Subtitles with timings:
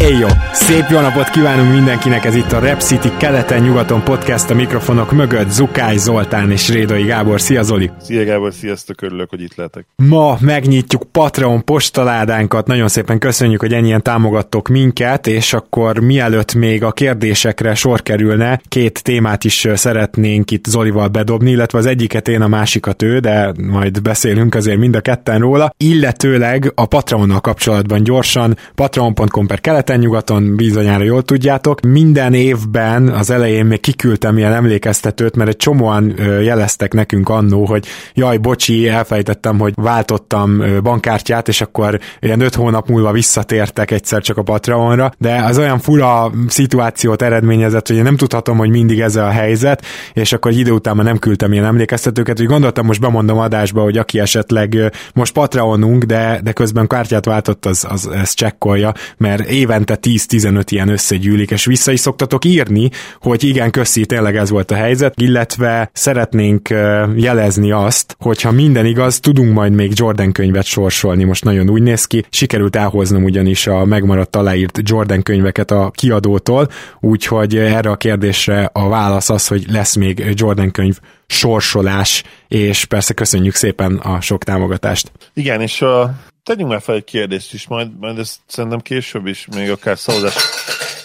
[0.00, 0.26] Éjjó!
[0.52, 5.50] Szép jó napot kívánunk mindenkinek, ez itt a Rep City keleten-nyugaton podcast a mikrofonok mögött
[5.50, 7.40] Zukály Zoltán és Rédai Gábor.
[7.40, 7.90] Szia Zoli!
[8.00, 9.86] Szia Gábor, sziasztok, örülök, hogy itt lehetek.
[9.96, 16.84] Ma megnyitjuk Patreon postaládánkat, nagyon szépen köszönjük, hogy ennyien támogattok minket, és akkor mielőtt még
[16.84, 22.42] a kérdésekre sor kerülne, két témát is szeretnénk itt Zolival bedobni, illetve az egyiket én,
[22.42, 28.02] a másikat ő, de majd beszélünk azért mind a ketten róla, illetőleg a Patreonnal kapcsolatban
[28.02, 31.80] gyorsan, patreon.com per keleten keleten-nyugaton bizonyára jól tudjátok.
[31.80, 37.86] Minden évben az elején még kiküldtem ilyen emlékeztetőt, mert egy csomóan jeleztek nekünk annó, hogy
[38.14, 44.36] jaj, bocsi, elfejtettem, hogy váltottam bankkártyát, és akkor ilyen öt hónap múlva visszatértek egyszer csak
[44.36, 49.16] a Patreonra, de az olyan fura szituációt eredményezett, hogy én nem tudhatom, hogy mindig ez
[49.16, 53.00] a helyzet, és akkor egy idő után már nem küldtem ilyen emlékeztetőket, úgy gondoltam, most
[53.00, 58.36] bemondom adásba, hogy aki esetleg most Patreonunk, de, de közben kártyát váltott, az, az ezt
[58.36, 64.06] csekkolja, mert éven évente 10-15 ilyen összegyűlik, és vissza is szoktatok írni, hogy igen, köszi,
[64.06, 66.68] tényleg ez volt a helyzet, illetve szeretnénk
[67.16, 72.04] jelezni azt, hogyha minden igaz, tudunk majd még Jordan könyvet sorsolni, most nagyon úgy néz
[72.04, 76.68] ki, sikerült elhoznom ugyanis a megmaradt aláírt Jordan könyveket a kiadótól,
[77.00, 83.14] úgyhogy erre a kérdésre a válasz az, hogy lesz még Jordan könyv sorsolás, és persze
[83.14, 85.12] köszönjük szépen a sok támogatást.
[85.34, 89.46] Igen, és a tegyünk már fel egy kérdést is, majd, majd ezt szerintem később is,
[89.54, 90.34] még akár szavazás...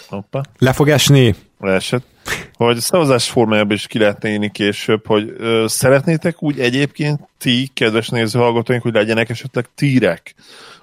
[0.08, 0.44] Hoppa.
[0.58, 1.36] Le fog esni?
[1.60, 2.06] Leesett.
[2.54, 8.10] Hogy szavazás formájában is ki lehetne írni később, hogy ö, szeretnétek úgy egyébként ti, kedves
[8.10, 10.36] nézőhallgatóink, hogy legyenek esetleg tírek,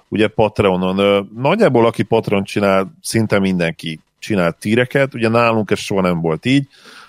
[0.07, 0.97] ugye Patreonon.
[0.97, 6.45] Ö, nagyjából aki Patreon csinál, szinte mindenki csinál tíreket, ugye nálunk ez soha nem volt
[6.45, 6.67] így,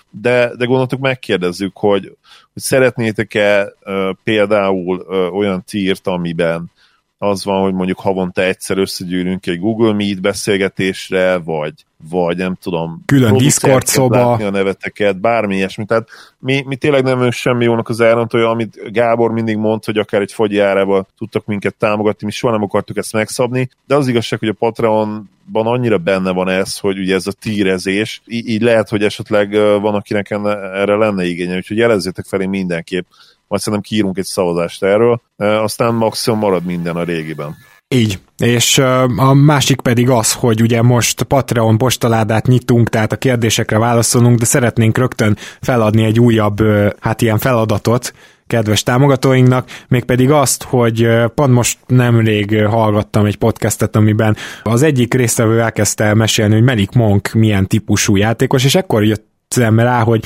[0.09, 2.17] de, de gondoltuk megkérdezzük, hogy,
[2.53, 6.71] hogy szeretnétek-e ö, például ö, olyan tírt, amiben
[7.17, 11.73] az van, hogy mondjuk havonta egyszer összegyűlünk egy Google Meet beszélgetésre, vagy,
[12.09, 15.85] vagy nem tudom, külön Discord szoba, a neveteket, bármi ilyesmi.
[15.85, 16.07] Tehát
[16.39, 20.33] mi, mi tényleg nem semmi jónak az elrontója, amit Gábor mindig mond, hogy akár egy
[20.33, 24.49] fogyi árával tudtak minket támogatni, mi soha nem akartuk ezt megszabni, de az igazság, hogy
[24.49, 25.27] a Patreonban
[25.67, 29.51] annyira benne van ez, hogy ugye ez a tírezés, így, így lehet, hogy esetleg
[29.81, 33.05] van, akinek erre lenne igénye, úgyhogy jelezzétek felé mindenképp
[33.47, 37.55] majd szerintem kiírunk egy szavazást erről, aztán maximum marad minden a régiben.
[37.87, 38.19] Így.
[38.37, 38.77] És
[39.17, 44.45] a másik pedig az, hogy ugye most Patreon postaládát nyitunk, tehát a kérdésekre válaszolunk, de
[44.45, 46.61] szeretnénk rögtön feladni egy újabb,
[46.99, 48.13] hát ilyen feladatot,
[48.47, 55.61] kedves támogatóinknak, mégpedig azt, hogy pont most nemrég hallgattam egy podcastet, amiben az egyik résztvevő
[55.61, 60.23] elkezdte mesélni, hogy Melik Monk milyen típusú játékos, és ekkor jött jöttem rá, hogy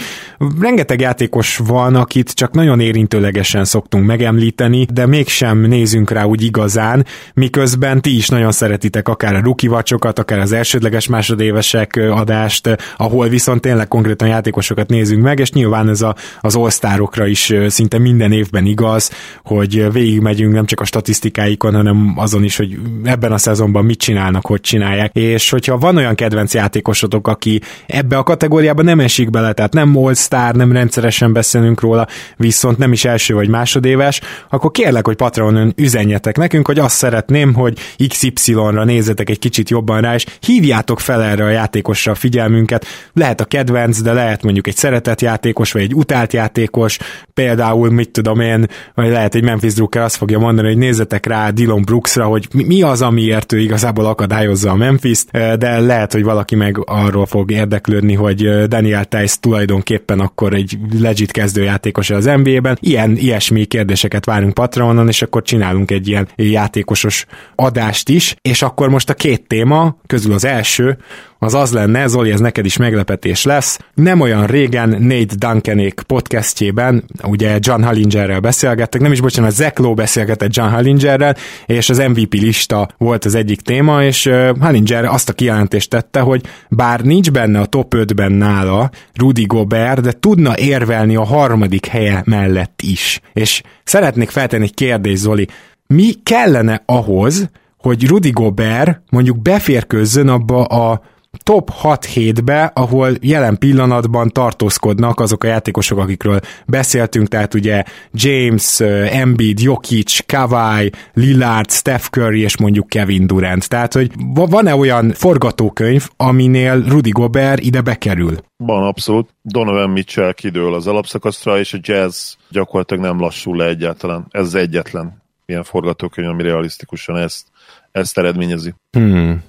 [0.59, 7.06] rengeteg játékos van, akit csak nagyon érintőlegesen szoktunk megemlíteni, de mégsem nézünk rá úgy igazán,
[7.34, 13.28] miközben ti is nagyon szeretitek akár a rookie vacsokat, akár az elsődleges másodévesek adást, ahol
[13.28, 18.31] viszont tényleg konkrétan játékosokat nézünk meg, és nyilván ez a, az all is szinte minden
[18.31, 19.11] évben igaz,
[19.44, 24.46] hogy végigmegyünk nem csak a statisztikáikon, hanem azon is, hogy ebben a szezonban mit csinálnak,
[24.46, 25.16] hogy csinálják.
[25.16, 29.74] És hogyha van olyan kedvenc játékosotok, aki ebbe a kategóriába nem esik esik bele, tehát
[29.74, 32.07] nem all star, nem rendszeresen beszélünk róla,
[32.38, 37.53] viszont nem is első vagy másodéves, akkor kérlek, hogy Patreonon üzenjetek nekünk, hogy azt szeretném,
[37.53, 37.78] hogy
[38.08, 42.85] XY-ra nézzetek egy kicsit jobban rá, és hívjátok fel erre a játékosra a figyelmünket.
[43.13, 46.97] Lehet a kedvenc, de lehet mondjuk egy szeretett játékos, vagy egy utált játékos,
[47.34, 51.50] például, mit tudom én, vagy lehet egy Memphis Drucker azt fogja mondani, hogy nézzetek rá
[51.50, 56.55] Dylan Brooksra, hogy mi az, amiért ő igazából akadályozza a Memphis-t, de lehet, hogy valaki
[56.55, 62.78] meg arról fog érdeklődni, hogy Daniel Tice tulajdonképpen akkor egy legit kezdőjátékos az NBA-ben.
[62.82, 67.26] Ilyen, ilyesmi kérdéseket várunk Patronon, és akkor csinálunk egy ilyen játékosos
[67.56, 70.97] adást is, és akkor most a két téma közül az első,
[71.40, 73.80] az az lenne, Zoli, ez neked is meglepetés lesz.
[73.94, 79.94] Nem olyan régen Nate Duncanék podcastjében, ugye John Hallingerrel beszélgettek, nem is bocsánat, Zach Lowe
[79.94, 85.34] beszélgetett John Hallingerrel, és az MVP lista volt az egyik téma, és Hallinger azt a
[85.34, 91.16] kijelentést tette, hogy bár nincs benne a top 5-ben nála Rudy Gobert, de tudna érvelni
[91.16, 93.22] a harmadik helye mellett is.
[93.34, 95.47] És szeretnék feltenni egy kérdést, Zoli,
[95.88, 101.02] mi kellene ahhoz, hogy Rudy Gobert mondjuk beférkőzzön abba a
[101.43, 108.79] top 6-7-be, ahol jelen pillanatban tartózkodnak azok a játékosok, akikről beszéltünk, tehát ugye James,
[109.11, 113.70] Embiid, Jokic, Kawhi, Lillard, Steph Curry és mondjuk Kevin Durant.
[113.70, 118.37] Tehát, hogy van-e olyan forgatókönyv, aminél Rudy Gobert ide bekerül?
[118.58, 119.29] Van, abszolút.
[119.41, 124.25] Donovan Mitchell kidől az alapszakaszra, és a jazz gyakorlatilag nem lassul le egyáltalán.
[124.29, 127.47] Ez egyetlen ilyen forgatókönyv, ami realisztikusan ezt,
[127.91, 128.73] ezt eredményezi.
[128.91, 129.43] Hmm.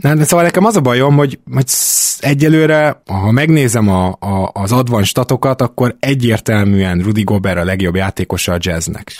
[0.00, 1.70] Na, de szóval nekem az a bajom, hogy, hogy
[2.18, 8.52] egyelőre, ha megnézem a, a, az advan statokat, akkor egyértelműen Rudy Gobert a legjobb játékosa
[8.52, 9.12] a jazznek.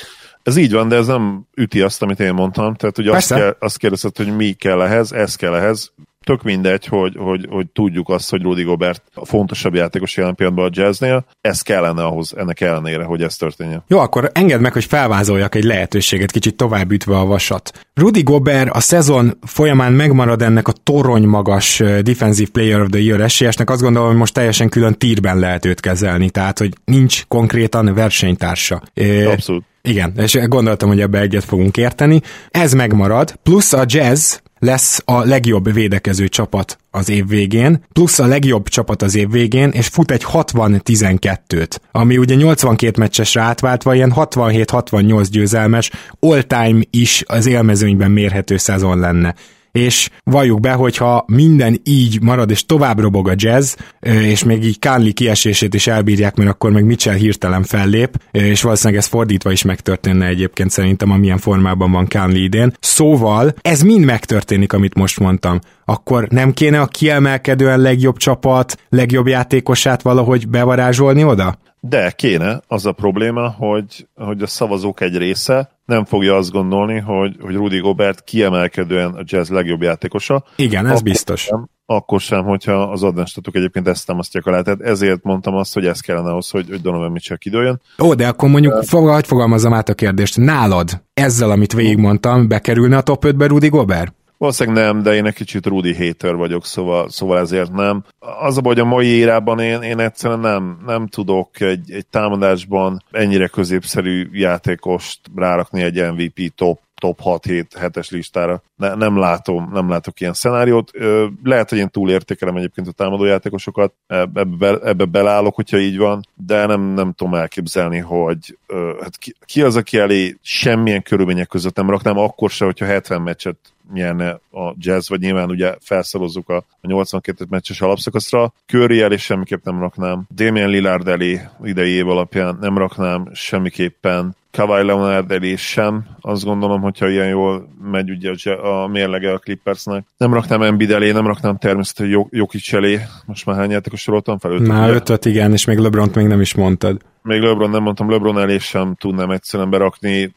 [0.43, 2.75] Ez így van, de ez nem üti azt, amit én mondtam.
[2.75, 5.93] Tehát ugye azt, kell, azt kérdezted, hogy mi kell ehhez, ez kell ehhez
[6.27, 10.67] tök mindegy, hogy, hogy, hogy tudjuk azt, hogy Rudy Gobert a fontosabb játékos jelen pillanatban
[10.67, 13.85] a jazznél, ez kellene ahhoz, ennek ellenére, hogy ez történjen.
[13.87, 17.87] Jó, akkor engedd meg, hogy felvázoljak egy lehetőséget, kicsit tovább ütve a vasat.
[17.95, 23.21] Rudy Gobert a szezon folyamán megmarad ennek a torony magas Defensive Player of the Year
[23.21, 27.95] esélyesnek, azt gondolom, hogy most teljesen külön tírben lehet őt kezelni, tehát hogy nincs konkrétan
[27.95, 28.83] versenytársa.
[29.27, 29.65] Abszolút.
[29.83, 32.21] Igen, és gondoltam, hogy ebbe egyet fogunk érteni.
[32.51, 38.27] Ez megmarad, plusz a jazz lesz a legjobb védekező csapat az év végén, plusz a
[38.27, 44.13] legjobb csapat az év végén, és fut egy 60-12-t, ami ugye 82 meccsesre átváltva ilyen
[44.17, 49.35] 67-68 győzelmes all-time is az élmezőnyben mérhető szezon lenne
[49.77, 54.79] és valljuk be, hogyha minden így marad, és tovább robog a jazz, és még így
[54.79, 59.63] Kánli kiesését is elbírják, mert akkor meg Mitchell hirtelen fellép, és valószínűleg ez fordítva is
[59.63, 62.73] megtörténne egyébként szerintem, amilyen formában van Kánli idén.
[62.81, 65.59] Szóval ez mind megtörténik, amit most mondtam.
[65.85, 71.59] Akkor nem kéne a kiemelkedően legjobb csapat, legjobb játékosát valahogy bevarázsolni oda?
[71.89, 76.99] De kéne, az a probléma, hogy, hogy a szavazók egy része nem fogja azt gondolni,
[76.99, 80.45] hogy, hogy Rudy Gobert kiemelkedően a jazz legjobb játékosa.
[80.57, 81.41] Igen, ez akkor biztos.
[81.41, 84.61] Sem, akkor sem, hogyha az advenstatok egyébként ezt támasztják alá.
[84.61, 87.81] Tehát ezért mondtam azt, hogy ez kellene ahhoz, hogy, hogy Donovan Mitchell kidőjön.
[88.03, 92.49] Ó, de akkor mondjuk, uh, fog, hogy fogalmazzam át a kérdést, nálad ezzel, amit végigmondtam,
[92.49, 94.15] bekerülne a top 5-be Rudy Gobert?
[94.39, 98.05] Valószínűleg nem, de én egy kicsit Rudy hater vagyok, szóval, szóval ezért nem.
[98.19, 102.07] Az a baj, hogy a mai érában én, én egyszerűen nem, nem tudok egy, egy
[102.07, 108.63] támadásban ennyire középszerű játékost rárakni egy MVP top top 6-7-7-es listára.
[108.77, 110.91] Ne, nem látom, nem látok ilyen szenáriót.
[110.95, 116.27] Ö, lehet, hogy én túlértékelem egyébként a támadójátékosokat, ebbe, ebbe, ebbe belállok, hogyha így van,
[116.35, 118.59] de nem, nem tudom elképzelni, hogy
[119.01, 123.23] hát ki, ki az, aki elé semmilyen körülmények között nem raknám, akkor se, hogyha 70
[123.23, 123.57] meccset
[123.93, 128.53] nyerne a jazz, vagy nyilván ugye felszalozzuk a, a 82 meccses alapszakaszra.
[128.67, 130.27] Curry elé semmiképp nem raknám.
[130.35, 134.37] Damien Lillard elé idei év alapján nem raknám semmiképpen.
[134.57, 136.07] Kawhi Leonard elé sem.
[136.21, 140.05] Azt gondolom, hogyha ilyen jól megy ugye a mérlege a Clippersnek.
[140.17, 143.01] Nem raknám Embiid elé, nem raknám természetesen Jokic elé.
[143.27, 144.51] Most már hány játékos soroltam fel?
[144.51, 147.01] Ötöt, már ötöt, igen, és még LeBron még nem is mondtad.
[147.23, 150.35] Még LeBron nem mondtam, LeBron elé sem tudnám egyszerűen berakni.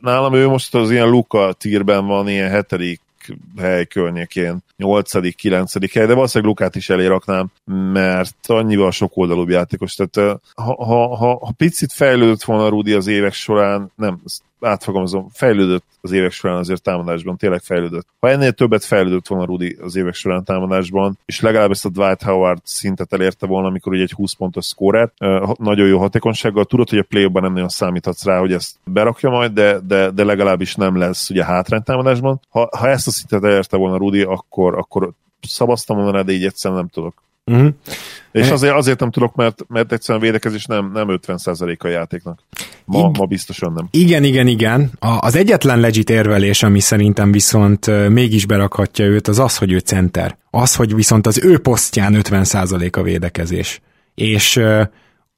[0.00, 3.00] Nálam ő most az ilyen Luka tírben van, ilyen hetedik
[3.56, 7.46] hely környékén, 8 9 hely, de valószínűleg Lukát is eléraknám,
[7.92, 9.94] mert annyival sok oldalúbb játékos.
[9.94, 14.20] Tehát ha, ha, ha, ha picit fejlődött volna Rudi az évek során, nem,
[14.60, 18.06] átfogalmazom, fejlődött az évek során azért támadásban, tényleg fejlődött.
[18.20, 22.22] Ha ennél többet fejlődött volna Rudi az évek során támadásban, és legalább ezt a Dwight
[22.22, 25.12] Howard szintet elérte volna, amikor ugye egy 20 pontos szkórát,
[25.58, 29.52] nagyon jó hatékonysággal, tudod, hogy a play nem nagyon számíthatsz rá, hogy ezt berakja majd,
[29.52, 32.40] de, de, de legalábbis nem lesz ugye hátrány támadásban.
[32.48, 36.80] Ha, ha ezt a szintet elérte volna Rudi, akkor, akkor szavaztam volna de így egyszerűen
[36.80, 37.22] nem tudok.
[37.44, 37.68] Uh-huh.
[38.32, 42.40] És e- azért, azért nem tudok, mert, mert egyszerűen védekezés nem, nem 50% a játéknak.
[42.84, 43.88] Ma, I- ma biztosan nem.
[43.90, 44.90] Igen, igen, igen.
[44.98, 49.78] A, az egyetlen legit érvelés, ami szerintem viszont mégis berakhatja őt, az az, hogy ő
[49.78, 50.38] center.
[50.50, 53.80] Az, hogy viszont az ő posztján 50% a védekezés.
[54.14, 54.60] És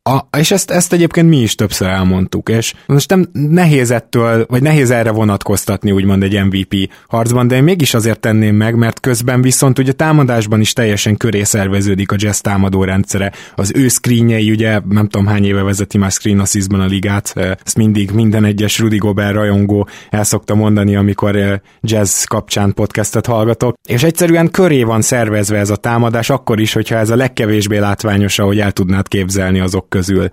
[0.05, 4.63] a, és ezt, ezt egyébként mi is többször elmondtuk, és most nem nehéz ettől, vagy
[4.63, 9.43] nehéz erre vonatkoztatni úgymond egy MVP harcban, de én mégis azért tenném meg, mert közben
[9.43, 13.33] viszont ugye támadásban is teljesen köré szerveződik a jazz támadó rendszere.
[13.55, 17.33] Az ő screenjei, ugye nem tudom hány éve vezeti már screen assistban a ligát,
[17.65, 23.75] ezt mindig minden egyes Rudy Gobert rajongó el szokta mondani, amikor jazz kapcsán podcastet hallgatok,
[23.89, 28.39] és egyszerűen köré van szervezve ez a támadás, akkor is, hogyha ez a legkevésbé látványos,
[28.39, 30.29] ahogy el tudnád képzelni azok közül,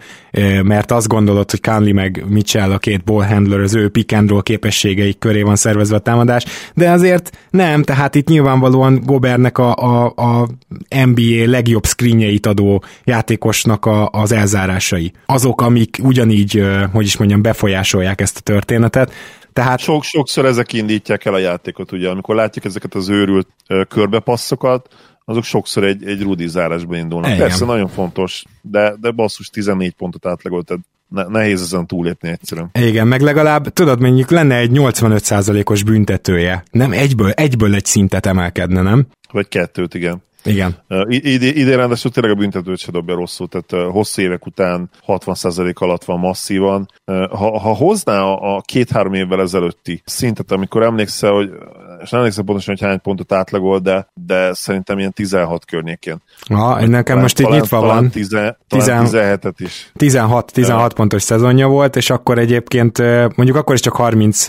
[0.63, 4.41] mert azt gondolod, hogy Conley meg Mitchell, a két ballhandler, az ő pick and roll
[4.41, 10.13] képességeik köré van szervezve a támadás, de azért nem, tehát itt nyilvánvalóan Gobernek a, a,
[10.15, 10.47] a
[11.05, 15.11] NBA legjobb screenjeit adó játékosnak a, az elzárásai.
[15.25, 19.13] Azok, amik ugyanígy, hogy is mondjam, befolyásolják ezt a történetet,
[19.53, 19.79] Tehát...
[19.79, 23.47] Sok, sokszor ezek indítják el a játékot, ugye, amikor látjuk ezeket az őrült
[23.87, 24.87] körbepasszokat,
[25.29, 27.29] azok sokszor egy, egy rudi zárásba indulnak.
[27.29, 27.41] Igen.
[27.41, 32.69] Persze nagyon fontos, de, de basszus 14 pontot átlagolt, tehát ne, nehéz ezen túlépni egyszerűen.
[32.79, 36.63] Igen, meg legalább, tudod, mondjuk lenne egy 85%-os büntetője.
[36.71, 39.07] Nem egyből, egyből egy szintet emelkedne, nem?
[39.31, 40.21] Vagy kettőt, igen.
[40.43, 40.75] Igen.
[40.89, 44.89] Uh, id- idén ráadásul tényleg a büntetőt se dobja rosszul, tehát uh, hosszú évek után
[45.07, 46.87] 60% alatt van masszívan.
[47.05, 51.49] Uh, ha, ha hozná a, a két-három évvel ezelőtti szintet, amikor emlékszel, hogy
[52.01, 56.21] és nem emlékszem pontosan, hogy hány pontot átlagol, de, de szerintem ilyen 16 környékén.
[56.49, 58.09] Ha, nekem talán, most itt nyitva talán van.
[58.09, 58.29] 10,
[58.67, 59.91] talán 17-et is.
[59.93, 60.95] 16, 16 ja.
[60.95, 62.97] pontos szezonja volt, és akkor egyébként
[63.35, 64.45] mondjuk akkor is csak 30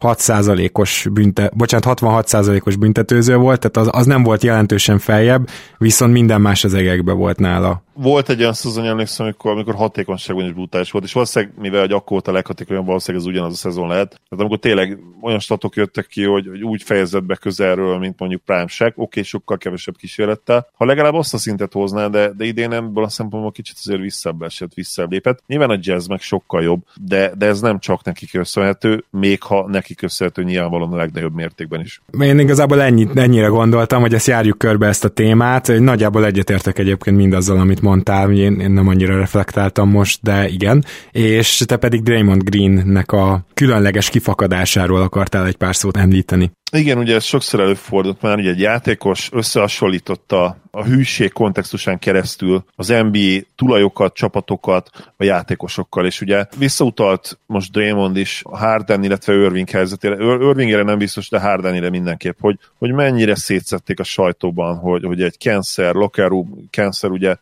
[0.00, 6.40] 6%-os bünte, bocsánat, 66%-os büntetőző volt, tehát az, az nem volt jelentősen feljebb, viszont minden
[6.40, 10.90] más az egekbe volt nála volt egy olyan szezon, emlékszem, amikor, amikor hatékonyságban is brutális
[10.90, 14.08] volt, és valószínűleg, mivel hogy akkor a leghatékonyabb, valószínűleg ez ugyanaz a szezon lehet.
[14.08, 18.42] Tehát amikor tényleg olyan statok jöttek ki, hogy, hogy úgy fejezett be közelről, mint mondjuk
[18.44, 20.68] Prime Shack, oké, okay, sokkal kevesebb kísérlettel.
[20.76, 24.42] Ha legalább azt a szintet hozná, de, de idén ebből a szempontból kicsit azért visszább
[24.42, 25.42] esett, visszább lépett.
[25.46, 29.68] Nyilván a jazz meg sokkal jobb, de, de ez nem csak neki köszönhető, még ha
[29.68, 32.00] neki köszönhető nyilvánvalóan a legnagyobb mértékben is.
[32.20, 35.66] Én igazából ennyit, ennyire gondoltam, hogy ezt járjuk körbe ezt a témát.
[35.78, 41.62] Nagyjából egyetértek egyébként mindazzal, amit mondtál, én, én nem annyira reflektáltam most, de igen, és
[41.66, 46.50] te pedig Draymond Greennek a különleges kifakadásáról akartál egy pár szót említeni.
[46.72, 52.88] Igen, ugye ez sokszor előfordult már, hogy egy játékos összehasonlította a hűség kontextusán keresztül az
[52.88, 59.70] NBA tulajokat, csapatokat a játékosokkal, és ugye visszautalt most Draymond is a Harden, illetve Irving
[59.70, 60.14] helyzetére.
[60.24, 65.36] Irvingére nem biztos, de Hardenire mindenképp, hogy, hogy mennyire szétszették a sajtóban, hogy, hogy egy
[65.38, 67.36] cancer, locker room cancer, ugye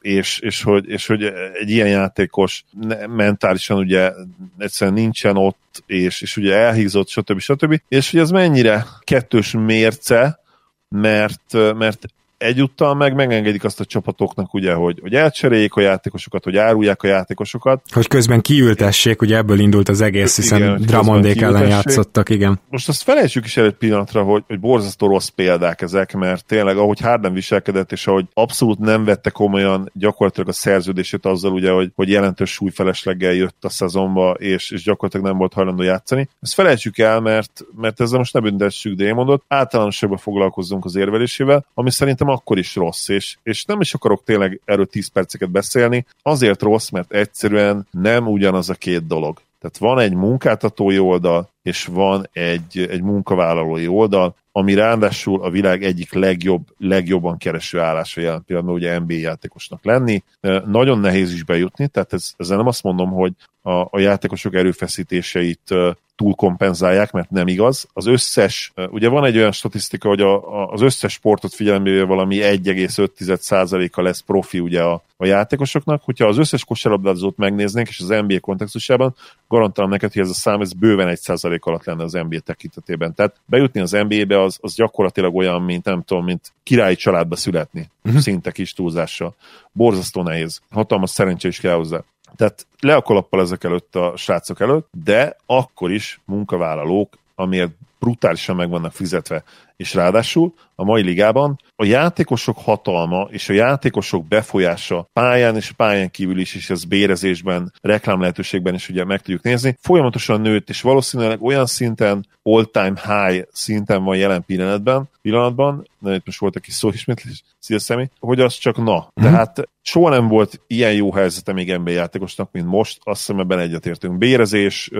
[0.00, 2.64] és, és, hogy, és hogy egy ilyen játékos
[3.08, 4.12] mentálisan ugye
[4.58, 7.38] egyszerűen nincsen ott, és, és ugye elhízott, stb.
[7.38, 7.80] stb.
[7.88, 10.40] És hogy ez mennyire kettős mérce,
[10.88, 12.06] mert, mert
[12.44, 17.06] egyúttal meg megengedik azt a csapatoknak, ugye, hogy, hogy elcseréljék a játékosokat, hogy árulják a
[17.06, 17.82] játékosokat.
[17.92, 22.60] Hogy közben kiültessék, ugye ebből indult az egész, hiszen igen, Dramondék ellen játszottak, igen.
[22.68, 26.76] Most azt felejtsük is el egy pillanatra, hogy, hogy borzasztó rossz példák ezek, mert tényleg
[26.76, 31.92] ahogy Harden viselkedett, és ahogy abszolút nem vette komolyan gyakorlatilag a szerződését azzal, ugye, hogy,
[31.94, 36.28] hogy jelentős súlyfelesleggel jött a szezonba, és, és gyakorlatilag nem volt hajlandó játszani.
[36.40, 41.90] Ezt felejtsük el, mert, mert ezzel most ne büntessük Démondot, általánosságban foglalkozzunk az érvelésével, ami
[41.90, 46.62] szerintem akkor is rossz, és, és nem is akarok tényleg erről 10 perceket beszélni, azért
[46.62, 49.40] rossz, mert egyszerűen nem ugyanaz a két dolog.
[49.60, 55.82] Tehát van egy munkáltatói oldal, és van egy, egy munkavállalói oldal, ami ráadásul a világ
[55.82, 60.22] egyik legjobb, legjobban kereső állása jelen pillanatban, ugye NBA játékosnak lenni.
[60.66, 63.32] Nagyon nehéz is bejutni, tehát ez, ezzel nem azt mondom, hogy
[63.66, 65.74] a, a játékosok erőfeszítéseit
[66.16, 67.88] túlkompenzálják, mert nem igaz.
[67.92, 72.38] Az összes, ugye van egy olyan statisztika, hogy a, a, az összes sportot figyelembe valami
[72.40, 76.02] 1,5%-a lesz profi ugye a, a játékosoknak.
[76.04, 79.14] Hogyha az összes kosárlabdázót megnéznénk, és az NBA kontextusában,
[79.48, 83.14] garantálom neked, hogy ez a szám ez bőven 1% alatt lenne az NBA tekintetében.
[83.14, 87.90] Tehát bejutni az NBA-be az, az gyakorlatilag olyan, mint nem tudom, mint királyi családba születni,
[88.04, 88.20] uh-huh.
[88.20, 89.34] szinte kis túlzással.
[89.72, 90.60] Borzasztó nehéz.
[90.70, 92.04] Hatalmas szerencsé is kell hozzá.
[92.36, 98.56] Tehát le a kolappal ezek előtt a srácok előtt, de akkor is munkavállalók, amiért brutálisan
[98.56, 99.42] meg vannak fizetve.
[99.84, 106.10] És ráadásul a mai ligában a játékosok hatalma és a játékosok befolyása pályán és pályán
[106.10, 110.80] kívül is, és ez bérezésben, reklám lehetőségben is ugye meg tudjuk nézni, folyamatosan nőtt, és
[110.80, 116.62] valószínűleg olyan szinten, all-time high szinten van jelen pillanatban, pillanatban, de itt most volt egy
[116.62, 118.94] kis szóismétlés, szia személy, hogy az csak na.
[119.20, 119.30] Mm-hmm.
[119.30, 123.58] Tehát soha nem volt ilyen jó helyzete még NBA játékosnak, mint most, azt hiszem ebben
[123.58, 124.18] egyetértünk.
[124.18, 124.90] Bérezés,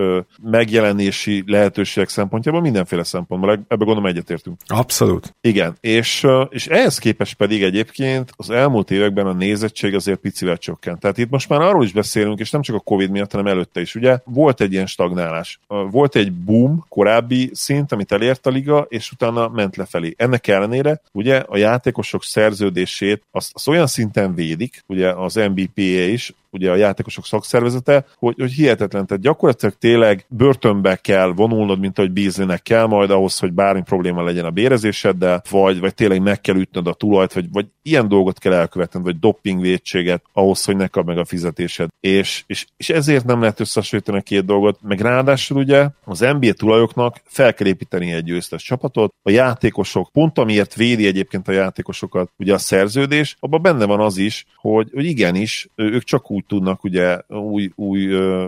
[0.41, 4.59] megjelenési lehetőségek szempontjából, mindenféle szempontból, ebben gondolom egyetértünk.
[4.77, 5.35] Abszolút.
[5.41, 10.99] Igen, és, és ehhez képest pedig egyébként az elmúlt években a nézettség azért picivel csökkent.
[10.99, 13.81] Tehát itt most már arról is beszélünk, és nem csak a Covid miatt, hanem előtte
[13.81, 13.95] is.
[13.95, 15.59] Ugye volt egy ilyen stagnálás.
[15.67, 20.13] Volt egy boom, korábbi szint, amit elért a liga, és utána ment lefelé.
[20.17, 26.33] Ennek ellenére ugye a játékosok szerződését azt, azt olyan szinten védik, ugye az NBPA is,
[26.55, 32.11] ugye a játékosok szakszervezete, hogy, hogy hihetetlen, tehát gyakorlatilag tényleg börtönbe kell vonulnod, mint ahogy
[32.11, 36.55] bízlinek kell majd ahhoz, hogy bármi probléma legyen a bérezéseddel, vagy, vagy tényleg meg kell
[36.55, 41.05] ütnöd a tulajt, vagy, vagy ilyen dolgot kell elkövetned, vagy dopingvédséget ahhoz, hogy ne kap
[41.05, 41.89] meg a fizetésed.
[41.99, 46.53] És, és, és ezért nem lehet összehasonlítani a két dolgot, meg ráadásul ugye az NBA
[46.53, 52.31] tulajoknak fel kell építeni egy győztes csapatot, a játékosok, pont amiért védi egyébként a játékosokat
[52.37, 56.83] ugye a szerződés, abban benne van az is, hogy, hogy igenis, ők csak úgy tudnak
[56.83, 58.05] ugye új, új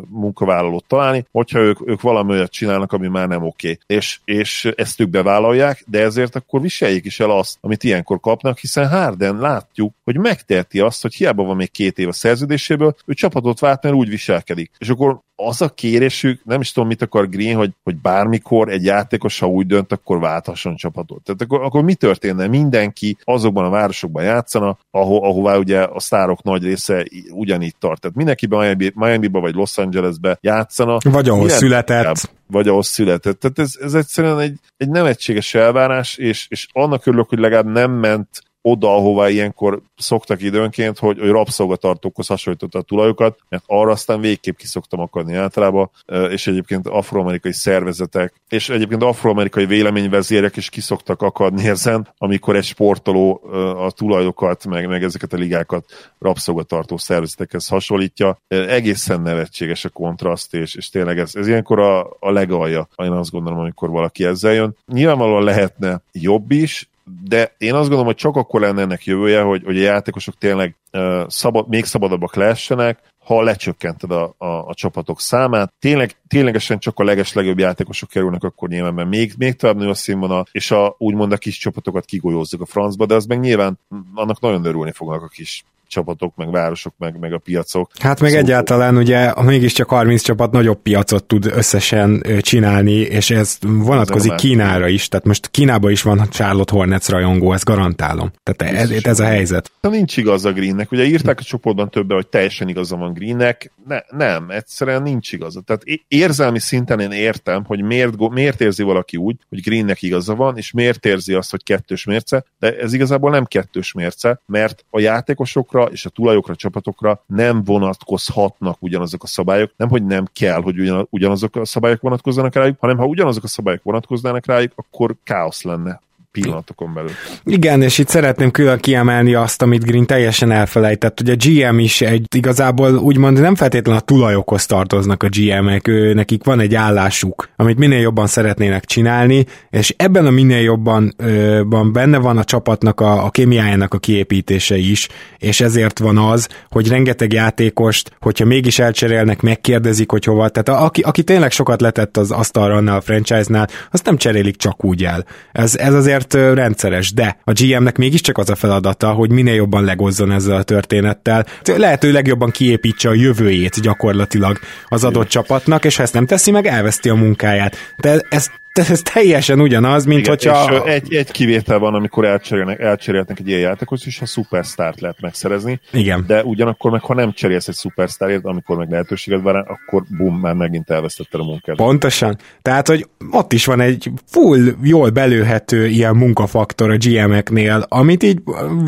[0.09, 3.71] munkavállalót találni, hogyha ők, ők valami olyat csinálnak, ami már nem oké.
[3.71, 3.97] Okay.
[3.97, 8.57] És, és ezt ők bevállalják, de ezért akkor viseljék is el azt, amit ilyenkor kapnak,
[8.57, 13.13] hiszen Harden látjuk, hogy megteheti azt, hogy hiába van még két év a szerződéséből, ő
[13.13, 14.71] csapatot vált, mert úgy viselkedik.
[14.77, 18.83] És akkor az a kérésük, nem is tudom, mit akar Green, hogy, hogy bármikor egy
[18.83, 21.23] játékos, ha úgy dönt, akkor válthasson csapatot.
[21.23, 22.47] Tehát akkor, akkor mi történne?
[22.47, 28.01] Mindenki azokban a városokban játszana, aho, ahová ugye a sztárok nagy része ugyanígy tart.
[28.01, 30.97] Tehát mindenki Miami, Miami-ba vagy Los Angelesbe játszana.
[31.03, 32.31] Vagy ahol született.
[32.47, 33.39] Vagy ahol született.
[33.39, 37.71] Tehát ez, ez egyszerűen egy, egy nem egységes elvárás, és, és annak örülök, hogy legalább
[37.71, 38.27] nem ment
[38.69, 44.57] oda, ahová ilyenkor szoktak időnként, hogy, hogy rabszolgatartókhoz hasonlította a tulajokat, mert arra aztán végképp
[44.57, 45.89] ki szoktam akadni általában,
[46.29, 52.63] és egyébként afroamerikai szervezetek, és egyébként afroamerikai véleményvezérek is ki szoktak akadni ezen, amikor egy
[52.63, 53.41] sportoló
[53.77, 55.85] a tulajokat, meg, meg ezeket a ligákat
[56.19, 58.37] rabszolgatartó szervezetekhez hasonlítja.
[58.47, 63.31] Egészen nevetséges a kontraszt, és, és tényleg ez, ez ilyenkor a, a legalja, én azt
[63.31, 64.75] gondolom, amikor valaki ezzel jön.
[64.85, 66.89] Nyilvánvalóan lehetne jobb is,
[67.23, 70.75] de én azt gondolom, hogy csak akkor lenne ennek jövője, hogy, hogy a játékosok tényleg
[70.93, 75.73] uh, szabad, még szabadabbak lehessenek, ha lecsökkented a, a, a csapatok számát.
[75.79, 79.93] Tényleg, ténylegesen csak a leges legjobb játékosok kerülnek, akkor nyilván még, még tovább nő a
[79.93, 83.79] színvonal, és a, úgymond a kis csapatokat kigolyózzuk a francba, de az meg nyilván
[84.13, 87.91] annak nagyon örülni fognak a kis csapatok, meg városok, meg, meg a piacok.
[87.99, 88.45] Hát meg szóval...
[88.45, 94.87] egyáltalán ugye mégiscsak 30 csapat nagyobb piacot tud összesen csinálni, és ez vonatkozik ez Kínára
[94.87, 98.31] is, tehát most Kínában is van Charlotte Hornets rajongó, ezt garantálom.
[98.43, 99.71] Tehát ez, ez, ez a helyzet.
[99.81, 100.91] De nincs igaz a Greennek.
[100.91, 103.71] Ugye írták a csoportban többen, hogy teljesen igaza van Greennek.
[103.87, 105.61] Ne, nem, egyszerűen nincs igaza.
[105.61, 110.57] Tehát érzelmi szinten én értem, hogy miért, miért érzi valaki úgy, hogy Greennek igaza van,
[110.57, 114.99] és miért érzi azt, hogy kettős mérce, de ez igazából nem kettős mérce, mert a
[114.99, 120.61] játékosokra csapatokra és a tulajokra, csapatokra nem vonatkozhatnak ugyanazok a szabályok, nem hogy nem kell,
[120.61, 125.61] hogy ugyanazok a szabályok vonatkozzanak rájuk, hanem ha ugyanazok a szabályok vonatkoznának rájuk, akkor káosz
[125.63, 125.99] lenne
[126.41, 127.09] pillanatokon belül.
[127.43, 131.21] Igen, és itt szeretném külön kiemelni azt, amit Green teljesen elfelejtett.
[131.21, 136.13] Ugye a GM is egy igazából úgymond nem feltétlenül a tulajokhoz tartoznak a GM-ek, ő,
[136.13, 141.61] nekik van egy állásuk, amit minél jobban szeretnének csinálni, és ebben a minél jobban ö,
[141.65, 146.47] van, benne van a csapatnak a, a kémiájának a kiépítése is, és ezért van az,
[146.69, 150.49] hogy rengeteg játékost, hogyha mégis elcserélnek, megkérdezik, hogy hova.
[150.49, 154.55] Tehát a, aki, aki tényleg sokat letett az asztalra annál a franchise-nál, azt nem cserélik
[154.55, 155.25] csak úgy el.
[155.51, 159.83] Ez, ez azért azért rendszeres, de a GM-nek mégiscsak az a feladata, hogy minél jobban
[159.83, 166.03] legozzon ezzel a történettel, lehető legjobban kiépítse a jövőjét gyakorlatilag az adott csapatnak, és ha
[166.03, 167.75] ezt nem teszi meg, elveszti a munkáját.
[167.97, 170.83] De ez ez teljesen ugyanaz, mint Igen, hogyha...
[170.85, 175.21] És egy, egy kivétel van, amikor elcserélnek, elcserélnek egy ilyen játékot, és a szupersztárt lehet
[175.21, 175.79] megszerezni.
[175.91, 176.23] Igen.
[176.27, 180.53] De ugyanakkor meg, ha nem cserélsz egy szupersztárért, amikor meg lehetőséged van, akkor bum, már
[180.53, 181.75] megint elvesztetted a munkát.
[181.75, 182.37] Pontosan.
[182.61, 188.41] Tehát, hogy ott is van egy full, jól belőhető ilyen munkafaktor a GM-eknél, amit így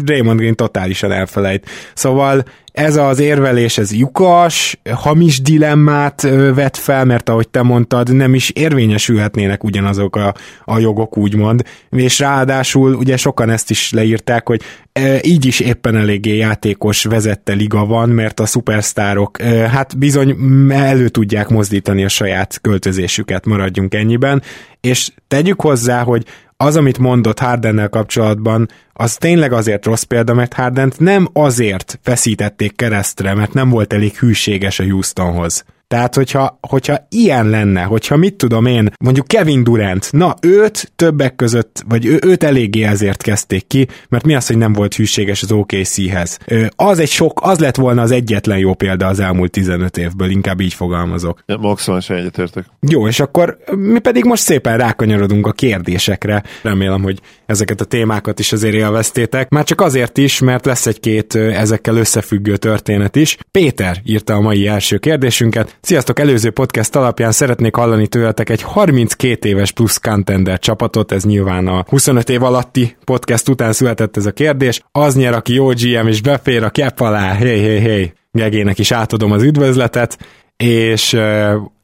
[0.06, 1.70] Raymond Green totálisan elfelejt.
[1.94, 6.22] Szóval ez az érvelés, ez lyukas, hamis dilemmát
[6.54, 10.34] vet fel, mert ahogy te mondtad, nem is érvényesülhetnének ugyanazok a,
[10.66, 14.62] a jogok, úgymond, és ráadásul ugye sokan ezt is leírták, hogy
[15.22, 20.36] így is éppen eléggé játékos vezette liga van, mert a szupersztárok hát bizony
[20.70, 24.42] elő tudják mozdítani a saját költözésüket, maradjunk ennyiben,
[24.82, 26.26] és tegyük hozzá, hogy
[26.58, 32.76] az, amit mondott Hardennel kapcsolatban, az tényleg azért rossz példa, mert Hardent nem azért feszítették
[32.76, 35.64] keresztre, mert nem volt elég hűséges a Houstonhoz.
[35.90, 41.36] Tehát, hogyha, hogyha ilyen lenne, hogyha mit tudom én, mondjuk Kevin Durant, na őt többek
[41.36, 45.44] között, vagy ő, őt eléggé ezért kezdték ki, mert mi az, hogy nem volt hűséges
[45.44, 46.38] az OKC-hez.
[46.76, 50.60] Az egy sok, az lett volna az egyetlen jó példa az elmúlt 15 évből, inkább
[50.60, 51.44] így fogalmazok.
[51.46, 52.66] Ja, maximálisan egyetértek.
[52.90, 56.44] Jó, és akkor mi pedig most szépen rákanyarodunk a kérdésekre.
[56.62, 59.50] Remélem, hogy ezeket a témákat is azért élveztétek.
[59.50, 63.38] Már csak azért is, mert lesz egy-két ezekkel összefüggő történet is.
[63.52, 65.78] Péter írta a mai első kérdésünket.
[65.82, 71.68] Sziasztok, előző podcast alapján szeretnék hallani tőletek egy 32 éves plusz contender csapatot, ez nyilván
[71.68, 74.82] a 25 év alatti podcast után született ez a kérdés.
[74.92, 78.14] Az nyer, aki jó GM és befér a cap alá, hey, hey, hey.
[78.32, 80.18] Gegének is átadom az üdvözletet,
[80.58, 81.18] és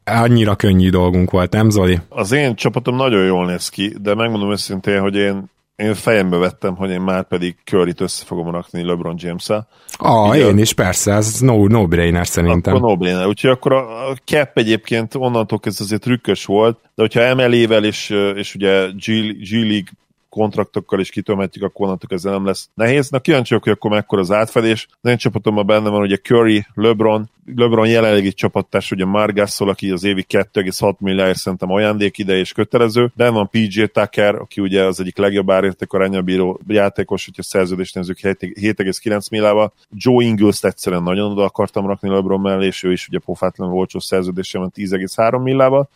[0.03, 1.99] annyira könnyű dolgunk volt, nem Zoli?
[2.10, 5.43] Az én csapatom nagyon jól néz ki, de megmondom őszintén, hogy én
[5.75, 9.67] én fejembe vettem, hogy én már pedig curry össze fogom rakni LeBron James-el.
[9.97, 10.59] Ah, én a...
[10.59, 12.75] is, persze, ez no, no-brainer szerintem.
[12.75, 17.83] Akkor no-brainer, úgyhogy akkor a cap egyébként onnantól kezdve azért trükkös volt, de hogyha emelével
[17.83, 19.05] és, és ugye G,
[19.39, 19.89] G League
[20.36, 23.10] kontraktokkal is kitömhetjük, akkor onnantól ezzel nem lesz nehéz.
[23.10, 24.88] Na kíváncsiak, hogy akkor mekkora az átfedés.
[25.02, 30.04] Az én csapatomban benne van ugye Curry, LeBron, LeBron jelenlegi csapattárs, ugye Margasszol, aki az
[30.04, 33.12] évi 2,6 milliárd szerintem ajándék ide és kötelező.
[33.15, 37.95] De van PJ Tucker, aki ugye az egyik legjobb árérték a bíró játékos, hogyha szerződést
[37.95, 39.74] nézzük 7,9 milliával.
[39.91, 44.00] Joe Ingles egyszerűen nagyon oda akartam rakni LeBron mellé, és ő is ugye pofátlanul olcsó
[44.00, 45.89] szerződése van 10,3 millával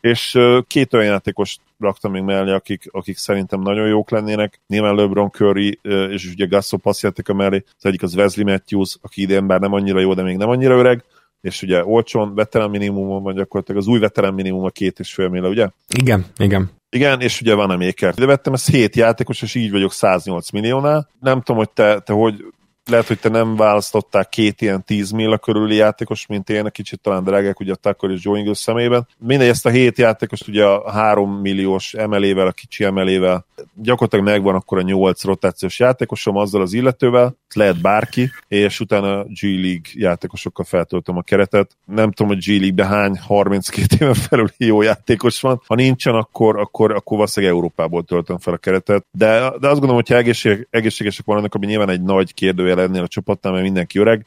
[0.00, 4.60] és két olyan játékos raktam még mellé, akik, akik szerintem nagyon jók lennének.
[4.66, 5.78] Nyilván LeBron Curry
[6.10, 7.64] és ugye Gasso passzjátéka mellé.
[7.78, 10.76] Az egyik az Wesley Matthews, aki idén bár nem annyira jó, de még nem annyira
[10.76, 11.04] öreg
[11.42, 15.28] és ugye olcsón, veterán minimumon van gyakorlatilag, az új veterán minimum a két és fél
[15.28, 15.68] millió, ugye?
[15.98, 16.70] Igen, igen.
[16.90, 18.14] Igen, és ugye van a Maker.
[18.14, 21.08] De vettem ezt 7 játékos, és így vagyok 108 milliónál.
[21.20, 22.44] Nem tudom, hogy te, te hogy
[22.90, 27.24] lehet, hogy te nem választották két ilyen 10 milla körüli játékos, mint én, kicsit talán
[27.24, 29.08] drágák, ugye a Tucker és Joe Ingles szemében.
[29.18, 34.54] Mindegy, ezt a hét játékost ugye a 3 milliós emelével, a kicsi emelével gyakorlatilag megvan
[34.54, 40.64] akkor a 8 rotációs játékosom azzal az illetővel, lehet bárki, és utána G League játékosokkal
[40.64, 41.76] feltöltöm a keretet.
[41.84, 45.62] Nem tudom, hogy G League-ben hány 32 éven felül jó játékos van.
[45.66, 49.06] Ha nincsen, akkor, akkor, akkor valószínűleg Európából töltöm fel a keretet.
[49.10, 53.02] De, de azt gondolom, hogy ha egészség, egészségesek vannak, ami nyilván egy nagy kérdője lennél
[53.02, 54.26] a csapatnál, mert mindenki öreg,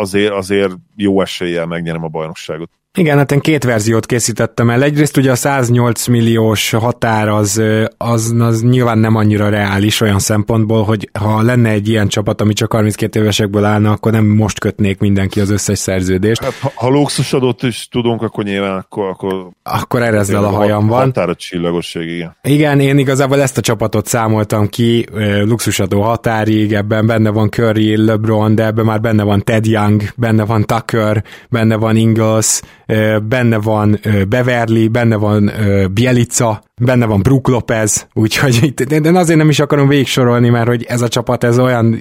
[0.00, 2.70] azért, azért jó eséllyel megnyerem a bajnokságot.
[2.98, 4.82] Igen, hát én két verziót készítettem el.
[4.82, 7.62] Egyrészt ugye a 108 milliós határ az,
[7.96, 12.52] az, az nyilván nem annyira reális olyan szempontból, hogy ha lenne egy ilyen csapat, ami
[12.52, 16.42] csak 32 évesekből állna, akkor nem most kötnék mindenki az összes szerződést.
[16.42, 19.08] Hát, ha, ha luxusadót is tudunk, akkor nyilván akkor...
[19.08, 21.04] Akkor, akkor ezzel a hajam van.
[21.04, 22.36] Határa csillagosság, igen.
[22.42, 25.06] Igen, én igazából ezt a csapatot számoltam ki,
[25.44, 30.44] luxusadó határig, ebben benne van Curry, LeBron, de ebben már benne van Ted Young, benne
[30.44, 32.60] van Tucker, benne van Ingles,
[33.28, 35.50] benne van Beverly, benne van
[35.92, 40.84] Bielica, benne van Brook Lopez, úgyhogy itt, de azért nem is akarom végsorolni, mert hogy
[40.88, 42.00] ez a csapat ez olyan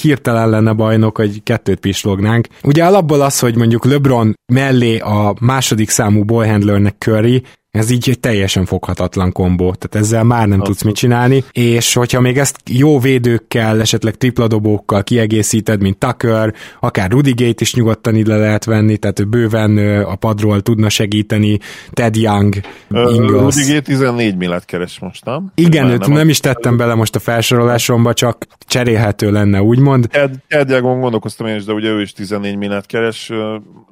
[0.00, 2.46] hirtelen lenne bajnok, hogy kettőt pislognánk.
[2.64, 7.42] Ugye alapból az, hogy mondjuk LeBron mellé a második számú ballhandlernek Curry,
[7.76, 12.20] ez így egy teljesen foghatatlan kombó, tehát ezzel már nem tudsz mit csinálni, és hogyha
[12.20, 18.36] még ezt jó védőkkel, esetleg tripladobókkal kiegészíted, mint Tucker, akár Rudy Gate is nyugodtan ide
[18.36, 21.58] lehet venni, tehát bőven a padról tudna segíteni,
[21.90, 22.54] Ted Young,
[22.90, 23.56] Ingles.
[23.56, 25.52] Rudy Gate 14 milliárd keres most, nem?
[25.54, 30.08] Igen, őt nem, nem is tettem bele most a felsorolásomba, csak cserélhető lenne, úgymond.
[30.10, 33.32] Ted, Ted Youngon gondolkoztam én is, de ugye ő is 14 milliárd keres,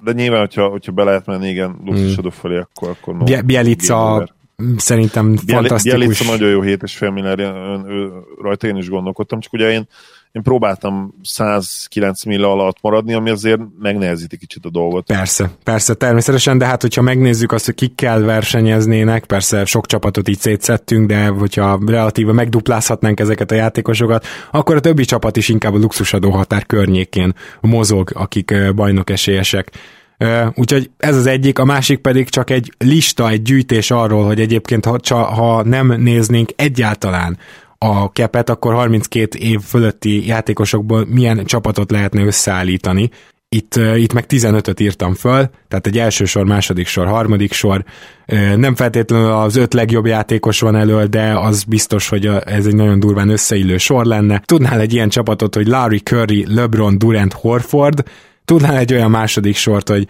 [0.05, 2.39] de nyilván, hogyha, hogyha be lehet menni, igen, luxusodó hmm.
[2.41, 3.25] felé, akkor, akkor no.
[3.77, 4.35] Bielica
[4.77, 5.99] szerintem fantasztikus.
[5.99, 7.41] Bielica nagyon jó 7,5 milliárd,
[8.43, 9.89] rajta én is gondolkodtam, csak ugye én
[10.35, 15.07] én próbáltam 109 milla alatt maradni, ami azért megnehezíti kicsit a dolgot.
[15.07, 20.39] Persze, persze, természetesen, de hát hogyha megnézzük azt, hogy kikkel versenyeznének, persze sok csapatot így
[20.39, 25.79] szétszettünk, de hogyha relatíve megduplázhatnánk ezeket a játékosokat, akkor a többi csapat is inkább a
[25.79, 29.71] luxusadó határ környékén mozog, akik bajnok esélyesek.
[30.55, 34.85] Úgyhogy ez az egyik, a másik pedig csak egy lista, egy gyűjtés arról, hogy egyébként
[34.85, 37.39] ha, ha nem néznénk egyáltalán
[37.79, 43.11] a kepet, akkor 32 év fölötti játékosokból milyen csapatot lehetne összeállítani.
[43.49, 47.85] Itt, itt meg 15-öt írtam föl, tehát egy első sor, második sor, harmadik sor.
[48.57, 53.01] Nem feltétlenül az öt legjobb játékos van elől, de az biztos, hogy ez egy nagyon
[53.01, 54.43] durván összeillő sor lenne.
[54.45, 58.03] Tudnál egy ilyen csapatot, hogy Larry Curry, LeBron, Durant, Horford,
[58.45, 60.07] Tudnál egy olyan második sort, hogy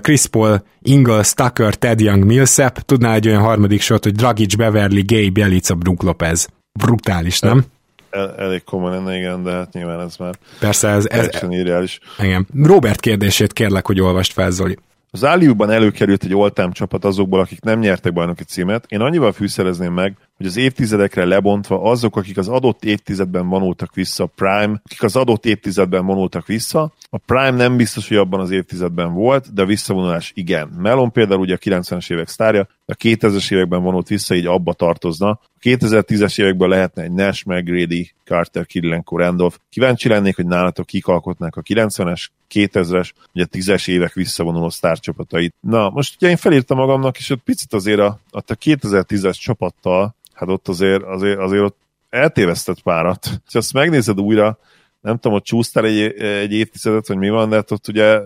[0.00, 5.02] Chris Paul, Ingles, Tucker, Ted Young, Millsap, tudnál egy olyan harmadik sort, hogy Dragic, Beverly,
[5.02, 6.48] Gay, Bielica, Brook Lopez.
[6.72, 7.64] Brutális, nem?
[8.10, 11.98] El, elég komoly lenne, igen, de hát nyilván ez már Persze, ez, ez, ez.
[12.18, 12.46] Igen.
[12.62, 14.78] Robert kérdését kérlek, hogy olvast fel, Zoli.
[15.10, 18.84] Az Áliúban előkerült egy oltám csapat azokból, akik nem nyertek bajnoki címet.
[18.88, 24.26] Én annyival fűszerezném meg, hogy az évtizedekre lebontva azok, akik az adott évtizedben vonultak vissza,
[24.26, 29.12] Prime, akik az adott évtizedben vonultak vissza, a Prime nem biztos, hogy abban az évtizedben
[29.12, 30.68] volt, de a visszavonulás igen.
[30.68, 35.28] Melon például ugye a 90-es évek sztárja, a 2000-es években vonult vissza, így abba tartozna.
[35.28, 39.56] A 2010-es években lehetne egy Nash, McGrady, Carter, Kirilenko, Randolph.
[39.70, 45.54] Kíváncsi lennék, hogy nálatok kik alkotnák a 90-es, 2000-es, ugye a 10-es évek visszavonuló sztárcsapatait.
[45.60, 50.48] Na, most ugye én felírtam magamnak, és ott picit azért a, a 2010-es csapattal hát
[50.48, 53.26] ott azért, azért, azért ott eltévesztett párat.
[53.26, 54.58] Ha azt megnézed újra,
[55.00, 58.20] nem tudom, hogy csúsztál egy, egy évtizedet, vagy mi van, de hát ott ugye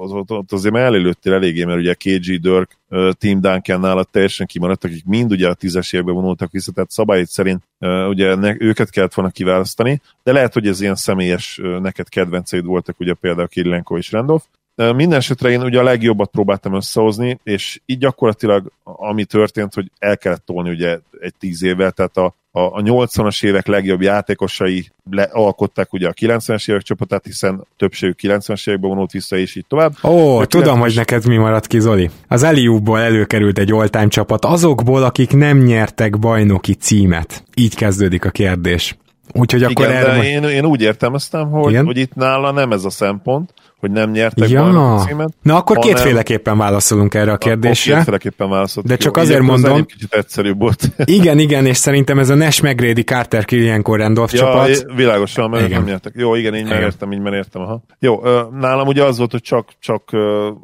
[0.00, 2.78] az, ott, ott azért mellélőttél eléggé, mert ugye KG Dirk,
[3.18, 7.28] Team Duncan nála teljesen kimaradtak, akik mind ugye a tízes években vonultak vissza, tehát szabályt
[7.28, 7.62] szerint
[8.08, 13.00] ugye ne, őket kellett volna kiválasztani, de lehet, hogy ez ilyen személyes neked kedvenceid voltak,
[13.00, 14.44] ugye például Kirilenko és Randolph.
[14.74, 20.18] Minden esetre én ugye a legjobbat próbáltam összehozni, és így gyakorlatilag ami történt, hogy el
[20.18, 25.22] kellett tolni ugye egy tíz évvel, tehát a, a, a 80-as évek legjobb játékosai le,
[25.22, 29.92] alkották ugye a 90-es évek csapatát, hiszen többségük 90-es években vonult vissza, és így tovább.
[30.02, 30.80] Ó, tudom, 90-es...
[30.80, 32.10] hogy neked mi maradt ki, Zoli.
[32.28, 37.44] Az Eliubból előkerült egy all csapat, azokból, akik nem nyertek bajnoki címet.
[37.54, 38.96] Így kezdődik a kérdés.
[39.32, 40.16] Úgyhogy akkor Igen, erre...
[40.16, 44.10] de én, én úgy értelmeztem, hogy, hogy itt nála nem ez a szempont, hogy nem
[44.10, 45.04] nyertek ja.
[45.06, 45.34] címet.
[45.42, 45.94] Na akkor hanem...
[45.94, 47.94] kétféleképpen válaszolunk erre a kérdésre.
[47.94, 48.90] Kétféleképpen válaszolunk.
[48.90, 49.76] De csak Jó, azért mondom.
[49.76, 50.90] Ez kicsit egyszerűbb volt.
[51.04, 54.86] igen, igen, és szerintem ez a Nash McGrady Carter Kilian Randolph ja, csapat.
[54.94, 55.78] Világosan, mert igen.
[55.78, 56.12] nem nyertek.
[56.16, 57.62] Jó, igen, így már értem, így már értem.
[57.62, 57.82] Aha.
[57.98, 60.10] Jó, nálam ugye az volt, hogy csak, csak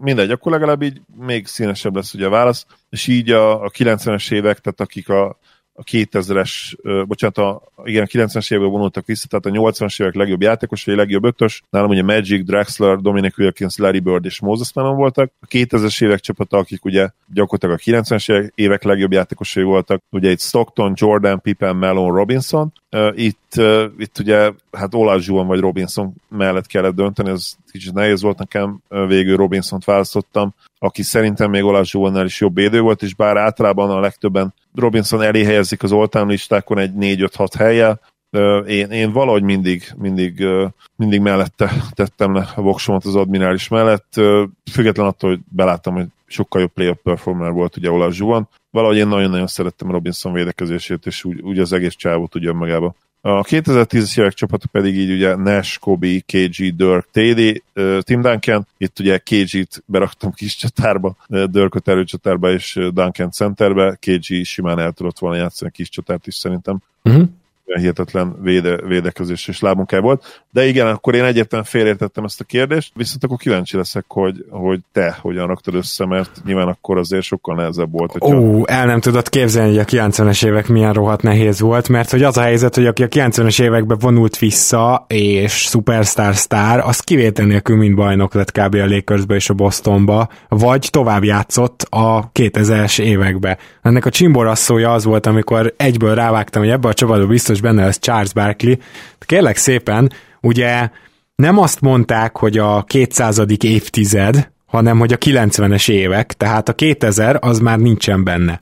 [0.00, 4.32] mindegy, akkor legalább így még színesebb lesz ugye a válasz, és így a, a 90-es
[4.32, 5.38] évek, tehát akik a
[5.78, 10.42] a 2000-es, bocsánat, a, igen, a 90-es években vonultak vissza, tehát a 80-as évek legjobb
[10.42, 14.96] játékos, vagy legjobb ötös, nálam ugye Magic, Drexler, Dominic Wilkins, Larry Bird és Moses Malone
[14.96, 15.32] voltak.
[15.40, 20.40] A 2000-es évek csapata, akik ugye gyakorlatilag a 90-es évek legjobb játékosai voltak, ugye itt
[20.40, 22.72] Stockton, Jordan, Pippen, Malone, Robinson.
[23.12, 23.60] Itt,
[23.98, 29.36] itt ugye hát Olajzsuan vagy Robinson mellett kellett dönteni, ez kicsit nehéz volt nekem, végül
[29.36, 34.54] Robinson-t választottam, aki szerintem még Olajzsuannál is jobb védő volt, és bár általában a legtöbben
[34.78, 37.98] Robinson elé helyezik az oltán listákon egy 4-5-6 helye,
[38.66, 40.46] én, én valahogy mindig, mindig,
[40.96, 44.20] mindig mellette tettem le a voksomat az admirális mellett,
[44.70, 48.48] független attól, hogy beláttam, hogy sokkal jobb play performer volt ugye Olaf Zsuan.
[48.70, 52.94] Valahogy én nagyon-nagyon szerettem Robinson védekezését, és úgy, úgy az egész csávot ugye magába.
[53.20, 57.62] A 2010-es évek csapata pedig így ugye Nash, Kobe, KG, Dirk, TD,
[58.04, 58.66] Tim Duncan.
[58.76, 63.98] Itt ugye KG-t beraktam kis csatárba, Dirkot erőcsatárba és Duncan centerbe.
[64.00, 66.78] KG simán el tudott volna játszani a kis csatárt is szerintem.
[67.02, 67.28] Uh-huh
[67.76, 70.42] hihetetlen véde, védekezés és lábmunkája volt.
[70.50, 74.80] De igen, akkor én egyetlen félértettem ezt a kérdést, viszont akkor kíváncsi leszek, hogy, hogy
[74.92, 78.16] te hogyan raktad össze, mert nyilván akkor azért sokkal nehezebb volt.
[78.20, 82.22] Ó, el nem tudod képzelni, hogy a 90-es évek milyen rohadt nehéz volt, mert hogy
[82.22, 87.46] az a helyzet, hogy aki a 90-es években vonult vissza, és superstar sztár, az kivétel
[87.46, 88.74] nélkül mind bajnok lett kb.
[88.74, 93.58] a Lakersbe és a Bostonba, vagy tovább játszott a 2000-es évekbe.
[93.82, 97.84] Ennek a csimborasszója az volt, amikor egyből rávágtam, hogy ebbe a csapatban biztos biztos benne
[97.84, 98.74] lesz Charles Barkley.
[99.18, 100.88] Kérlek szépen, ugye
[101.34, 103.42] nem azt mondták, hogy a 200.
[103.58, 108.60] évtized, hanem hogy a 90-es évek, tehát a 2000 az már nincsen benne.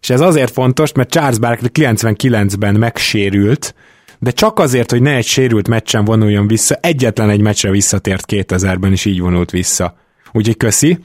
[0.00, 3.74] És ez azért fontos, mert Charles Barkley 99-ben megsérült,
[4.18, 8.92] de csak azért, hogy ne egy sérült meccsen vonuljon vissza, egyetlen egy meccsre visszatért 2000-ben,
[8.92, 9.96] is így vonult vissza.
[10.32, 10.98] Úgyhogy köszi.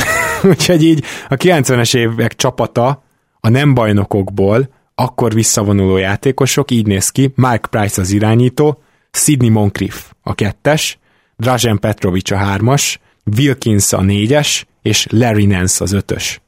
[0.50, 3.04] Úgyhogy így a 90-es évek csapata
[3.40, 4.68] a nem bajnokokból
[4.98, 10.98] akkor visszavonuló játékosok, így néz ki, Mike Price az irányító, Sidney Moncrief a kettes,
[11.36, 13.00] Drazen Petrovic a hármas,
[13.36, 16.40] Wilkins a négyes, és Larry Nance az ötös.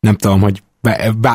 [0.00, 0.62] Nem tudom, hogy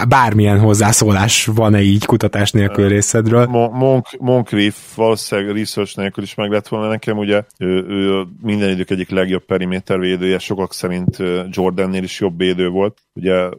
[0.08, 3.46] bármilyen hozzászólás van-e így kutatás nélkül részedről.
[3.46, 8.90] Monk, Moncrief valószínűleg research nélkül is meg lett volna nekem, ugye ő, ő minden idők
[8.90, 11.18] egyik legjobb periméter védője, sokak szerint
[11.50, 12.98] Jordannél is jobb védő volt.
[13.14, 13.50] Ugye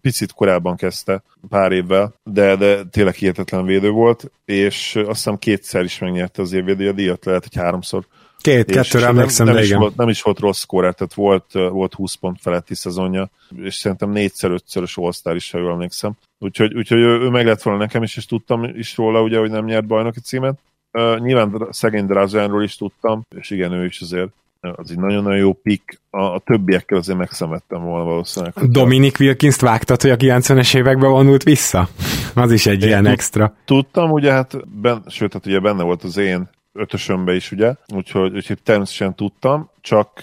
[0.00, 5.84] picit korábban kezdte, pár évvel, de, de tényleg hihetetlen védő volt, és azt hiszem kétszer
[5.84, 8.06] is megnyerte az évvédője díjat, lehet, hogy háromszor
[8.40, 9.80] Két, kettőre emlékszem, nem, nem, is igen.
[9.80, 13.30] volt, nem is volt rossz skóra, tehát volt, volt 20 pont feletti szezonja,
[13.62, 16.12] és szerintem négyszer, ötszörös all is, ha jól emlékszem.
[16.38, 19.50] Úgyhogy, úgyhogy ő, ő meg lett volna nekem is, és tudtam is róla, ugye, hogy
[19.50, 20.58] nem nyert bajnoki címet.
[20.92, 24.28] Uh, nyilván szegény Drazenról is tudtam, és igen, ő is azért
[24.74, 26.00] az egy nagyon-nagyon jó pick.
[26.10, 28.54] A, a többiekkel azért megszemettem volna valószínűleg.
[28.70, 31.88] Dominic Wilkins-t vágtad, hogy a 90-es években vonult vissza?
[32.34, 33.54] Az is egy Én ilyen extra.
[33.64, 38.34] Tudtam, ugye hát, ben, sőt, hát ugye benne volt az én ötösömbe is, ugye, úgyhogy,
[38.34, 40.20] úgyhogy természetesen tudtam, csak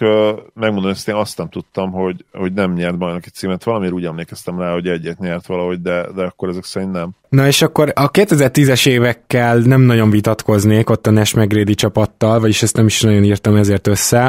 [0.54, 4.60] megmondom ezt, én azt nem tudtam, hogy, hogy nem nyert bajnoki címet, valamiért úgy emlékeztem
[4.60, 7.10] rá, hogy egyet nyert valahogy, de, de akkor ezek szerint nem.
[7.30, 12.64] Na és akkor a 2010-es évekkel nem nagyon vitatkoznék ott a Nash McGrady csapattal, vagyis
[12.64, 14.26] ezt nem is nagyon írtam ezért össze.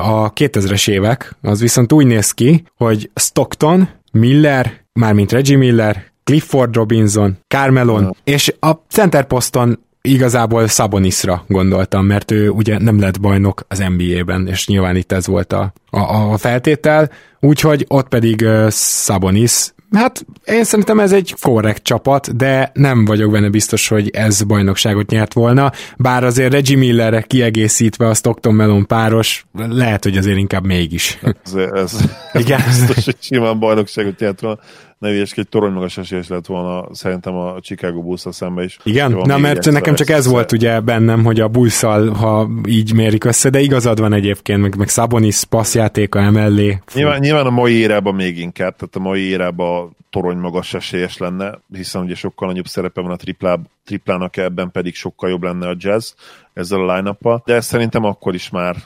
[0.00, 6.74] A 2000-es évek, az viszont úgy néz ki, hogy Stockton, Miller, mármint Reggie Miller, Clifford
[6.74, 9.78] Robinson, Carmelon, és a center poszton
[10.10, 15.26] igazából Sabonisra gondoltam, mert ő ugye nem lett bajnok az NBA-ben, és nyilván itt ez
[15.26, 21.34] volt a, a, a feltétel, úgyhogy ott pedig uh, Sabonis Hát én szerintem ez egy
[21.40, 26.76] korrekt csapat, de nem vagyok benne biztos, hogy ez bajnokságot nyert volna, bár azért Reggie
[26.76, 31.18] Millerre kiegészítve a Stockton Melon páros, lehet, hogy azért inkább mégis.
[31.22, 32.00] Ez, ez, ez
[32.32, 32.60] Igen.
[32.86, 34.58] biztos, hogy simán bajnokságot nyert volna.
[34.98, 38.78] Ne egy torony magas esélyes lett volna szerintem a Chicago bulls szembe is.
[38.82, 39.20] Igen?
[39.24, 43.50] Na, mert nekem csak ez volt ugye bennem, hogy a bulls ha így mérik össze,
[43.50, 46.78] de igazad van egyébként, meg, meg Sabonis passzjátéka emellé.
[46.94, 51.58] Nyilván, nyilván a mai érában még inkább, tehát a mai érában torony magas esélyes lenne,
[51.72, 55.74] hiszen ugye sokkal nagyobb szerepe van a triplá, triplának, ebben pedig sokkal jobb lenne a
[55.78, 56.12] jazz
[56.52, 58.76] ezzel a line de szerintem akkor is már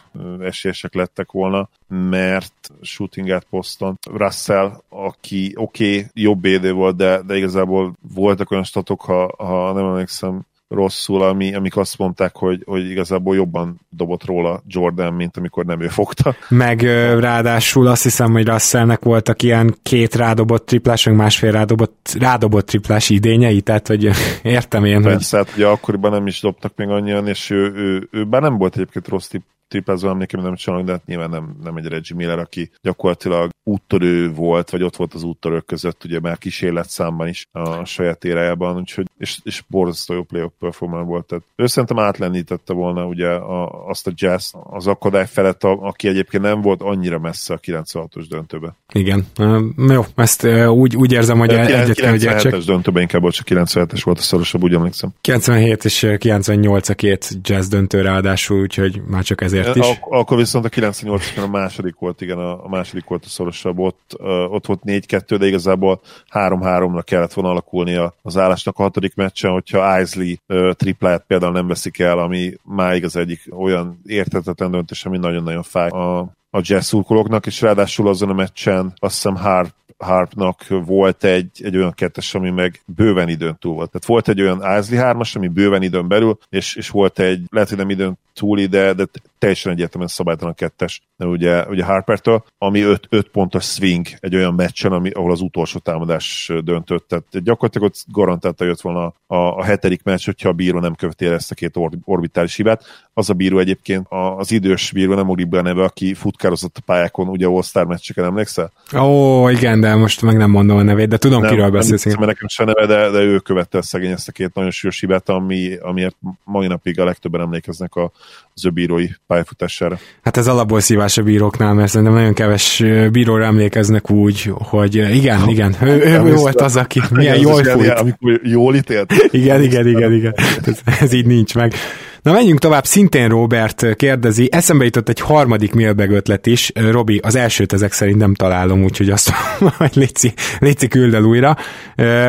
[0.40, 7.22] esélyesek lettek volna, mert shooting at poszton Russell, aki oké, okay, jobb védő volt, de,
[7.22, 12.62] de igazából voltak olyan statok, ha, ha nem emlékszem, rosszul, ami, amik azt mondták, hogy,
[12.66, 16.34] hogy igazából jobban dobott róla Jordan, mint amikor nem ő fogta.
[16.48, 16.80] Meg
[17.18, 23.10] ráadásul azt hiszem, hogy Russellnek voltak ilyen két rádobott triplás, meg másfél rádobott, rádobott triplás
[23.10, 24.10] idényei, tehát hogy
[24.42, 25.02] értem én.
[25.02, 25.46] Persze, hogy...
[25.46, 28.74] hát ugye akkoriban nem is dobtak még annyian, és ő, ő, ő, bár nem volt
[28.74, 32.38] egyébként rossz tip, triplázó emlékem nem csinálok, de hát nyilván nem, nem egy Reggie Miller,
[32.38, 37.46] aki gyakorlatilag úttörő volt, vagy ott volt az úttörők között, ugye már kísérlet számban is
[37.52, 41.26] a saját érájában, úgyhogy, és, és borzasztó jó playoff performer volt.
[41.26, 46.08] Tehát ő szerintem átlenítette volna ugye a, azt a jazz az akadály felett, a, aki
[46.08, 48.74] egyébként nem volt annyira messze a 96-os döntőbe.
[48.92, 49.26] Igen.
[49.38, 52.56] Uh, jó, ezt uh, úgy, úgy érzem, hogy egyet kell, hogy csak...
[52.56, 55.10] döntőben inkább volt, csak 97-es volt a szorosabb, úgy emlékszem.
[55.20, 59.86] 97 és 98 a két jazz döntő ráadásul, úgyhogy már csak ezért is.
[59.86, 63.78] Ak- akkor viszont a 98 a második volt, igen, a, a második volt a szorosabb,
[63.78, 66.00] ott, uh, ott volt 4-2, de igazából
[66.32, 70.34] 3-3-ra kellett volna alakulnia az állásnak a hatodik meccsen, hogyha Isley
[70.72, 75.88] tripláját például nem veszik el, ami máig az egyik olyan értetetlen döntés, ami nagyon-nagyon fáj
[75.88, 76.18] a,
[76.50, 81.76] a jazz szurkolóknak, és ráadásul azon a meccsen azt hiszem Harp Harpnak volt egy, egy
[81.76, 83.90] olyan kettes, ami meg bőven időn túl volt.
[83.90, 87.68] Tehát volt egy olyan Isley hármas, ami bőven időn belül, és, és volt egy, lehet,
[87.68, 89.04] hogy nem időn túli, de, de
[89.38, 94.92] teljesen egyértelműen szabálytalan kettes, de ugye, ugye Harpertől, ami 5 pontos swing egy olyan meccsen,
[94.92, 97.08] ami, ahol az utolsó támadás döntött.
[97.08, 101.26] Tehát gyakorlatilag ott garantálta jött volna a, a hetedik meccs, hogyha a bíró nem követi
[101.26, 102.84] ezt a két or, orbitális hibát.
[103.14, 106.82] Az a bíró egyébként az idős bíró, nem ugrik be a neve, aki futkározott a
[106.86, 108.72] pályákon, ugye All-Star meccseken, emlékszel?
[108.98, 112.04] Ó, igen, de most meg nem mondom a nevét, de tudom, nem, kiről beszélsz.
[112.04, 115.00] Nem, nekem sem neve, de, de ő követte a szegény ezt a két nagyon sűrűs
[115.00, 118.12] hibát, ami, amiért mai napig a legtöbben emlékeznek a,
[118.54, 119.98] az ő bírói pályafutására.
[120.22, 125.48] Hát ez alapból szívás a bíróknál, mert szerintem nagyon keves bíróra emlékeznek úgy, hogy igen,
[125.48, 127.90] igen, ő, ő, ő volt az, aki milyen jól fújt.
[127.90, 129.12] Amikor jól ítélt.
[129.30, 130.34] Igen, igen, igen, igen.
[130.64, 131.74] Ez, ez így nincs meg.
[132.22, 137.34] Na menjünk tovább, szintén Robert kérdezi, eszembe jutott egy harmadik mailbag ötlet is, Robi, az
[137.34, 139.32] elsőt ezek szerint nem találom, úgyhogy azt
[139.78, 141.56] majd létszi, létszi küld el újra.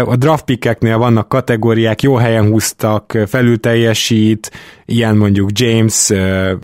[0.06, 4.51] A draft pickeknél vannak kategóriák, jó helyen húztak, felül teljesít,
[4.86, 6.10] ilyen mondjuk James,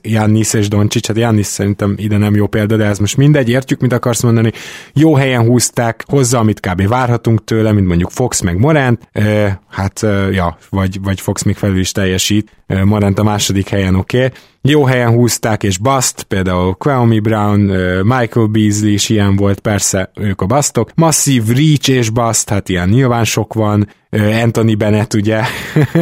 [0.02, 3.80] Jannis és Doncsics, hát Jannis szerintem ide nem jó példa, de ez most mindegy, értjük,
[3.80, 4.52] mit akarsz mondani.
[4.94, 6.88] Jó helyen húzták, hozzá, amit kb.
[6.88, 9.10] várhatunk tőle, mint mondjuk Fox meg Morant,
[9.70, 12.52] hát ja, vagy, vagy Fox még felül is teljesít,
[12.84, 14.26] Morant a második helyen oké.
[14.26, 14.40] Okay.
[14.62, 17.60] Jó helyen húzták, és Bust, például Kwame Brown,
[18.06, 20.92] Michael Beasley is ilyen volt, persze ők a Bustok.
[20.96, 23.88] Masszív Reach és Bust, hát ilyen nyilván sok van.
[24.44, 25.42] Anthony Bennett ugye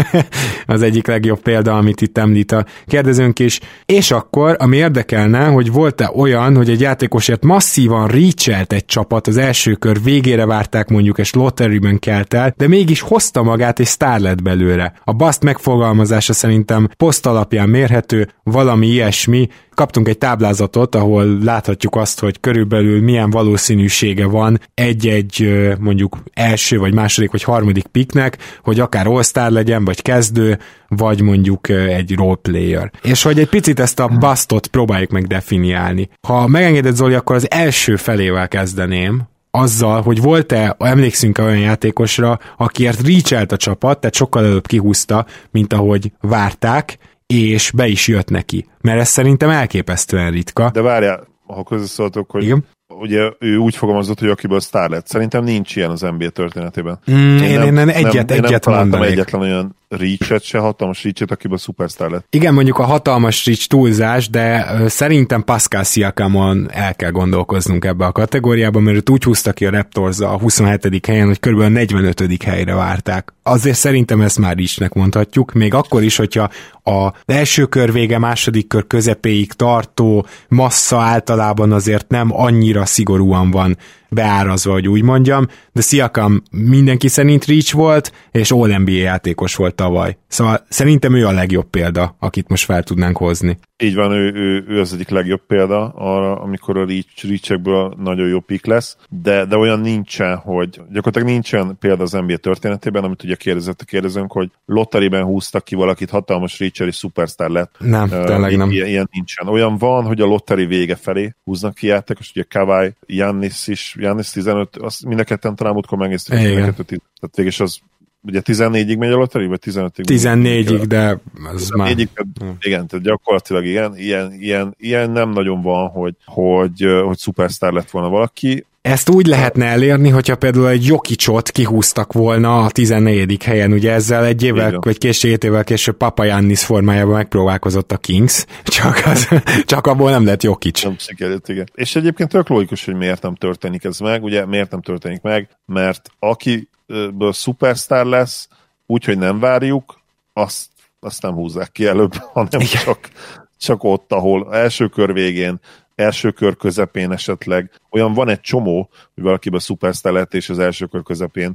[0.66, 3.60] az egyik legjobb példa, amit itt említ a kérdezőnk is.
[3.86, 9.38] És akkor, ami érdekelne, hogy volt-e olyan, hogy egy játékosért masszívan reachelt egy csapat, az
[9.38, 14.20] első kör végére várták mondjuk, és lotteryben kelt el, de mégis hozta magát és sztár
[14.20, 14.94] lett belőle.
[15.04, 19.48] A Bust megfogalmazása szerintem poszt alapján mérhető, valami ilyesmi.
[19.74, 26.94] Kaptunk egy táblázatot, ahol láthatjuk azt, hogy körülbelül milyen valószínűsége van egy-egy mondjuk első, vagy
[26.94, 32.92] második, vagy harmadik piknek, hogy akár all legyen, vagy kezdő, vagy mondjuk egy roleplayer.
[33.02, 36.10] És hogy egy picit ezt a bastot próbáljuk meg definiálni.
[36.28, 43.08] Ha megengedett Zoli, akkor az első felével kezdeném, azzal, hogy volt-e, emlékszünk olyan játékosra, akiért
[43.08, 48.66] reachelt a csapat, tehát sokkal előbb kihúzta, mint ahogy várták, és be is jött neki.
[48.82, 50.70] Mert ez szerintem elképesztően ritka.
[50.74, 52.66] De várjál, ha közösszóltok, hogy Igen?
[52.88, 55.08] ugye ő úgy fogalmazott, hogy akiből sztár lett.
[55.08, 57.00] Szerintem nincs ilyen az NBA történetében.
[57.12, 59.12] Mm, én, én, nem, én egyet, nem, egyet én nem mondanék.
[59.12, 62.26] egyetlen olyan reach se, hatalmas reach akiből szupersztár lett.
[62.30, 68.12] Igen, mondjuk a hatalmas reach túlzás, de szerintem Pascal Siakamon el kell gondolkoznunk ebbe a
[68.12, 71.06] kategóriába, mert őt úgy húzta ki a Raptors a 27.
[71.08, 71.62] helyen, hogy kb.
[71.62, 72.44] 45.
[72.44, 73.34] helyre várták.
[73.44, 76.50] Azért szerintem ezt már reachnek mondhatjuk, még akkor is, hogyha
[76.84, 83.78] a első kör vége, második kör közepéig tartó massza általában azért nem annyira szigorúan van
[84.10, 89.76] beárazva, hogy úgy mondjam, de Siakam mindenki szerint Reach volt, és All NBA játékos volt
[89.76, 90.18] tavaly.
[90.28, 93.58] Szóval szerintem ő a legjobb példa, akit most fel tudnánk hozni.
[93.84, 98.28] Így van, ő, ő, ő az egyik legjobb példa arra, amikor a reach, reach nagyon
[98.28, 103.24] jó pik lesz, de, de olyan nincsen, hogy gyakorlatilag nincsen példa az NBA történetében, amit
[103.24, 107.76] ugye kérdezett a kérdezőnk, hogy lotteriben húztak ki valakit, hatalmas reacher és superstar lett.
[107.80, 108.72] Nem, uh, tényleg nem.
[108.72, 109.48] Ilyen, ilyen nincsen.
[109.48, 114.30] Olyan van, hogy a lotteri vége felé húznak ki játékos, ugye Kawai, Jannis is, Jannis
[114.30, 117.80] 15, azt mind a ketten talán múltkor megnéztük, tehát végig az
[118.22, 120.04] ugye 14-ig megy a lotteri, vagy 15-ig?
[120.06, 121.20] 14-ig, de
[121.54, 121.96] ez 14 már...
[121.96, 127.72] Tehát, igen, tehát gyakorlatilag igen, ilyen, ilyen, ilyen nem nagyon van, hogy, hogy, hogy szupersztár
[127.72, 128.66] lett volna valaki.
[128.88, 133.44] Ezt úgy lehetne elérni, hogyha például egy Jokicsot kihúztak volna a 14.
[133.44, 134.80] helyen, ugye ezzel egy évvel, Igen.
[134.84, 139.28] vagy később, évvel később Papa Jannis formájában megpróbálkozott a Kings, csak, az,
[139.66, 140.84] csak abból nem lett Jokic.
[140.84, 141.70] Nem sikerült, igen.
[141.74, 145.50] És egyébként tök logikus, hogy miért nem történik ez meg, ugye miért nem történik meg,
[145.66, 146.70] mert aki
[147.14, 148.48] ből szupersztár lesz,
[148.86, 150.00] úgyhogy nem várjuk,
[150.34, 150.66] azt,
[151.00, 152.82] azt nem húzzák ki előbb, hanem Igen.
[152.84, 153.10] csak,
[153.58, 155.60] csak ott, ahol első kör végén,
[155.98, 157.72] első kör közepén esetleg.
[157.90, 161.54] Olyan van egy csomó, hogy valakiben szupersztár lett, és az első kör közepén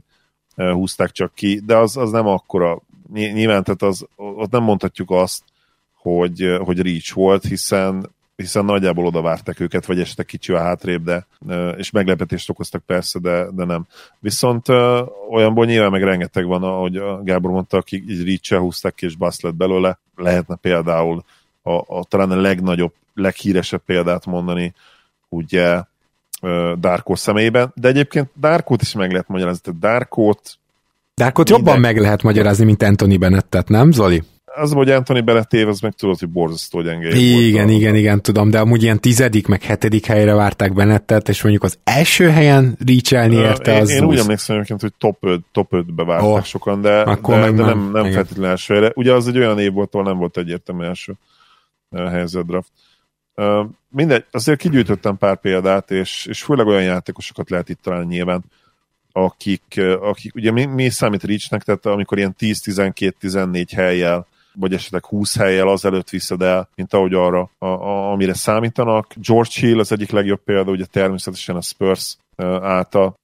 [0.57, 2.82] húzták csak ki, de az, az nem akkora.
[3.12, 5.43] Nyilván, tehát az, ott nem mondhatjuk azt,
[5.95, 11.05] hogy, hogy reach volt, hiszen hiszen nagyjából oda vártak őket, vagy esetleg kicsi a hátrébb,
[11.05, 11.26] de,
[11.76, 13.86] és meglepetést okoztak persze, de, de nem.
[14.18, 14.68] Viszont
[15.30, 19.40] olyanból nyilván meg rengeteg van, ahogy Gábor mondta, akik így reach húztak ki, és basz
[19.40, 19.99] lett belőle.
[20.16, 21.24] Lehetne például
[21.62, 24.74] a, a, talán a legnagyobb, leghíresebb példát mondani,
[25.28, 25.82] ugye
[26.78, 30.58] Darko személyében, de egyébként Darkot is meg lehet magyarázni, tehát Darkot
[31.14, 34.22] Darkot jobban meg lehet magyarázni, mint Anthony Bennettet, nem, Zoli?
[34.54, 37.08] az, hogy Anthony beletév, az meg tudod, hogy borzasztó gyenge.
[37.16, 41.42] Igen, volt igen, igen, tudom, de amúgy ilyen tizedik, meg hetedik helyre várták Bennettet, és
[41.42, 43.90] mondjuk az első helyen reachelni érte, az...
[43.90, 47.50] Én, én úgy emlékszem hogy top 5, top 5-be várták oh, sokan, de, akkor de,
[47.50, 48.92] de nem, nem feltétlenül első helyre.
[48.94, 51.12] Ugye az egy olyan év volt, ahol nem volt egyértelmű első
[51.90, 52.70] helyzet draft.
[53.37, 58.45] Uh, mindegy, azért kigyűjtöttem pár példát, és, és főleg olyan játékosokat lehet itt találni nyilván,
[59.12, 65.37] akik, akik ugye mi, mi számít Reachnek, tehát amikor ilyen 10-12-14 helyjel vagy esetleg 20
[65.37, 69.12] helyjel azelőtt viszed el, mint ahogy arra, a, a, amire számítanak.
[69.14, 72.16] George Hill az egyik legjobb példa, ugye természetesen a Spurs
[72.62, 73.20] által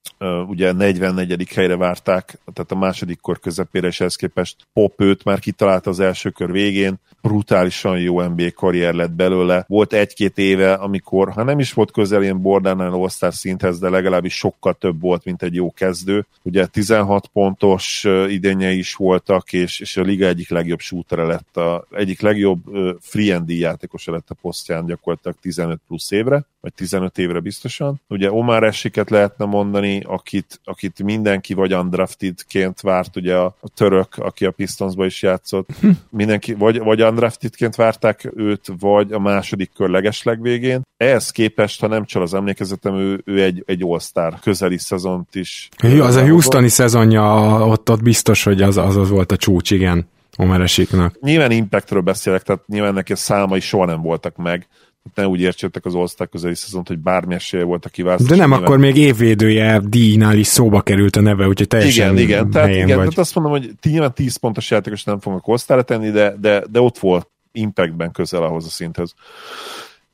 [0.47, 1.49] ugye 44.
[1.55, 6.31] helyre várták, tehát a második kor közepére, és ehhez képest Pop már kitalálta az első
[6.31, 9.64] kör végén, brutálisan jó NBA karrier lett belőle.
[9.69, 14.35] Volt egy-két éve, amikor, ha nem is volt közel ilyen borderline all szinthez, de legalábbis
[14.35, 16.27] sokkal több volt, mint egy jó kezdő.
[16.43, 21.87] Ugye 16 pontos idénye is voltak, és, és a liga egyik legjobb shootere lett, a,
[21.91, 22.59] egyik legjobb
[23.01, 28.01] free and játékosa lett a posztján gyakorlatilag 15 plusz évre, vagy 15 évre biztosan.
[28.09, 34.17] Ugye Omar Esiket lehetne mondani, akit, akit mindenki vagy undraftedként várt, ugye a, a török,
[34.17, 35.91] aki a Pistonsba is játszott, hm.
[36.11, 40.83] mindenki vagy, vagy undraftedként várták őt, vagy a második kör legesleg végén.
[40.97, 45.69] Ehhez képest, ha nem csal az emlékezetem, ő, ő egy, egy all-star közeli szezont is.
[45.83, 49.71] Jó, az a Houstoni szezonja, ott, ott biztos, hogy az, az, az volt a csúcs,
[49.71, 50.09] igen.
[50.39, 51.21] Omer Esiknak.
[51.21, 54.67] Nyilván impactről beszélek, tehát nyilván neki a számai soha nem voltak meg,
[55.15, 58.29] ne úgy értsétek az oszták közeli szezont, hogy bármi esélye volt a kiválasztás.
[58.29, 58.67] De nem, nyilván...
[58.67, 62.87] akkor még évvédője díjnál is szóba került a neve, úgyhogy teljesen Igen, igen, tehát, igen,
[62.87, 62.97] vagy.
[62.97, 66.81] tehát azt mondom, hogy nyilván 10 pontos játékos nem fognak osztára tenni, de, de, de
[66.81, 69.15] ott volt impactben közel ahhoz a szinthez.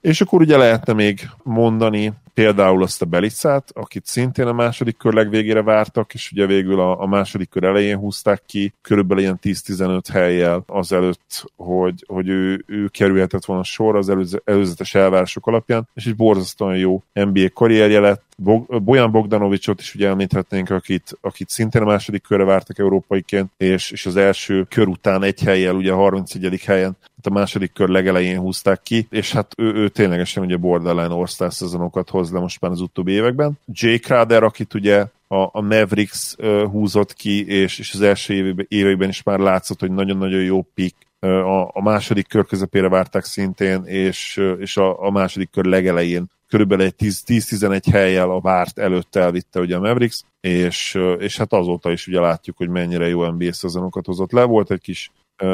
[0.01, 5.13] És akkor ugye lehetne még mondani például azt a Belicát, akit szintén a második kör
[5.13, 10.01] legvégére vártak, és ugye végül a, a második kör elején húzták ki, körülbelül ilyen 10-15
[10.13, 16.07] helyjel azelőtt, hogy, hogy ő, ő kerülhetett volna sor az előz, előzetes elvárások alapján, és
[16.07, 18.23] egy borzasztóan jó NBA karrierje lett.
[18.67, 24.07] Bojan Bogdanovicsot is ugye említhetnénk, akit, akit szintén a második körre vártak európaiként, és, és
[24.07, 26.61] az első kör után egy helyjel, ugye a 31.
[26.65, 31.51] helyen a második kör legelején húzták ki, és hát ő, ő ténylegesen ugye borderline all
[31.51, 33.59] szezonokat hoz le most már az utóbbi években.
[33.67, 36.35] Jay Crowder, akit ugye a, a Mavericks
[36.71, 40.97] húzott ki, és, és az első években, években is már látszott, hogy nagyon-nagyon jó pick.
[41.21, 46.85] A, a második kör közepére várták szintén, és, és a, a második kör legelején körülbelül
[46.85, 52.07] egy 10-11 helyjel a várt előtt elvitte ugye a Mavericks, és, és hát azóta is
[52.07, 54.43] ugye látjuk, hogy mennyire jó NBA szezonokat hozott le.
[54.43, 55.11] Volt egy kis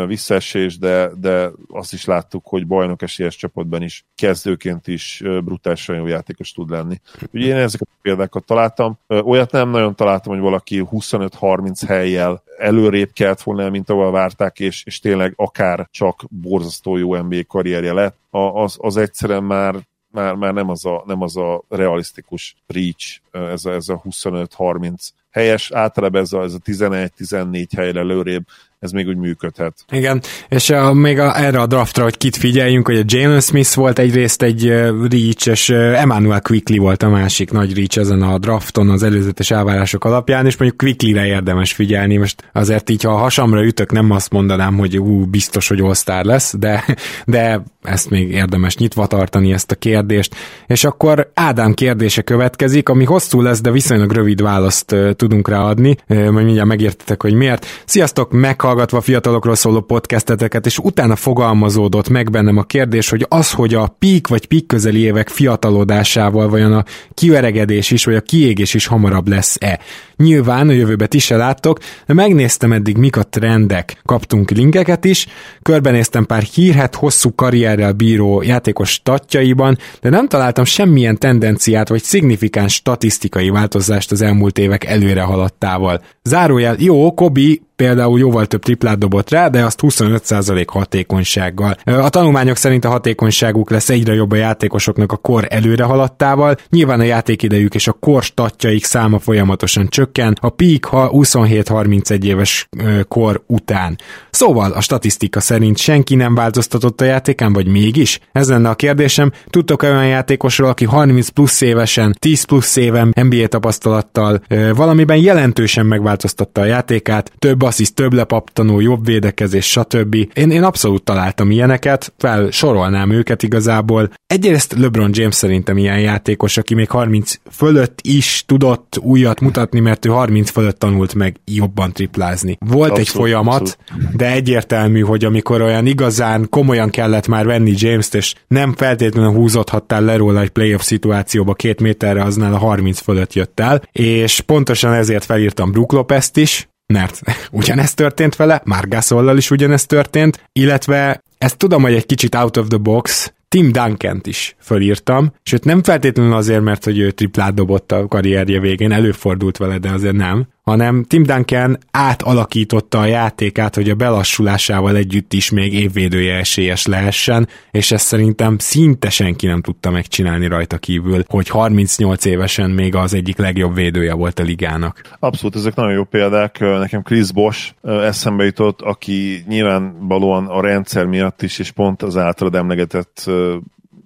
[0.06, 6.06] visszaesés, de, de azt is láttuk, hogy bajnok esélyes csapatban is kezdőként is brutálisan jó
[6.06, 7.00] játékos tud lenni.
[7.32, 8.98] Ugye én ezeket a példákat találtam.
[9.08, 14.84] Olyat nem nagyon találtam, hogy valaki 25-30 helyjel előrébb kelt volna, mint ahol várták, és,
[14.84, 18.16] és tényleg akár csak borzasztó jó NBA karrierje lett.
[18.30, 23.64] Az, az egyszerűen már már, már nem, az a, nem az a realisztikus reach, ez
[23.64, 28.46] a, ez a 25-30 helyes, általában ez a, ez a 11-14 helyre lőrébb
[28.80, 29.74] ez még úgy működhet.
[29.92, 33.74] Igen, és a, még a, erre a draftra, hogy kit figyeljünk, hogy a Jalen Smith
[33.74, 34.72] volt egyrészt egy uh,
[35.10, 39.50] reach, és uh, Emmanuel Quickly volt a másik nagy reach ezen a drafton az előzetes
[39.50, 42.16] elvárások alapján, és mondjuk Quickly-re érdemes figyelni.
[42.16, 46.22] Most azért így, ha a hasamra ütök, nem azt mondanám, hogy ú, biztos, hogy all
[46.22, 46.84] lesz, de,
[47.26, 50.34] de ezt még érdemes nyitva tartani ezt a kérdést.
[50.66, 55.96] És akkor Ádám kérdése következik, ami hosszú lesz, de viszonylag rövid választ tudunk rá adni.
[56.08, 57.66] Uh, majd mindjárt megértetek, hogy miért.
[57.84, 63.52] Sziasztok, meg meghallgatva fiatalokról szóló podcasteteket, és utána fogalmazódott meg bennem a kérdés, hogy az,
[63.52, 68.74] hogy a pík vagy pík közeli évek fiatalodásával vajon a kiveregedés is, vagy a kiégés
[68.74, 69.80] is hamarabb lesz-e.
[70.16, 74.00] Nyilván a jövőbe is se láttok, de megnéztem eddig mik a trendek.
[74.04, 75.26] Kaptunk linkeket is,
[75.62, 82.74] körbenéztem pár hírhet hosszú karrierrel bíró játékos statjaiban, de nem találtam semmilyen tendenciát vagy szignifikáns
[82.74, 86.02] statisztikai változást az elmúlt évek előre haladtával.
[86.22, 91.76] Zárójel, jó, Kobi például jóval több triplát dobott rá, de azt 25% hatékonysággal.
[91.84, 97.00] A tanulmányok szerint a hatékonyságuk lesz egyre jobb a játékosoknak a kor előre haladtával, nyilván
[97.00, 102.68] a játékidejük és a kor statjaik száma folyamatosan csökken, a peak ha 27-31 éves
[103.08, 103.98] kor után.
[104.30, 108.20] Szóval a statisztika szerint senki nem változtatott a játékán, vagy mégis?
[108.32, 109.32] Ez lenne a kérdésem.
[109.46, 114.40] Tudtok olyan játékosról, aki 30 plusz évesen, 10 plusz éven NBA tapasztalattal
[114.74, 120.14] valamiben jelentősen megváltoztatta a játékát, több assziszt, több lepaptanó, jobb védekezés, stb.
[120.14, 124.10] Én, én abszolút találtam ilyeneket, felsorolnám őket igazából.
[124.26, 130.06] Egyrészt LeBron James szerintem ilyen játékos, aki még 30 fölött is tudott újat mutatni, mert
[130.06, 132.56] ő 30 fölött tanult meg jobban triplázni.
[132.60, 134.16] Volt abszolút, egy folyamat, abszolút.
[134.16, 140.02] de egyértelmű, hogy amikor olyan igazán komolyan kellett már venni James-t, és nem feltétlenül húzódhattál
[140.02, 144.92] le róla egy playoff szituációba két méterre, aznál a 30 fölött jött el, és pontosan
[144.92, 147.20] ezért felírtam Brook Lopez-t is, mert
[147.50, 152.56] ugyanezt történt vele, már Gasollal is ugyanezt történt, illetve ezt tudom, hogy egy kicsit out
[152.56, 157.54] of the box, Tim Duncant is fölírtam, sőt nem feltétlenül azért, mert hogy ő triplát
[157.54, 163.74] dobott a karrierje végén, előfordult vele, de azért nem, hanem Tim Duncan átalakította a játékát,
[163.74, 169.60] hogy a belassulásával együtt is még évvédője esélyes lehessen, és ezt szerintem szinte senki nem
[169.60, 175.16] tudta megcsinálni rajta kívül, hogy 38 évesen még az egyik legjobb védője volt a ligának.
[175.18, 176.58] Abszolút, ezek nagyon jó példák.
[176.60, 182.54] Nekem Chris Bosch eszembe jutott, aki nyilvánvalóan a rendszer miatt is, és pont az általad
[182.54, 183.30] emlegetett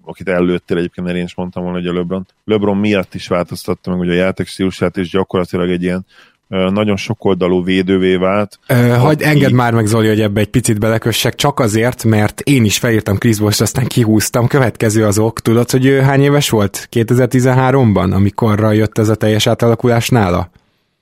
[0.07, 2.27] akit előttél egyébként, mert én is mondtam volna, hogy a LeBron.
[2.45, 6.07] LeBron miatt is változtatta meg ugye a játék stílusát, és gyakorlatilag egy ilyen
[6.49, 8.59] nagyon sokoldalú védővé vált.
[8.99, 12.79] Hogy engedd már meg Zoli, hogy ebbe egy picit belekössek, csak azért, mert én is
[12.79, 14.47] felírtam Chris Bosh, aztán kihúztam.
[14.47, 15.41] Következő az ok.
[15.41, 20.51] Tudod, hogy ő hány éves volt 2013-ban, amikorra jött ez a teljes átalakulás nála?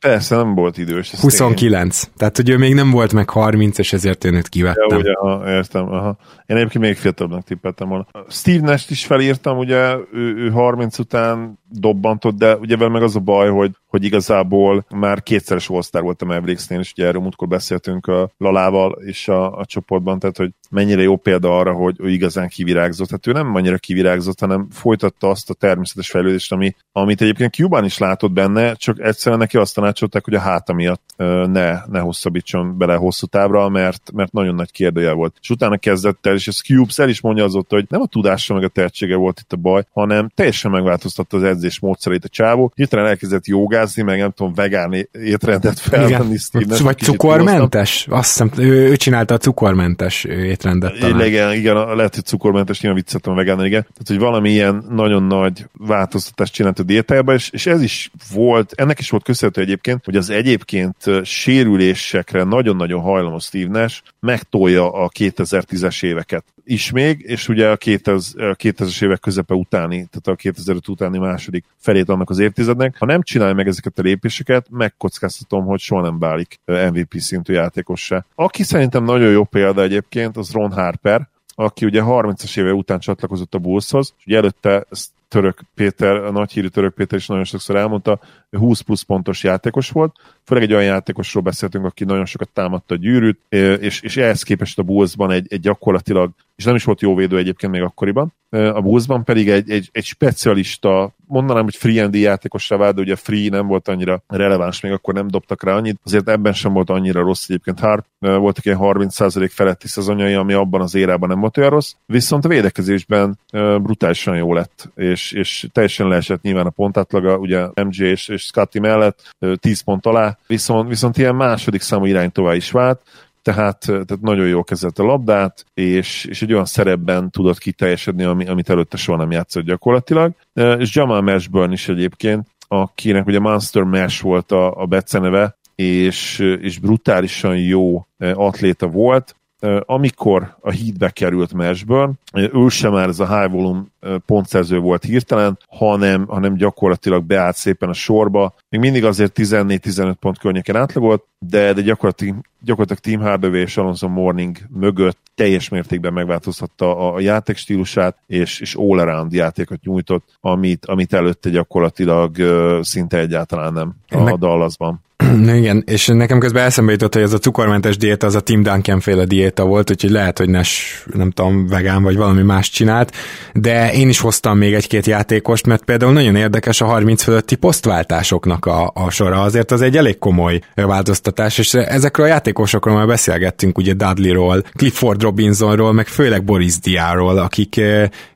[0.00, 1.10] Persze, nem volt idős.
[1.20, 2.02] 29.
[2.04, 2.12] Én...
[2.16, 4.86] Tehát, hogy ő még nem volt meg 30, és ezért én őt kivettem.
[4.88, 5.92] Ja, ugye, aha, értem.
[5.92, 6.16] Aha.
[6.46, 8.06] Én egyébként még fiatalabbnak tippeltem volna.
[8.28, 13.16] Steve Nash-t is felírtam, ugye ő, ő 30 után dobbantott, de ugye vele meg az
[13.16, 17.48] a baj, hogy, hogy igazából már kétszeres all volt a Mavericksnél, és ugye erről múltkor
[17.48, 22.10] beszéltünk a Lalával és a, a csoportban, tehát hogy mennyire jó példa arra, hogy ő
[22.10, 23.10] igazán kivirágzott.
[23.10, 27.84] Hát ő nem annyira kivirágzott, hanem folytatta azt a természetes fejlődést, ami, amit egyébként Cuban
[27.84, 31.02] is látott benne, csak egyszerűen neki azt tanácsolták, hogy a háta miatt
[31.46, 35.36] ne, ne hosszabbítson bele hosszú távra, mert, mert nagyon nagy kérdője volt.
[35.40, 38.06] És utána kezdett el, és ez Cubes el is mondja az ott, hogy nem a
[38.06, 42.28] tudása meg a tehetsége volt itt a baj, hanem teljesen megváltoztatta az edzés módszerét a
[42.28, 42.72] csávó.
[42.74, 46.36] Hirtelen elkezdett jogázni, meg nem tudom, vegán étrendet felvenni.
[46.82, 48.06] Vagy cukormentes?
[48.10, 51.26] Azt hiszem, ő, ő csinálta a cukormentes étrendet talán.
[51.26, 53.82] Igen, igen, lehet, hogy cukormentes, nyilván viccettem a vegán, igen.
[53.82, 58.72] Tehát, hogy valami ilyen nagyon nagy változtatást csinált a diétájában, és, és ez is volt,
[58.76, 65.08] ennek is volt köszönhető egyébként, hogy az egyébként sérülésekre nagyon-nagyon hajlamos Steve Nash megtolja a
[65.18, 71.18] 2010-es éveket is még, és ugye a 2000-es évek közepe utáni, tehát a 2005 utáni
[71.18, 72.96] második felét annak az évtizednek.
[72.98, 78.24] Ha nem csinálja meg ezeket a lépéseket, megkockáztatom, hogy soha nem válik MVP szintű játékossá.
[78.34, 83.54] Aki szerintem nagyon jó példa egyébként, az Ron Harper, aki ugye 30-as éve után csatlakozott
[83.54, 87.76] a Bullshoz, és ugye előtte ezt Török Péter, a nagyhírű Török Péter is nagyon sokszor
[87.76, 92.94] elmondta, 20 plusz pontos játékos volt, főleg egy olyan játékosról beszéltünk, aki nagyon sokat támadta
[92.94, 93.40] a gyűrűt,
[93.80, 97.36] és, és ehhez képest a Bullsban egy, egy gyakorlatilag, és nem is volt jó védő
[97.36, 102.76] egyébként még akkoriban, a Bullsban pedig egy, egy, egy specialista, mondanám, hogy free and játékosra
[102.76, 106.28] vált, de ugye free nem volt annyira releváns, még akkor nem dobtak rá annyit, azért
[106.28, 110.94] ebben sem volt annyira rossz egyébként Harp, voltak ilyen 30% feletti szezonjai, ami abban az
[110.94, 113.38] érában nem volt olyan rossz, viszont a védekezésben
[113.82, 118.78] brutálisan jó lett, és, és teljesen leesett nyilván a pontátlaga, ugye MJ és, és Scotty
[118.78, 123.00] mellett 10 pont alá, viszont, viszont ilyen második számú iránytóvá is vált,
[123.42, 128.46] tehát, tehát nagyon jól kezelt a labdát, és, és egy olyan szerepben tudott kiteljesedni, ami,
[128.46, 130.32] amit előtte soha nem játszott gyakorlatilag.
[130.78, 136.78] És Jamal Mashburn is egyébként, akinek ugye Monster Mash volt a, a beceneve, és, és
[136.78, 139.36] brutálisan jó atléta volt,
[139.80, 143.82] amikor a hídbe került Mashburn, ő sem már ez a high volume
[144.26, 148.54] pontszerző volt hirtelen, hanem, hanem gyakorlatilag beállt szépen a sorba.
[148.68, 154.08] Még mindig azért 14-15 pont környéken átlagolt, de, de gyakorlatilag, gyakorlatilag Team Hardaway és Alonso
[154.08, 161.12] Morning mögött teljes mértékben megváltoztatta a, a játékstílusát, és, és all-around játékot nyújtott, amit, amit
[161.12, 162.36] előtte gyakorlatilag
[162.82, 165.00] szinte egyáltalán nem a Dallasban.
[165.56, 169.00] Igen, és nekem közben eszembe jutott, hogy ez a cukormentes diéta az a Tim Duncan
[169.00, 173.12] féle diéta volt, úgyhogy lehet, hogy Nes, nem tudom, vegán vagy valami más csinált,
[173.52, 178.66] de én is hoztam még egy-két játékost, mert például nagyon érdekes a 30 fölötti posztváltásoknak
[178.66, 183.78] a, a sora, azért az egy elég komoly változtatás, és ezekről a játékosokról már beszélgettünk,
[183.78, 187.80] ugye Dudleyról, Clifford Robinsonról, meg főleg Boris Diáról, akik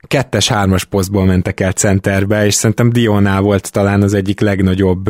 [0.07, 5.09] kettes-hármas posztból mentek el centerbe, és szerintem Dionál volt talán az egyik legnagyobb,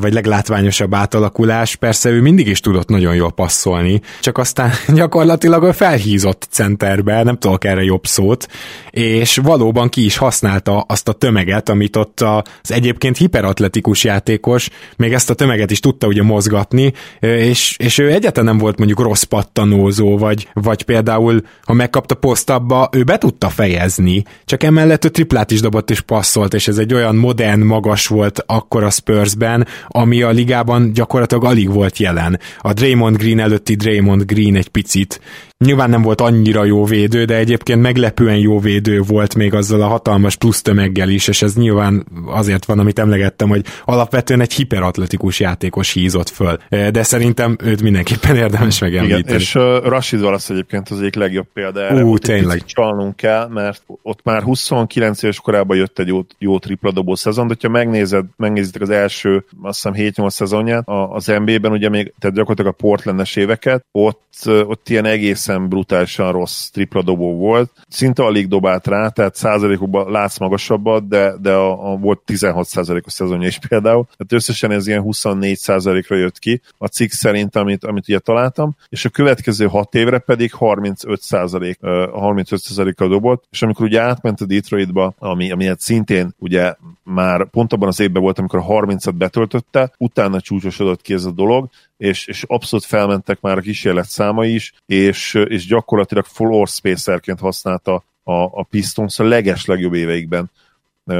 [0.00, 1.76] vagy leglátványosabb átalakulás.
[1.76, 7.64] Persze ő mindig is tudott nagyon jól passzolni, csak aztán gyakorlatilag felhízott centerbe, nem tudok
[7.64, 8.48] erre jobb szót,
[8.90, 15.12] és valóban ki is használta azt a tömeget, amit ott az egyébként hiperatletikus játékos, még
[15.12, 19.22] ezt a tömeget is tudta ugye mozgatni, és, és ő egyáltalán nem volt mondjuk rossz
[19.22, 25.50] pattanózó, vagy, vagy például, ha megkapta posztabba, ő be tudta fejezni csak emellett ő triplát
[25.50, 29.53] is dobott és passzolt, és ez egy olyan modern, magas volt akkor a Spursben,
[29.88, 32.40] ami a ligában gyakorlatilag alig volt jelen.
[32.58, 35.20] A Draymond Green előtti Draymond Green egy picit
[35.64, 39.86] Nyilván nem volt annyira jó védő, de egyébként meglepően jó védő volt még azzal a
[39.86, 45.40] hatalmas plusz tömeggel is, és ez nyilván azért van, amit emlegettem, hogy alapvetően egy hiperatletikus
[45.40, 46.58] játékos hízott föl.
[46.68, 49.20] De szerintem őt mindenképpen érdemes megemlíteni.
[49.20, 52.04] Igen, és uh, Rashid Wallace egyébként az egyik legjobb példa erre.
[52.04, 52.64] Ú, tényleg.
[52.64, 57.46] Csalnunk kell, mert ott már 29 éves korában jött egy jó, jó tripla dobó szezon,
[57.46, 62.36] de ha megnézed, megnézitek az első, azt hiszem 7-8 szezonját az NBA-ben, ugye még, tehát
[62.36, 67.70] gyakorlatilag a Portlandes éveket, ott, ott ilyen egészen egészen brutálisan rossz tripla dobó volt.
[67.88, 73.12] Szinte alig dobált rá, tehát százalékokban látsz magasabbat, de, de a, a volt 16 százalékos
[73.12, 74.04] szezonja is például.
[74.04, 78.76] Tehát összesen ez ilyen 24 százalékra jött ki a cikk szerint, amit, amit ugye találtam,
[78.88, 81.78] és a következő hat évre pedig 35 százalék,
[82.12, 87.50] 35 százalékkal dobott, és amikor ugye átment a Detroitba, ami, ami hát szintén ugye már
[87.50, 91.68] pont abban az évben volt, amikor a 30-at betöltötte, utána csúcsosodott ki ez a dolog,
[91.96, 98.04] és, és abszolút felmentek már a kísérlet számai is, és, és gyakorlatilag floor spacerként használta
[98.22, 100.50] a, a Pistons a leges legjobb éveikben.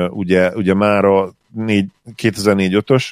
[0.09, 1.33] Ugye, ugye már a
[2.17, 3.11] 2004-5-ös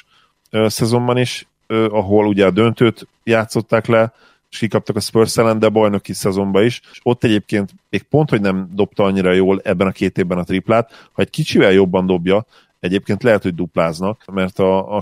[0.51, 4.13] szezonban is, ahol ugye a döntőt játszották le,
[4.51, 8.41] és kikaptak a Spurs ellen, de bajnoki szezonban is, és ott egyébként még pont, hogy
[8.41, 12.45] nem dobta annyira jól ebben a két évben a triplát, ha egy kicsivel jobban dobja,
[12.83, 15.01] Egyébként lehet, hogy dupláznak, mert a, a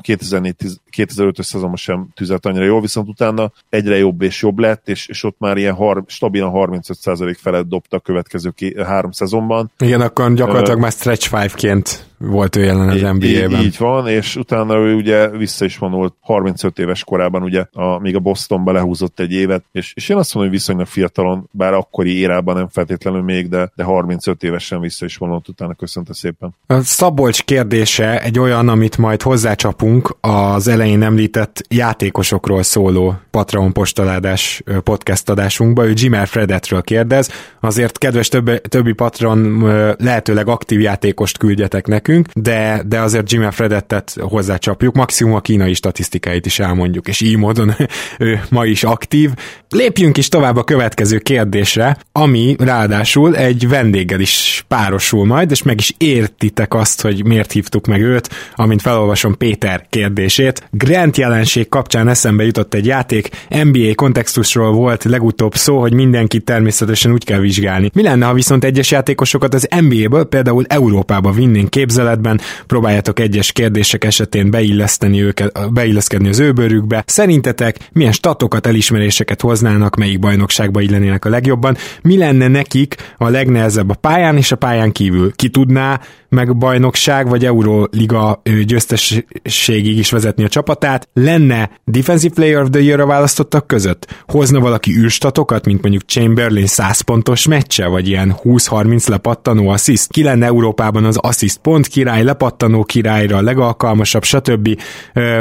[0.97, 5.23] 2004-2005-ös szezonban sem tüzelt annyira jól, viszont utána egyre jobb és jobb lett, és, és
[5.23, 9.71] ott már ilyen har, stabilan 35% felett dobta a következő ké, három szezonban.
[9.79, 13.51] Igen, akkor gyakorlatilag uh, már stretch five-ként volt ő jelen az NBA-ben.
[13.51, 17.99] Így, így van, és utána ő ugye vissza is vonult 35 éves korában, ugye a,
[17.99, 21.73] még a Bostonba lehúzott egy évet, és, és én azt mondom, hogy viszonylag fiatalon, bár
[21.73, 26.55] akkori érában nem feltétlenül még, de, de 35 évesen vissza is vonult utána, köszönte szépen.
[26.67, 34.63] A Szabolcs kérdése egy olyan, amit majd hozzácsapunk az elején említett játékosokról szóló Patreon postaládás
[34.83, 35.85] podcast adásunkba.
[35.85, 37.29] Ő Jimmer Fredetről kérdez,
[37.59, 39.63] azért kedves többi, többi Patreon
[39.97, 46.45] lehetőleg aktív játékost küldjetek nekünk, de, de azért Jimmy Fredettet hozzácsapjuk, maximum a kínai statisztikáit
[46.45, 47.75] is elmondjuk, és így módon
[48.19, 49.29] ő ma is aktív.
[49.69, 55.79] Lépjünk is tovább a következő kérdésre, ami ráadásul egy vendéggel is párosul majd, és meg
[55.79, 60.69] is értitek azt, hogy miért hívtuk meg őt, amint felolvasom Péter kérdését.
[60.73, 67.11] Grant jelenség kapcsán eszembe jutott egy játék, NBA kontextusról volt legutóbb szó, hogy mindenkit természetesen
[67.11, 67.89] úgy kell vizsgálni.
[67.93, 74.03] Mi lenne, ha viszont egyes játékosokat az NBA-ből például Európába vinnénk képzeletben, próbáljátok egyes kérdések
[74.03, 77.03] esetén beilleszteni őket, beilleszkedni az őbőrükbe.
[77.05, 81.77] Szerintetek milyen statokat, elismeréseket hoznának, melyik bajnokságba illenének a legjobban?
[82.01, 85.31] Mi lenne nekik a legnehezebb a pályán és a pályán kívül?
[85.35, 85.99] Ki tudná
[86.31, 93.05] meg bajnokság vagy Euroliga győztességig is vezetni a csapatát, lenne Defensive Player of the Year-a
[93.05, 94.23] választottak között?
[94.27, 100.11] Hozna valaki űrstatokat, mint mondjuk Chamberlain 100 pontos meccse, vagy ilyen 20-30 lepattanó assziszt?
[100.11, 104.81] Ki lenne Európában az assziszt pont király, lepattanó királyra, a legalkalmasabb, stb.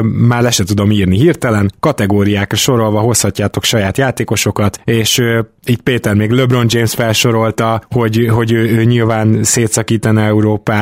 [0.02, 1.72] Már le se tudom írni hirtelen.
[1.80, 5.22] Kategóriákra sorolva hozhatjátok saját játékosokat, és
[5.64, 10.79] itt Péter még LeBron James felsorolta, hogy, hogy ő, ő nyilván szétszakítana Európát,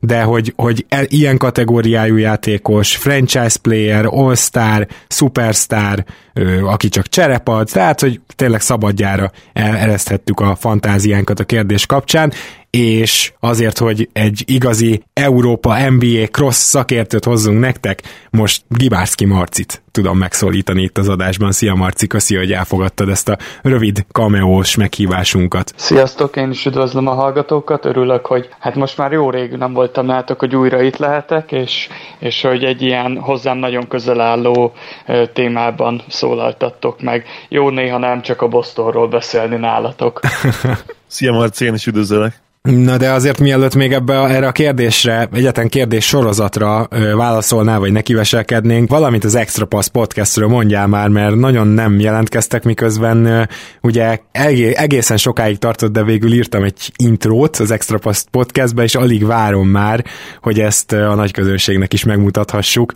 [0.00, 6.04] de hogy, hogy el, ilyen kategóriájú játékos, franchise player, all-star, superstar,
[6.62, 12.32] aki csak cserepad, tehát, hogy tényleg szabadjára ereszthettük a fantáziánkat a kérdés kapcsán,
[12.70, 20.18] és azért, hogy egy igazi Európa NBA cross szakértőt hozzunk nektek, most Gibárszki Marcit tudom
[20.18, 21.52] megszólítani itt az adásban.
[21.52, 25.72] Szia Marci, köszi, hogy elfogadtad ezt a rövid cameós meghívásunkat.
[25.76, 30.06] Sziasztok, én is üdvözlöm a hallgatókat, örülök, hogy hát most már jó rég nem voltam
[30.06, 34.72] nálatok, hogy újra itt lehetek, és, és hogy egy ilyen hozzám nagyon közel álló
[35.32, 37.24] témában szólaltattok meg.
[37.48, 40.20] Jó néha nem csak a Bostonról beszélni nálatok.
[41.06, 42.32] Szia Marci, én is üdvözlök.
[42.62, 47.78] Na de azért mielőtt még ebbe a, erre a kérdésre, egyetlen kérdés sorozatra ö, válaszolnál,
[47.78, 53.42] vagy nekiveselkednénk, valamint az Extra Pass podcastről mondjál már, mert nagyon nem jelentkeztek, miközben ö,
[53.82, 54.18] ugye
[54.72, 59.68] egészen sokáig tartott, de végül írtam egy intrót az Extra Pass podcastbe, és alig várom
[59.68, 60.04] már,
[60.40, 62.92] hogy ezt a nagy közönségnek is megmutathassuk.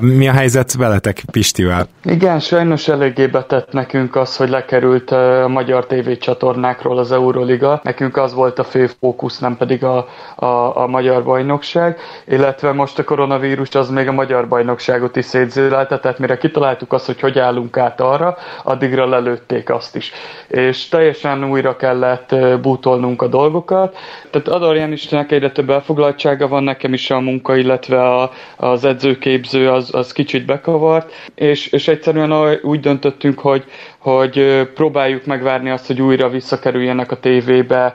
[0.00, 1.86] Mi a helyzet veletek Pistivel?
[2.04, 7.80] Igen, sajnos eléggé betett nekünk az, hogy lekerült a magyar tévécsatornákról az Euroliga.
[7.82, 12.98] Nekünk az volt a fő fókusz, nem pedig a, a, a magyar bajnokság, illetve most
[12.98, 17.38] a koronavírus az még a magyar bajnokságot is szétzélelte, tehát mire kitaláltuk azt, hogy hogy
[17.38, 20.12] állunk át arra, addigra lelőtték azt is.
[20.48, 23.96] És teljesen újra kellett bútolnunk a dolgokat.
[24.30, 29.61] Tehát Ador Janisnek egyre több elfoglaltsága van, nekem is a munka, illetve a, az edzőképző
[29.66, 33.64] az, az kicsit bekavart, és, és egyszerűen úgy döntöttünk, hogy,
[34.02, 37.94] hogy próbáljuk megvárni azt, hogy újra visszakerüljenek a tévébe,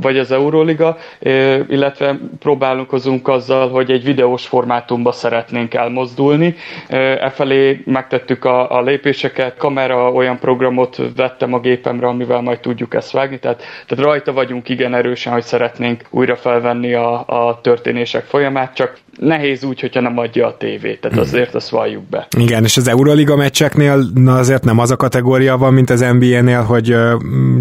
[0.00, 0.96] vagy az Euroliga,
[1.68, 6.54] illetve próbálkozunk azzal, hogy egy videós formátumba szeretnénk elmozdulni.
[7.20, 13.10] Efelé megtettük a, a lépéseket, kamera olyan programot vettem a gépemre, amivel majd tudjuk ezt
[13.10, 18.74] vágni, tehát, tehát rajta vagyunk igen erősen, hogy szeretnénk újra felvenni a, a történések folyamát,
[18.74, 21.26] csak nehéz úgy, hogyha nem adja a tévét, tehát mhm.
[21.26, 22.26] azért azt valljuk be.
[22.38, 26.62] Igen, és az Euroliga meccseknél na azért nem az a kategória van, mint az NBA-nél,
[26.62, 26.96] hogy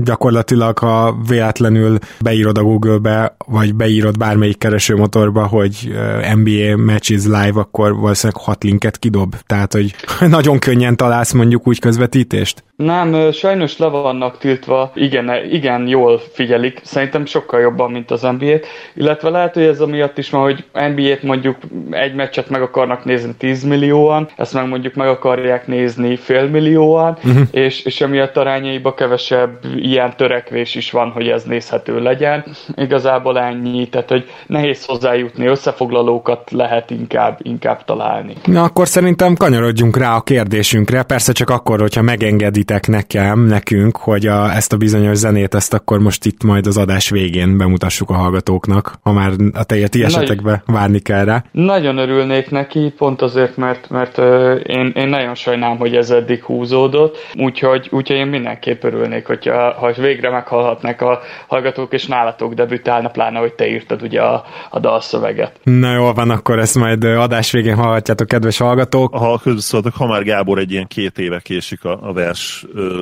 [0.04, 5.94] gyakorlatilag, ha véletlenül beírod a Google-be, vagy beírod bármelyik keresőmotorba, hogy
[6.36, 9.36] NBA matches live, akkor valószínűleg hat linket kidob.
[9.46, 9.96] Tehát, hogy
[10.38, 12.64] nagyon könnyen találsz mondjuk úgy közvetítést.
[12.84, 18.66] Nem, sajnos le vannak tiltva, igen, igen jól figyelik, szerintem sokkal jobban, mint az NBA-t,
[18.94, 21.58] illetve lehet, hogy ez amiatt is van, hogy NBA-t mondjuk
[21.90, 27.18] egy meccset meg akarnak nézni 10 millióan, ezt meg mondjuk meg akarják nézni fél millióan,
[27.24, 27.42] uh-huh.
[27.52, 32.46] és, és emiatt arányaiba kevesebb ilyen törekvés is van, hogy ez nézhető legyen.
[32.76, 38.34] Igazából ennyi, tehát hogy nehéz hozzájutni, összefoglalókat lehet inkább, inkább találni.
[38.46, 43.98] Na akkor szerintem kanyarodjunk rá a kérdésünkre, persze csak akkor, hogyha megengedít segítek nekem, nekünk,
[43.98, 48.10] hogy a, ezt a bizonyos zenét, ezt akkor most itt majd az adás végén bemutassuk
[48.10, 51.44] a hallgatóknak, ha már a te, ti esetekbe várni kell rá.
[51.52, 56.44] Nagyon örülnék neki, pont azért, mert, mert uh, én, én nagyon sajnálom, hogy ez eddig
[56.44, 63.10] húzódott, úgyhogy, úgyhogy én mindenképp örülnék, hogyha ha végre meghallhatnak a hallgatók, és nálatok debütálna,
[63.10, 65.60] pláne, hogy te írtad ugye a, a dalszöveget.
[65.64, 69.16] Na jól van, akkor ezt majd adás végén hallhatjátok, kedves hallgatók.
[69.16, 72.61] Ha közösszóltok, ha már Gábor egy ilyen két éve késik a, a vers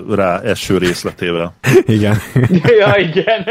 [0.09, 1.53] rá eső részletével.
[1.85, 2.17] Igen.
[2.79, 3.45] ja, igen.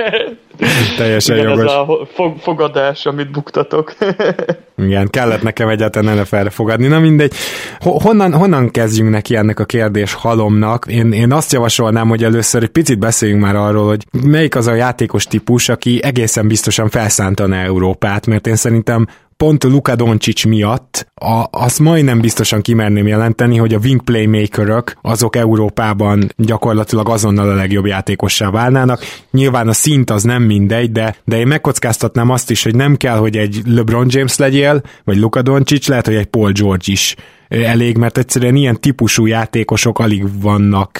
[0.96, 1.64] Teljesen igen, jogos.
[1.64, 2.06] ez a
[2.40, 3.94] fogadás, amit buktatok.
[4.86, 6.86] igen, kellett nekem egyáltalán NFL-re fogadni.
[6.86, 7.32] Na mindegy.
[7.78, 10.86] Honnan, honnan kezdjünk neki ennek a kérdés halomnak?
[10.86, 14.74] Én, én azt javasolnám, hogy először egy picit beszéljünk már arról, hogy melyik az a
[14.74, 19.06] játékos típus, aki egészen biztosan felszántana Európát, mert én szerintem
[19.38, 25.36] pont Luka Doncic miatt a, azt majdnem biztosan kimerném jelenteni, hogy a wing playmakerök azok
[25.36, 29.04] Európában gyakorlatilag azonnal a legjobb játékossá válnának.
[29.30, 33.16] Nyilván a szint az nem mindegy, de, de én megkockáztatnám azt is, hogy nem kell,
[33.16, 37.14] hogy egy LeBron James legyél, vagy Luka Doncic, lehet, hogy egy Paul George is
[37.48, 40.98] elég, mert egyszerűen ilyen típusú játékosok alig vannak,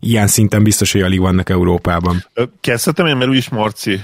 [0.00, 2.24] ilyen szinten biztos, hogy alig vannak Európában.
[2.60, 4.00] Kezdhetem én, mert úgyis Marci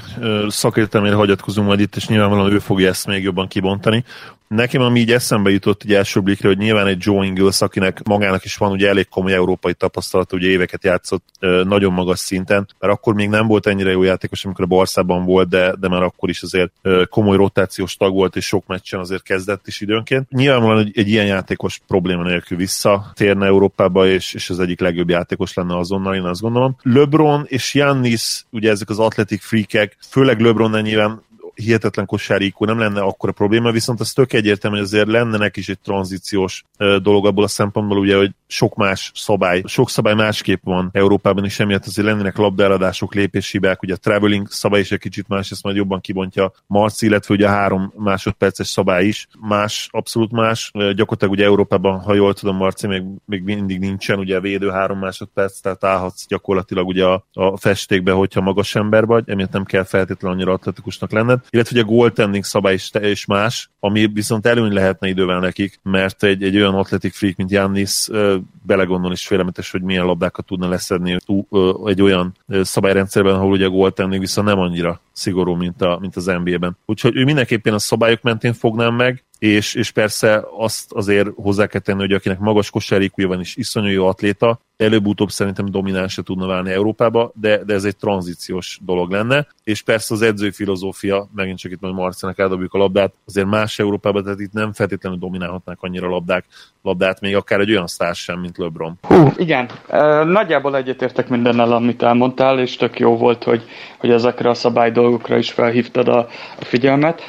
[0.48, 4.04] szakértelmére hagyatkozunk majd itt, és nyilvánvalóan ő fogja ezt még jobban kibontani.
[4.48, 8.44] Nekem ami így eszembe jutott egy első blikre, hogy nyilván egy Joe Ingles, akinek magának
[8.44, 11.24] is van ugye elég komoly európai tapasztalata, ugye éveket játszott
[11.64, 15.48] nagyon magas szinten, mert akkor még nem volt ennyire jó játékos, amikor a Barszában volt,
[15.48, 16.72] de, de már akkor is azért
[17.08, 20.30] komoly rotációs tag volt, és sok meccsen azért kezdett is időnként.
[20.30, 25.54] Nyilvánvalóan egy, egy ilyen játékos probléma nélkül visszatérne Európába, és, és az egyik legjobb játékos
[25.54, 26.76] lenne azonnal, én azt gondolom.
[26.82, 31.22] LeBron és Jannis, ugye ezek az atletik freakek, főleg LeBron nyilván
[31.54, 35.68] hihetetlen kosárikú, nem lenne akkora probléma, viszont az tök egyértelmű, hogy azért lenne neki is
[35.68, 36.64] egy tranzíciós
[37.02, 41.60] dolog abból a szempontból, ugye, hogy sok más szabály, sok szabály másképp van Európában is,
[41.60, 45.76] emiatt azért lennének labdáradások, lépéshibák, ugye a traveling szabály is egy kicsit más, ezt majd
[45.76, 50.70] jobban kibontja Marci, illetve ugye a három másodperces szabály is más, abszolút más.
[50.72, 54.98] Gyakorlatilag ugye Európában, ha jól tudom, Marci, még, még mindig nincsen ugye a védő három
[54.98, 59.84] másodperc, tehát állhatsz gyakorlatilag ugye a, a festékbe, hogyha magas ember vagy, emiatt nem kell
[59.84, 64.72] feltétlenül annyira atletikusnak lenned illetve ugye a goaltending szabály is, is más, ami viszont előny
[64.72, 68.08] lehetne idővel nekik, mert egy, egy olyan atletik freak, mint Jannis,
[68.62, 71.16] belegondolni is félelmetes, hogy milyen labdákat tudna leszedni
[71.84, 76.24] egy olyan szabályrendszerben, ahol ugye a goaltending viszont nem annyira szigorú, mint, a, mint az
[76.24, 76.76] NBA-ben.
[76.86, 81.80] Úgyhogy ő mindenképpen a szabályok mentén fognám meg, és, és persze azt azért hozzá kell
[81.80, 86.70] tenni, hogy akinek magas kosárikúja van és iszonyú jó atléta, előbb-utóbb szerintem dominánsra tudna válni
[86.70, 91.72] Európába, de, de ez egy tranzíciós dolog lenne, és persze az edzői filozófia, megint csak
[91.72, 96.08] itt majd Marcinak eldobjuk a labdát, azért más Európában, tehát itt nem feltétlenül dominálhatnák annyira
[96.08, 96.44] labdák,
[96.82, 98.98] labdát, még akár egy olyan sztár sem, mint LeBron.
[99.02, 99.70] Hú, igen.
[100.26, 103.62] Nagyjából egyetértek mindennel, amit elmondtál, és tök jó volt, hogy,
[103.98, 106.18] hogy ezekre a szabály dolgokra is felhívtad a,
[106.58, 107.22] a figyelmet.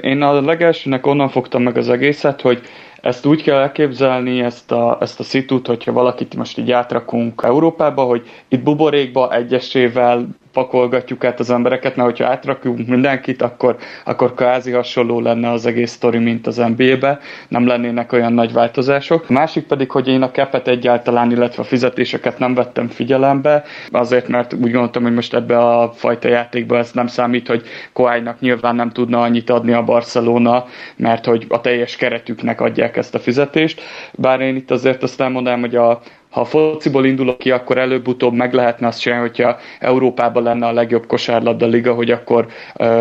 [0.00, 2.60] Én a legelsőnek onnan fogtam meg az egészet, hogy
[3.00, 8.02] ezt úgy kell elképzelni, ezt a, ezt a szitút, hogyha valakit most így átrakunk Európába,
[8.02, 14.70] hogy itt buborékba egyesével pakolgatjuk át az embereket, mert hogyha átrakjuk mindenkit, akkor, akkor kázi
[14.70, 19.24] hasonló lenne az egész sztori, mint az NBA-be, nem lennének olyan nagy változások.
[19.28, 24.28] A másik pedig, hogy én a kepet egyáltalán, illetve a fizetéseket nem vettem figyelembe, azért,
[24.28, 28.74] mert úgy gondoltam, hogy most ebbe a fajta játékba ez nem számít, hogy Koálynak nyilván
[28.74, 30.64] nem tudna annyit adni a Barcelona,
[30.96, 33.80] mert hogy a teljes keretüknek adják ezt a fizetést.
[34.12, 36.00] Bár én itt azért azt elmondanám, hogy a,
[36.32, 41.06] ha fociból indulok ki, akkor előbb-utóbb meg lehetne azt csinálni, hogyha Európában lenne a legjobb
[41.06, 42.46] kosárlabda liga, hogy akkor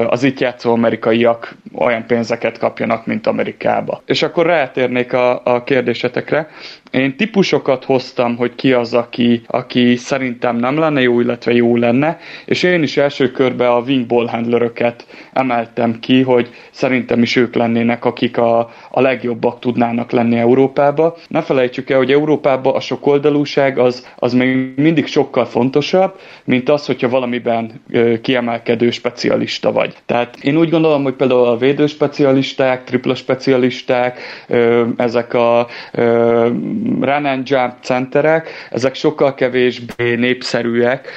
[0.08, 4.02] az itt játszó amerikaiak olyan pénzeket kapjanak, mint Amerikába.
[4.06, 6.48] És akkor rátérnék a, a kérdésetekre.
[6.92, 12.18] Én típusokat hoztam, hogy ki az, aki, aki szerintem nem lenne jó, illetve jó lenne,
[12.46, 18.06] és én is első körben a wingball handleröket emeltem ki, hogy szerintem is ők lennének,
[18.06, 18.60] akik a,
[18.92, 21.16] a legjobbak tudnának lenni Európába.
[21.28, 26.86] Ne felejtsük el, hogy Európában a sokoldalúság az, az még mindig sokkal fontosabb, mint az,
[26.86, 27.72] hogyha valamiben
[28.22, 29.94] kiemelkedő specialista vagy.
[30.06, 34.20] Tehát én úgy gondolom, hogy például a védőspecialisták, tripla specialisták,
[34.98, 35.68] ezek a
[37.00, 41.08] run and jump centerek, ezek sokkal kevésbé népszerűek,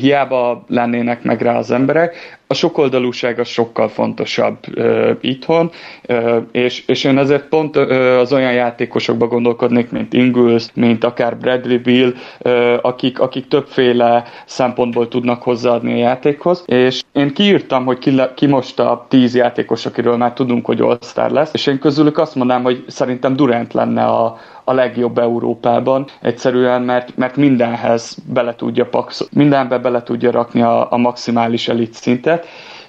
[0.00, 5.70] hiába lennének meg rá az emberek, a sokoldalúság az sokkal fontosabb uh, itthon,
[6.08, 7.90] uh, és, és én ezért pont uh,
[8.20, 12.12] az olyan játékosokba gondolkodnék, mint Ingles, mint akár Bradley Bill,
[12.44, 18.46] uh, akik, akik többféle szempontból tudnak hozzáadni a játékhoz, és én kiírtam, hogy ki, ki
[18.46, 22.62] most a tíz játékos, akiről már tudunk, hogy All-Star lesz, és én közülük azt mondanám,
[22.62, 24.36] hogy szerintem Durant lenne a,
[24.68, 30.92] a legjobb Európában, egyszerűen, mert, mert mindenhez bele tudja pax, mindenbe bele tudja rakni a,
[30.92, 32.35] a maximális elit szintet,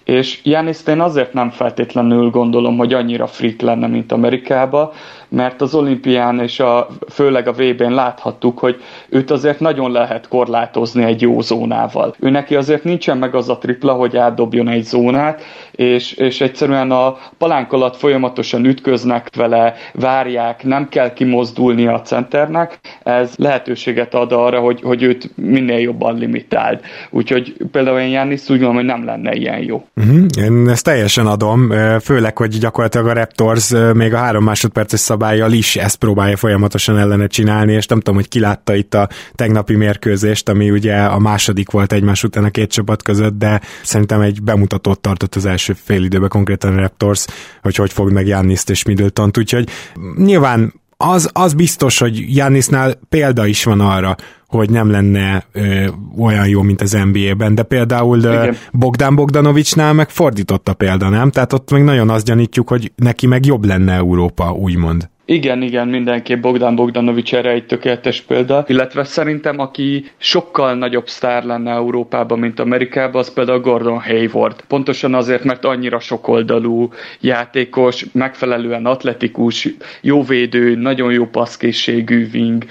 [0.04, 4.94] és Janiszt én azért nem feltétlenül gondolom, hogy annyira freak lenne, mint Amerikába,
[5.30, 11.04] mert az olimpián és a, főleg a VB-n láthattuk, hogy őt azért nagyon lehet korlátozni
[11.04, 12.16] egy jó zónával.
[12.20, 16.92] Ő neki azért nincsen meg az a tripla, hogy átdobjon egy zónát, és, és egyszerűen
[16.92, 24.32] a palánk alatt folyamatosan ütköznek vele, várják, nem kell kimozdulni a centernek, ez lehetőséget ad
[24.32, 26.80] arra, hogy, hogy őt minél jobban limitáld.
[27.10, 29.86] Úgyhogy például én Jánisz úgy gondolom, hogy nem lenne ilyen jó.
[29.96, 30.26] Uh-huh.
[30.44, 31.72] Én ezt teljesen adom,
[32.02, 37.28] főleg, hogy gyakorlatilag a Raptors még a három másodperces szabályjal is ezt próbálja folyamatosan ellene
[37.28, 41.72] csinálni, és nem tudom, hogy ki látta itt a tegnapi mérkőzést, ami ugye a második
[41.72, 46.04] volt egymás után a két csapat között, de szerintem egy bemutatót tartott az első fél
[46.04, 47.26] időben konkrétan a Raptors,
[47.62, 49.70] hogy hogy fog meg Janniszt és middleton úgyhogy
[50.16, 54.16] nyilván az, az biztos, hogy Jannisnál példa is van arra,
[54.48, 55.88] hogy nem lenne ö,
[56.18, 61.32] olyan jó, mint az NBA-ben, de például ö, Bogdan Bogdanovicsnál meg fordította példa, nem?
[61.32, 65.10] Tehát ott meg nagyon azt gyanítjuk, hogy neki meg jobb lenne Európa, úgymond.
[65.30, 71.44] Igen, igen, mindenképp Bogdan Bogdanovics erre egy tökéletes példa, illetve szerintem aki sokkal nagyobb sztár
[71.44, 74.62] lenne Európában, mint Amerikában, az például Gordon Hayward.
[74.68, 79.68] Pontosan azért, mert annyira sokoldalú játékos, megfelelően atletikus,
[80.02, 82.64] jó védő, nagyon jó paszkészségű wing,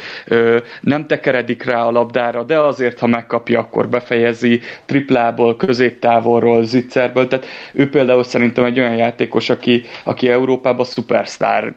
[0.80, 7.46] nem tekeredik rá a labdára, de azért, ha megkapja, akkor befejezi triplából, középtávolról, zicserből, tehát
[7.72, 11.72] ő például szerintem egy olyan játékos, aki, aki Európában szupersztár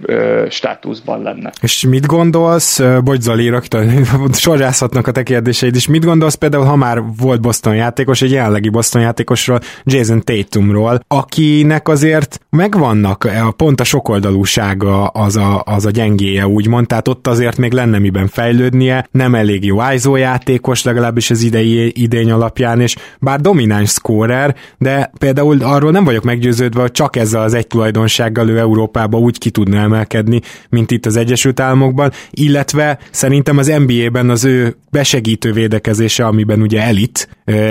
[0.69, 1.51] státuszban lenne.
[1.61, 6.75] És mit gondolsz, bocs Zali, rögtön sorjázhatnak a te kérdéseid is, mit gondolsz például, ha
[6.75, 13.79] már volt Boston játékos, egy jelenlegi Boston játékosról, Jason Tatumról, akinek azért megvannak a pont
[13.79, 19.07] a sokoldalúsága az a, az a gyengéje, úgymond, tehát ott azért még lenne miben fejlődnie,
[19.11, 25.11] nem elég jó ISO játékos, legalábbis az idei idény alapján, és bár domináns scorer, de
[25.17, 29.49] például arról nem vagyok meggyőződve, hogy csak ezzel az egy tulajdonsággal ő Európába úgy ki
[29.49, 36.25] tudna emelkedni, mint itt az Egyesült Államokban, illetve szerintem az NBA-ben az ő besegítő védekezése,
[36.25, 37.29] amiben ugye elit,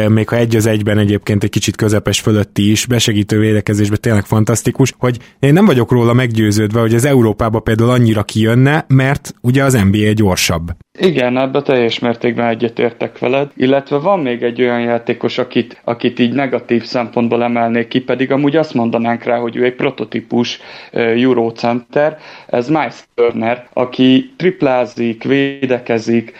[0.08, 4.94] még ha egy az egyben egyébként egy kicsit közepes fölötti is, besegítő védekezésben tényleg fantasztikus,
[4.98, 9.72] hogy én nem vagyok róla meggyőződve, hogy az Európába például annyira kijönne, mert ugye az
[9.90, 10.72] NBA gyorsabb.
[11.00, 16.32] Igen, ebbe teljes mértékben egyetértek veled, illetve van még egy olyan játékos, akit, akit így
[16.32, 20.60] negatív szempontból emelnék ki, pedig amúgy azt mondanánk rá, hogy ő egy prototípus
[20.92, 26.32] Eurocenter, ez Miles Turner, aki triplázik, védekezik,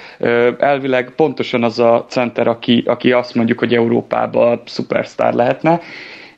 [0.59, 5.80] elvileg pontosan az a center, aki, aki azt mondjuk, hogy Európában szupersztár lehetne,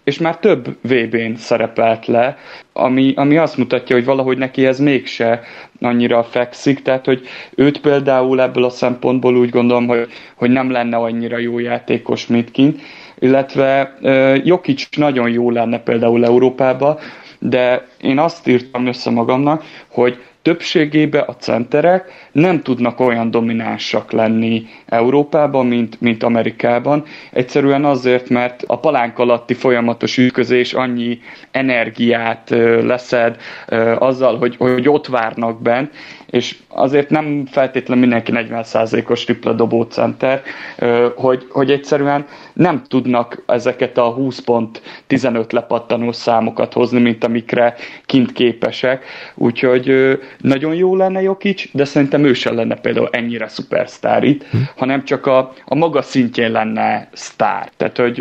[0.05, 2.37] és már több VB-n szerepelt le,
[2.73, 5.41] ami, ami azt mutatja, hogy valahogy neki ez mégse
[5.81, 10.97] annyira fekszik, tehát hogy őt például ebből a szempontból úgy gondolom, hogy, hogy nem lenne
[10.97, 12.81] annyira jó játékos, mint kint,
[13.19, 13.95] illetve
[14.45, 16.99] Jokic nagyon jó lenne például Európába,
[17.39, 24.67] de én azt írtam össze magamnak, hogy többségében a centerek nem tudnak olyan dominánsak lenni
[24.87, 27.05] Európában, mint, mint Amerikában.
[27.33, 31.19] Egyszerűen azért, mert a palánk alatti folyamatos ütközés annyi
[31.51, 32.51] energiát
[32.83, 33.37] leszed
[33.99, 35.93] azzal, hogy, hogy ott várnak bent,
[36.31, 40.43] és azért nem feltétlenül mindenki 40%-os tripla dobó center,
[41.17, 47.75] hogy, hogy egyszerűen nem tudnak ezeket a 20 pont 15 lepattanó számokat hozni, mint amikre
[48.07, 49.05] kint képesek.
[49.35, 54.57] Úgyhogy nagyon jó lenne Jokic, de szerintem ő sem lenne például ennyire szupersztár itt, hm.
[54.77, 57.71] hanem csak a, a maga szintjén lenne sztár.
[57.77, 58.19] Tehát, hogy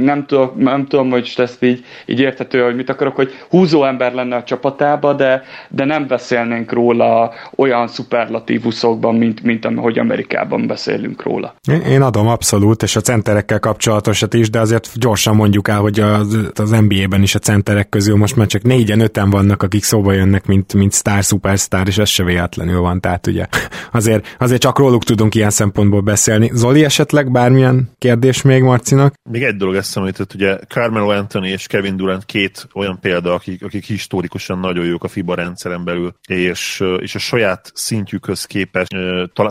[0.00, 4.12] nem tudom, nem tudom hogy ezt így, így érthető, hogy mit akarok, hogy húzó ember
[4.14, 11.22] lenne a csapatába, de, de nem beszélnénk róla olyan szuperlatívuszokban, mint, mint ahogy Amerikában beszélünk
[11.22, 11.54] róla.
[11.88, 16.50] Én adom abszolút, és a centerekkel kapcsolatosat is, de azért gyorsan mondjuk el, hogy az,
[16.54, 20.46] az NBA-ben is a centerek közül most már csak négyen, öten vannak, akik szóba jönnek,
[20.46, 23.46] mint, mint sztár, szupersztár, és ez se véletlenül van, tehát ugye
[23.92, 26.50] azért, azért csak róluk tudunk ilyen szempontból beszélni.
[26.54, 29.14] Zoli esetleg bármilyen kérdés még Marcinak?
[29.30, 33.62] Még egy dolog eszembe jutott, ugye Carmelo Anthony és Kevin Durant két olyan példa, akik,
[33.62, 38.96] akik historikusan nagyon jók a FIBA rendszeren belül, és, és a saját szintjükhöz képest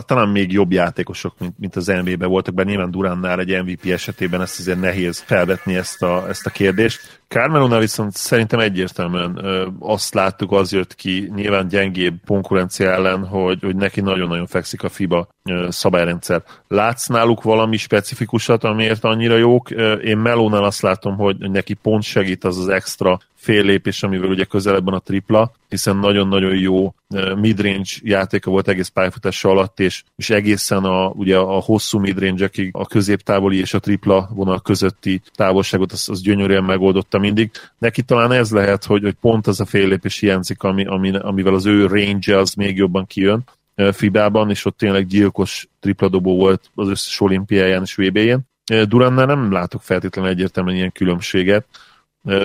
[0.06, 4.40] talán még jobb játékosok, mint, mint az NBA-ben voltak, bár nyilván Durannál egy MVP esetében
[4.40, 7.17] ezt azért nehéz felvetni ezt a, ezt a kérdést.
[7.28, 13.58] Carmelonál viszont szerintem egyértelműen ö, azt láttuk, az jött ki nyilván gyengébb konkurencia ellen, hogy,
[13.62, 16.42] hogy neki nagyon-nagyon fekszik a FIBA ö, szabályrendszer.
[16.68, 19.70] Látsz náluk valami specifikusat, amiért annyira jók?
[20.04, 24.44] Én Melónál azt látom, hogy neki pont segít az az extra fél lépés, amivel ugye
[24.44, 26.94] közelebben a tripla, hiszen nagyon-nagyon jó
[27.36, 32.86] midrange játéka volt egész pályafutása alatt, és, és egészen a, ugye a hosszú midrange a
[32.86, 37.50] középtávoli és a tripla vonal közötti távolságot, az, az gyönyörűen megoldotta mindig.
[37.78, 41.54] Neki talán ez lehet, hogy, hogy pont az a fél lépés hiányzik, ami, ami, amivel
[41.54, 43.44] az ő range az még jobban kijön.
[43.92, 48.40] Fibában, és ott tényleg gyilkos tripladobó volt az összes olimpiáján és VB-jén.
[48.88, 51.66] Durannál nem látok feltétlenül egyértelműen ilyen különbséget.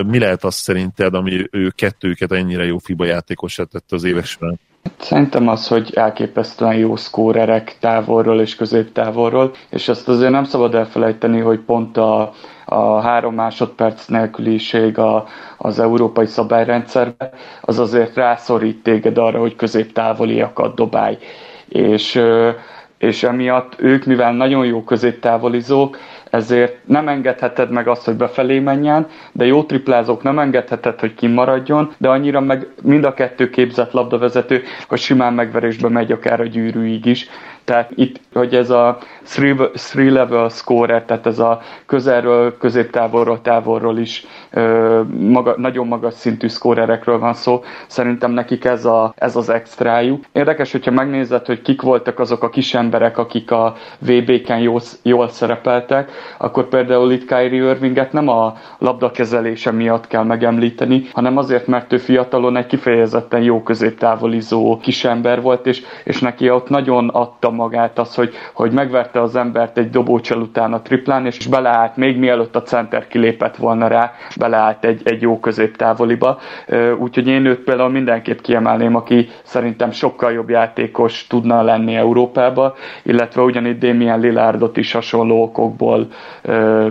[0.06, 4.60] Mi lehet az szerinted, ami ő kettőket ennyire jó FIBA játékosát tette az évek során?
[4.98, 11.40] Szerintem az, hogy elképesztően jó szkórerek távolról és középtávolról, és ezt azért nem szabad elfelejteni,
[11.40, 12.34] hogy pont a,
[12.66, 15.26] a három másodperc nélküliség a,
[15.58, 17.30] az európai szabályrendszerbe,
[17.62, 21.18] az azért rászorít téged arra, hogy középtávoliakat dobálj.
[21.70, 22.22] És,
[22.98, 25.98] és emiatt ők, mivel nagyon jó középtávolizók,
[26.30, 31.92] ezért nem engedheted meg azt, hogy befelé menjen, de jó triplázók nem engedheted, hogy kimaradjon,
[31.98, 37.06] de annyira meg mind a kettő képzett labdavezető, hogy simán megverésbe megy akár a gyűrűig
[37.06, 37.28] is.
[37.66, 38.98] Tehát itt, hogy ez a
[39.74, 44.26] three level scorer, tehát ez a közelről, középtávolról, távolról is
[45.20, 50.24] maga, nagyon magas szintű scorerekről van szó, szerintem nekik ez, a, ez az extrájuk.
[50.32, 55.28] Érdekes, hogyha megnézed, hogy kik voltak azok a kis emberek, akik a VB-ken jól, jól
[55.28, 61.94] szerepeltek, akkor például itt Kyrie Irvinget nem a labdakezelése miatt kell megemlíteni, hanem azért, mert
[61.94, 68.00] ő fiatalon egy kifejezetten jó középtávolizó kisember volt, és, és neki ott nagyon adta magát
[68.00, 72.56] az, hogy, hogy megverte az embert egy dobócsel után a triplán, és beleállt, még mielőtt
[72.56, 74.12] a center kilépett volna rá,
[74.44, 76.40] beleállt egy, egy jó középtávoliba.
[77.00, 83.42] Úgyhogy én őt például mindenképp kiemelném, aki szerintem sokkal jobb játékos tudna lenni Európába, illetve
[83.42, 86.08] ugyanígy Damien Lillardot is hasonló okokból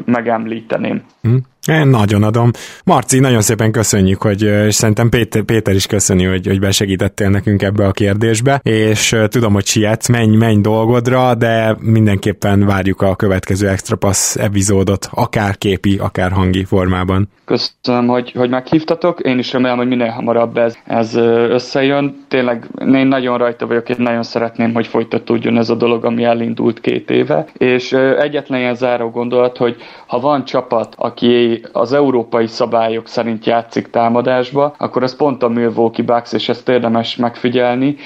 [0.04, 1.02] megemlíteném.
[1.22, 1.36] Hm?
[1.68, 2.50] Én nagyon adom.
[2.84, 7.62] Marci, nagyon szépen köszönjük, hogy, és szerintem Péter, Péter is köszöni, hogy, hogy besegítettél nekünk
[7.62, 13.68] ebbe a kérdésbe, és tudom, hogy sietsz, menj, menj dolgodra, de mindenképpen várjuk a következő
[13.68, 17.28] Extra Pass epizódot, akár képi, akár hangi formában.
[17.44, 21.14] Köszönöm, hogy, hogy meghívtatok, én is remélem, hogy minél hamarabb ez, ez
[21.48, 22.24] összejön.
[22.28, 26.80] Tényleg én nagyon rajta vagyok, én nagyon szeretném, hogy folytatódjon ez a dolog, ami elindult
[26.80, 33.08] két éve, és egyetlen ilyen záró gondolat, hogy ha van csapat, aki az európai szabályok
[33.08, 37.96] szerint játszik támadásba, akkor ez pont a Milwaukee Bucks, és ezt érdemes megfigyelni.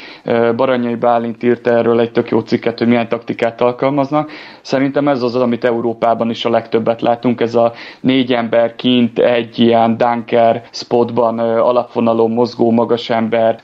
[0.57, 4.30] Baranyai Bálint írta erről egy tök jó cikket, hogy milyen taktikát alkalmaznak.
[4.62, 9.59] Szerintem ez az, amit Európában is a legtöbbet látunk, ez a négy ember kint egy
[9.59, 13.61] ilyen dunker spotban alapvonalon mozgó magas ember,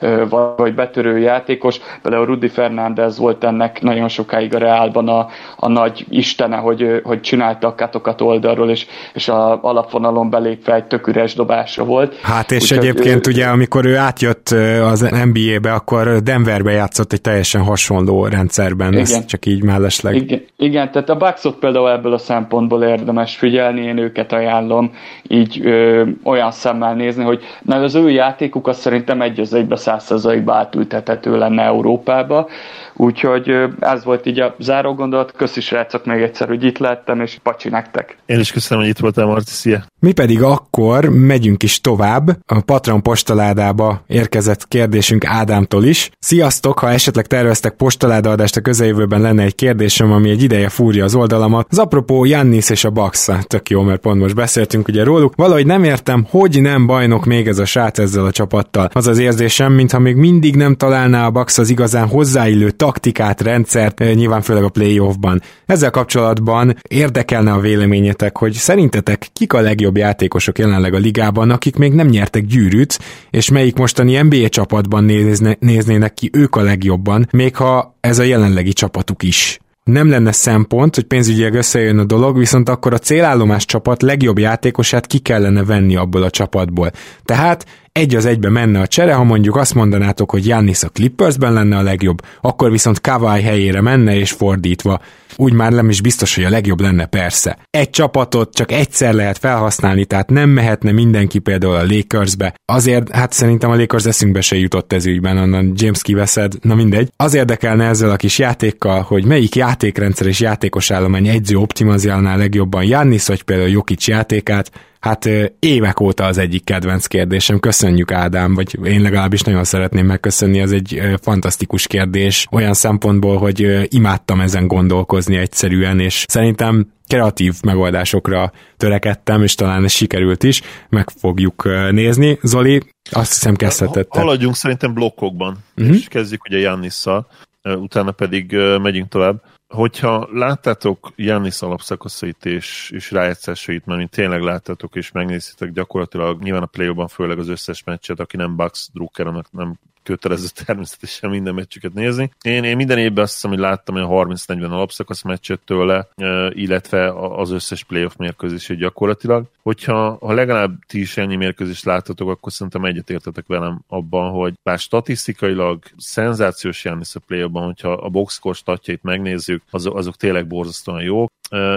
[0.57, 1.79] vagy betörő játékos.
[2.01, 5.27] Például Rudi Fernández volt ennek nagyon sokáig a Reálban a,
[5.57, 10.83] a nagy istene, hogy, hogy csinálta a katokat oldalról, és, és a, alapvonalon belépve egy
[10.83, 12.19] tök üres dobása volt.
[12.21, 13.31] Hát és Úgy, egyébként ő...
[13.31, 14.47] ugye, amikor ő átjött
[14.83, 19.01] az NBA-be, akkor Denverbe játszott egy teljesen hasonló rendszerben, igen.
[19.01, 20.15] ez csak így mellesleg.
[20.15, 24.91] Igen, igen, tehát a Bucksot például ebből a szempontból érdemes figyelni, én őket ajánlom
[25.27, 29.75] így ö, olyan szemmel nézni, hogy na, az ő játékuk azt szerintem egy az egybe
[29.75, 32.47] százszerzalékba átültethető lenne Európába,
[32.95, 35.31] Úgyhogy ez volt így a záró gondolat.
[35.31, 38.17] Köszi srácok még egyszer, hogy itt lettem, és pacsi nektek.
[38.25, 39.53] Én is köszönöm, hogy itt voltál, Marci.
[39.53, 39.83] Szia!
[40.03, 42.39] Mi pedig akkor megyünk is tovább.
[42.45, 46.09] A Patron postaládába érkezett kérdésünk Ádámtól is.
[46.19, 51.15] Sziasztok, ha esetleg terveztek postaládaadást a közeljövőben lenne egy kérdésem, ami egy ideje fúrja az
[51.15, 51.67] oldalamat.
[51.69, 53.29] Az apropó Jannis és a Bax.
[53.47, 55.33] Tök jó, mert pont most beszéltünk ugye róluk.
[55.35, 58.89] Valahogy nem értem, hogy nem bajnok még ez a srác ezzel a csapattal.
[58.93, 64.01] Az az érzésem, mintha még mindig nem találná a Bax az igazán hozzáillő taktikát, rendszert,
[64.01, 65.41] eh, nyilván főleg a playoffban.
[65.65, 71.75] Ezzel kapcsolatban érdekelne a véleményetek, hogy szerintetek kik a legjobb játékosok jelenleg a ligában, akik
[71.75, 77.27] még nem nyertek gyűrűt, és melyik mostani NBA csapatban nézne, néznének ki ők a legjobban,
[77.31, 82.37] még ha ez a jelenlegi csapatuk is nem lenne szempont, hogy pénzügyileg összejön a dolog,
[82.37, 86.91] viszont akkor a célállomás csapat legjobb játékosát ki kellene venni abból a csapatból.
[87.25, 91.53] Tehát egy az egybe menne a csere, ha mondjuk azt mondanátok, hogy Jannis a Clippersben
[91.53, 95.01] lenne a legjobb, akkor viszont Kawai helyére menne és fordítva.
[95.35, 97.57] Úgy már nem is biztos, hogy a legjobb lenne persze.
[97.69, 102.55] Egy csapatot csak egyszer lehet felhasználni, tehát nem mehetne mindenki például a Lakersbe.
[102.65, 107.09] Azért, hát szerintem a Lakers eszünkbe se jutott ez ügyben, onnan James kiveszed, na mindegy.
[107.15, 112.83] Az érdekelne ezzel a kis játékkal, hogy melyik játékrendszer és játékos állomány egyző optimalizálná legjobban
[112.83, 114.71] Jannis, vagy például Jokic játékát,
[115.03, 115.29] hát
[115.59, 117.59] évek óta az egyik kedvenc kérdésem.
[117.59, 123.87] Köszönjük Ádám, vagy én legalábbis nagyon szeretném megköszönni, ez egy fantasztikus kérdés, olyan szempontból, hogy
[123.95, 131.09] imádtam ezen gondolkozni egyszerűen, és szerintem kreatív megoldásokra törekedtem, és talán ez sikerült is, meg
[131.09, 132.39] fogjuk nézni.
[132.41, 132.81] Zoli,
[133.11, 134.07] azt hiszem kezdhetett.
[134.09, 135.95] Haladjunk szerintem blokkokban, uh-huh.
[135.95, 137.27] és kezdjük ugye Jannisszal,
[137.63, 139.41] utána pedig megyünk tovább
[139.73, 146.65] hogyha láttátok Jannis alapszakaszait és, és rájegyszásait, mert tényleg láttátok és megnéztétek gyakorlatilag nyilván a
[146.65, 151.93] play főleg az összes meccset, aki nem Bucks Drucker, annak nem kötelező természetesen minden meccsüket
[151.93, 152.31] nézni.
[152.41, 156.07] Én, én minden évben azt hiszem, hogy láttam olyan 30-40 alapszakasz meccset tőle,
[156.49, 159.45] illetve az összes playoff mérkőzését gyakorlatilag.
[159.61, 164.79] Hogyha ha legalább ti is ennyi mérkőzést láttatok, akkor szerintem egyetértetek velem abban, hogy bár
[164.79, 171.31] statisztikailag szenzációs Jánisz a play hogyha a boxscore statjait megnézzük, azok, azok tényleg borzasztóan jók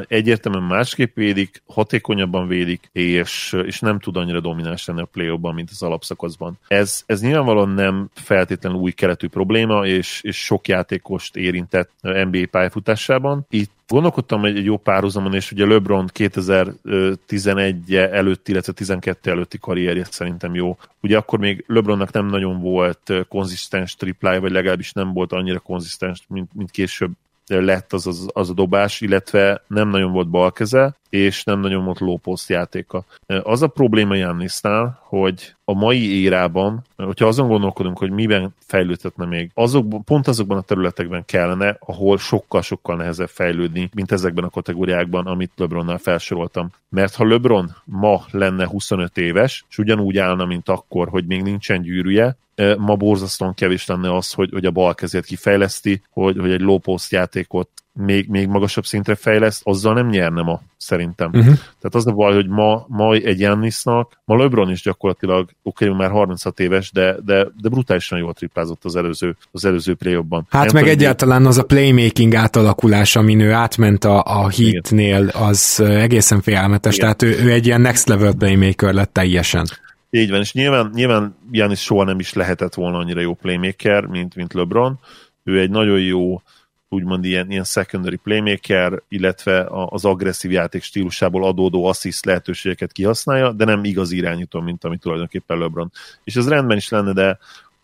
[0.09, 5.71] egyértelműen másképp védik, hatékonyabban védik, és, és nem tud annyira domináns lenni a play mint
[5.71, 6.59] az alapszakaszban.
[6.69, 13.47] Ez, ez nyilvánvalóan nem feltétlenül új keletű probléma, és, és sok játékost érintett NBA pályafutásában.
[13.51, 20.05] Itt Gondolkodtam egy, egy jó párhuzamon, és ugye LeBron 2011 előtti, illetve 12 előtti karrierje
[20.05, 20.79] szerintem jó.
[21.01, 26.25] Ugye akkor még LeBronnak nem nagyon volt konzisztens triplája, vagy legalábbis nem volt annyira konzisztens,
[26.29, 27.11] mint, mint később
[27.47, 31.99] lett az, az, az a dobás, illetve nem nagyon volt balkeze, és nem nagyon volt
[31.99, 33.05] lóposzt játéka.
[33.43, 39.51] Az a probléma Jannisnál, hogy a mai érában, hogyha azon gondolkodunk, hogy miben fejlődhetne még,
[39.55, 45.53] azok, pont azokban a területekben kellene, ahol sokkal-sokkal nehezebb fejlődni, mint ezekben a kategóriákban, amit
[45.57, 46.71] LeBronnál felsoroltam.
[46.89, 51.83] Mert ha LeBron ma lenne 25 éves, és ugyanúgy állna, mint akkor, hogy még nincsen
[51.83, 52.37] gyűrűje,
[52.79, 56.79] ma borzasztóan kevés lenne az, hogy, hogy a bal kezét kifejleszti, hogy, hogy egy low
[56.79, 61.27] post játékot még, még magasabb szintre fejleszt, azzal nem nyerne ma, szerintem.
[61.27, 61.45] Uh-huh.
[61.55, 65.99] Tehát az a baj, hogy ma, ma egy Jannisnak, ma LeBron is gyakorlatilag, oké, okay,
[65.99, 70.47] már 36 éves, de, de, de brutálisan jól triplázott az előző, az előző play -ban.
[70.51, 75.29] Hát nem meg tudom, egyáltalán az a playmaking átalakulás, amin ő átment a, a Heat-nél,
[75.29, 77.17] az egészen félelmetes, Igen.
[77.17, 79.67] tehát ő, ő egy ilyen next level playmaker lett teljesen.
[80.11, 84.35] Így van, és nyilván, nyilván Janis soha nem is lehetett volna annyira jó playmaker, mint,
[84.35, 84.99] mint LeBron.
[85.45, 86.41] Ő egy nagyon jó
[86.89, 93.65] úgymond ilyen, ilyen secondary playmaker, illetve az agresszív játék stílusából adódó assist lehetőségeket kihasználja, de
[93.65, 95.93] nem igaz irányító, mint ami tulajdonképpen LeBron.
[96.25, 97.39] És ez rendben is lenne, de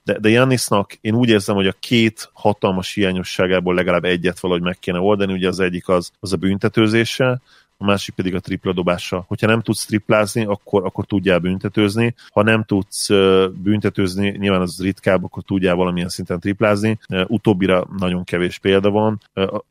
[0.05, 4.79] de, de Jannisnak én úgy érzem, hogy a két hatalmas hiányosságából legalább egyet valahogy meg
[4.79, 7.41] kéne oldani, ugye az egyik az, az a büntetőzése,
[7.83, 9.25] a másik pedig a tripla dobása.
[9.29, 12.15] Hogyha nem tudsz triplázni, akkor, akkor tudjál büntetőzni.
[12.33, 13.09] Ha nem tudsz
[13.63, 16.99] büntetőzni, nyilván az ritkább, akkor tudjál valamilyen szinten triplázni.
[17.27, 19.21] Utóbbira nagyon kevés példa van.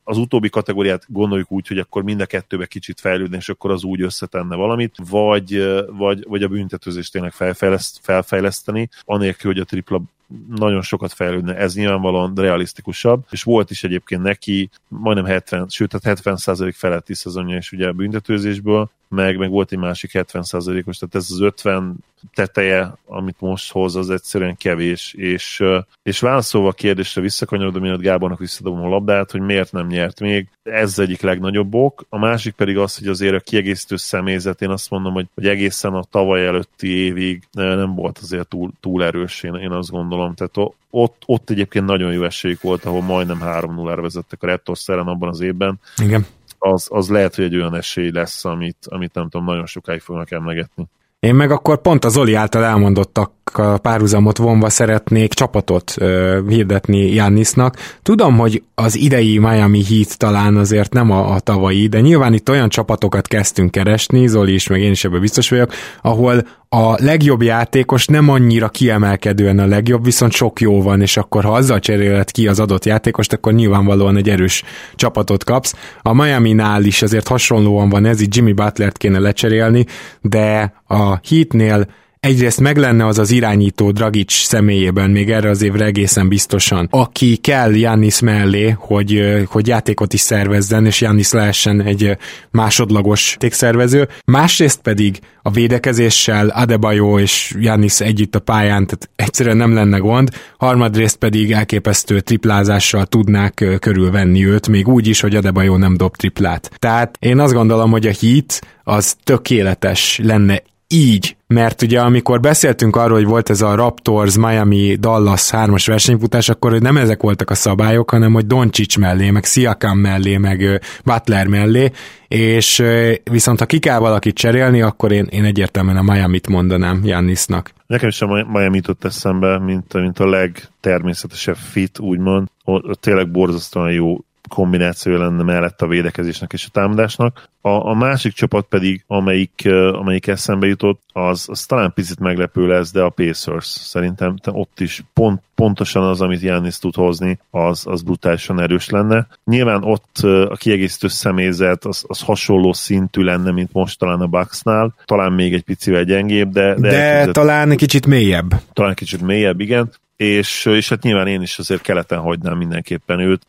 [0.04, 3.84] Az utóbbi kategóriát gondoljuk úgy, hogy akkor mind a kettőbe kicsit fejlődni, és akkor az
[3.84, 10.02] úgy összetenne valamit, vagy, vagy, vagy a büntetőzést tényleg felfejleszt, felfejleszteni, anélkül, hogy a tripla
[10.48, 16.20] nagyon sokat fejlődne, ez nyilvánvalóan realisztikusabb, és volt is egyébként neki majdnem 70, sőt, tehát
[16.22, 21.26] 70% feletti szezonja is ugye a büntetőzésből, meg, meg volt egy másik 70%-os, tehát ez
[21.30, 21.96] az 50
[22.34, 25.62] teteje, amit most hoz, az egyszerűen kevés, és,
[26.02, 30.48] és válaszolva a kérdésre visszakanyarodom, miatt Gábornak visszadobom a labdát, hogy miért nem nyert még,
[30.62, 34.90] ez egyik legnagyobb ok, a másik pedig az, hogy azért a kiegészítő személyzet, én azt
[34.90, 39.54] mondom, hogy, hogy egészen a tavaly előtti évig nem volt azért túl, túl erős, én,
[39.54, 44.42] én azt gondolom, tehát ott, ott egyébként nagyon jó esélyük volt, ahol majdnem 3-0-ra vezettek
[44.42, 45.80] a Raptors abban az évben.
[46.02, 46.26] Igen
[46.62, 50.30] az, az lehet, hogy egy olyan esély lesz, amit, amit nem tudom, nagyon sokáig fognak
[50.30, 50.86] emlegetni.
[51.20, 57.14] Én meg akkor pont az Oli által elmondottak a párhuzamot vonva szeretnék csapatot ö, hirdetni
[57.14, 57.76] Jannisnak.
[58.02, 62.50] Tudom, hogy az idei Miami Heat talán azért nem a, a tavalyi, de nyilván itt
[62.50, 65.72] olyan csapatokat kezdtünk keresni, Zoli is, meg én is ebben biztos vagyok,
[66.02, 66.42] ahol
[66.74, 71.52] a legjobb játékos nem annyira kiemelkedően a legjobb, viszont sok jó van, és akkor ha
[71.52, 74.62] azzal cseréled ki az adott játékost, akkor nyilvánvalóan egy erős
[74.94, 75.74] csapatot kapsz.
[76.02, 79.86] A Miami-nál is azért hasonlóan van ez, így Jimmy Butlert kéne lecserélni,
[80.20, 81.86] de a Heatnél
[82.26, 87.36] egyrészt meg lenne az az irányító Dragic személyében, még erre az évre egészen biztosan, aki
[87.36, 92.16] kell Jannis mellé, hogy, hogy játékot is szervezzen, és Jannis lehessen egy
[92.50, 94.08] másodlagos tékszervező.
[94.24, 100.28] Másrészt pedig a védekezéssel Adebayo és Jannis együtt a pályán, tehát egyszerűen nem lenne gond,
[100.58, 106.70] harmadrészt pedig elképesztő triplázással tudnák körülvenni őt, még úgy is, hogy Adebayo nem dob triplát.
[106.78, 112.96] Tehát én azt gondolom, hogy a Heat az tökéletes lenne így, mert ugye amikor beszéltünk
[112.96, 117.54] arról, hogy volt ez a Raptors, Miami, Dallas hármas versenyfutás, akkor nem ezek voltak a
[117.54, 121.90] szabályok, hanem hogy Doncsics mellé, meg Siakam mellé, meg Butler mellé,
[122.28, 122.82] és
[123.30, 127.70] viszont ha ki kell valakit cserélni, akkor én, én egyértelműen a Miami-t mondanám Jannisnak.
[127.86, 132.48] Nekem is a Miami jutott eszembe, mint, mint a legtermészetesebb fit, úgymond.
[132.64, 134.18] Ott tényleg borzasztóan jó
[134.54, 137.48] kombináció lenne mellett a védekezésnek és a támadásnak.
[137.60, 142.92] A, a másik csapat pedig, amelyik, amelyik eszembe jutott, az, az talán picit meglepő lesz,
[142.92, 143.66] de a Pacers.
[143.66, 149.26] Szerintem ott is pont, pontosan az, amit Giannis tud hozni, az, az brutálisan erős lenne.
[149.44, 150.16] Nyilván ott
[150.48, 154.94] a kiegészítő személyzet az, az hasonló szintű lenne, mint most talán a Bucksnál.
[155.04, 156.74] Talán még egy picivel gyengébb, de...
[156.74, 158.54] De, de talán egy kicsit mélyebb.
[158.72, 159.90] Talán kicsit mélyebb, igen
[160.22, 163.46] és, és hát nyilván én is azért keleten hagynám mindenképpen őt.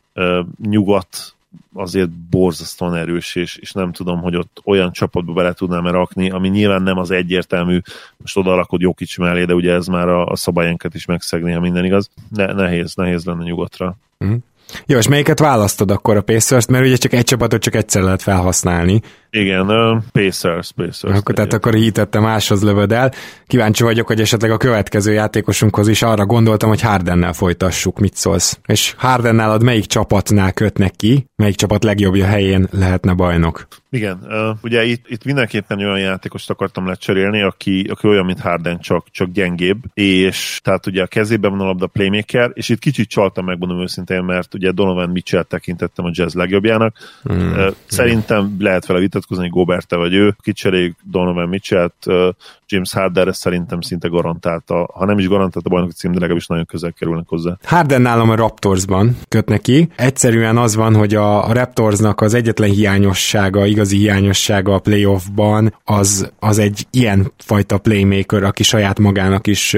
[0.62, 1.34] Nyugat
[1.74, 6.48] azért borzasztóan erős, és, és nem tudom, hogy ott olyan csapatba bele tudnám-e rakni, ami
[6.48, 7.80] nyilván nem az egyértelmű,
[8.16, 11.60] most oda alakod Jokic mellé, de ugye ez már a, a szabályenket is megszegni, ha
[11.60, 12.10] minden igaz.
[12.30, 13.96] Ne, nehéz, nehéz lenne nyugatra.
[14.24, 14.34] Mm.
[14.86, 18.22] Jó, és melyiket választod akkor a Pacers-t, mert ugye csak egy csapatot csak egyszer lehet
[18.22, 19.02] felhasználni.
[19.36, 21.18] Igen, uh, Pacers, Pacers.
[21.18, 23.12] Akkor, tehát akkor hitette máshoz lövöd el.
[23.46, 27.98] Kíváncsi vagyok, hogy esetleg a következő játékosunkhoz is arra gondoltam, hogy Hardennel folytassuk.
[27.98, 28.58] Mit szólsz?
[28.66, 33.66] És Hardennel ad melyik csapatnál kötnek ki, melyik csapat legjobbja helyén lehetne bajnok?
[33.90, 38.78] Igen, uh, ugye itt, itt mindenképpen olyan játékost akartam lecserélni, aki, aki olyan, mint Harden,
[38.78, 43.08] csak, csak gyengébb, és tehát ugye a kezében van a labda playmaker, és itt kicsit
[43.08, 46.96] csaltam, megmondom őszintén, mert ugye Donovan Mitchell tekintettem a jazz legjobbjának.
[47.22, 47.52] Hmm.
[47.52, 52.06] Uh, szerintem lehet vele vitatkozni, Goberte vagy ő, kicseréljük Donovan Mitchell-t,
[52.74, 56.64] James Harden szerintem szinte garantálta, ha nem is garantálta a bajnoki cím, de legalábbis nagyon
[56.64, 57.56] közel kerülnek hozzá.
[57.62, 59.88] Harden nálam a Raptorsban köt neki.
[59.96, 66.58] Egyszerűen az van, hogy a, Raptorsnak az egyetlen hiányossága, igazi hiányossága a playoffban az, az
[66.58, 69.76] egy ilyen fajta playmaker, aki saját magának is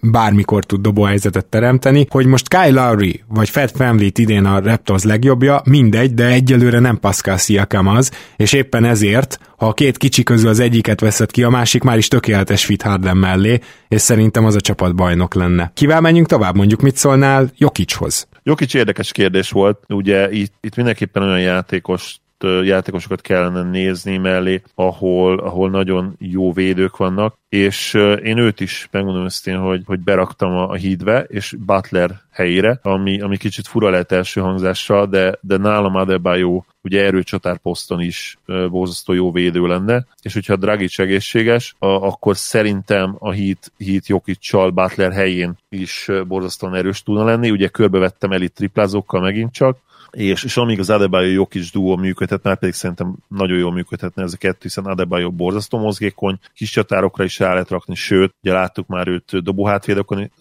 [0.00, 2.06] bármikor tud dobóhelyzetet teremteni.
[2.10, 6.98] Hogy most Kyle Lowry vagy Fred VanVleet idén a Raptors legjobbja, mindegy, de egyelőre nem
[6.98, 11.42] Pascal Siakam az, és éppen ezért, ha a két kicsi közül az egyiket veszed ki,
[11.42, 13.58] a másik már is tökéletes fit Harden mellé,
[13.88, 15.70] és szerintem az a csapat bajnok lenne.
[15.74, 18.28] Kivel menjünk tovább, mondjuk mit szólnál Jokicshoz?
[18.42, 22.16] Jokic érdekes kérdés volt, ugye itt, itt mindenképpen olyan játékos
[22.62, 29.24] játékosokat kellene nézni mellé, ahol, ahol nagyon jó védők vannak, és én őt is megmondom
[29.24, 34.12] őszintén, hogy, hogy beraktam a, a hídbe, és Butler helyére, ami, ami kicsit fura lehet
[34.12, 38.38] első hangzással, de, de nálam Adebayo ugye erőcsatár poszton is
[38.70, 44.70] borzasztó jó védő lenne, és hogyha Dragic egészséges, a, akkor szerintem a hit, hit Jokic-csal
[44.70, 49.78] Butler helyén is borzasztóan erős tudna lenni, ugye körbevettem elit triplázókkal megint csak,
[50.10, 54.32] és, és amíg az Adebayo Jokic duó működhet, már pedig szerintem nagyon jól működhetne ez
[54.32, 58.86] a kettő, hiszen Adebayo borzasztó mozgékony, kis csatárokra is rá lehet rakni, sőt, ugye láttuk
[58.86, 59.42] már őt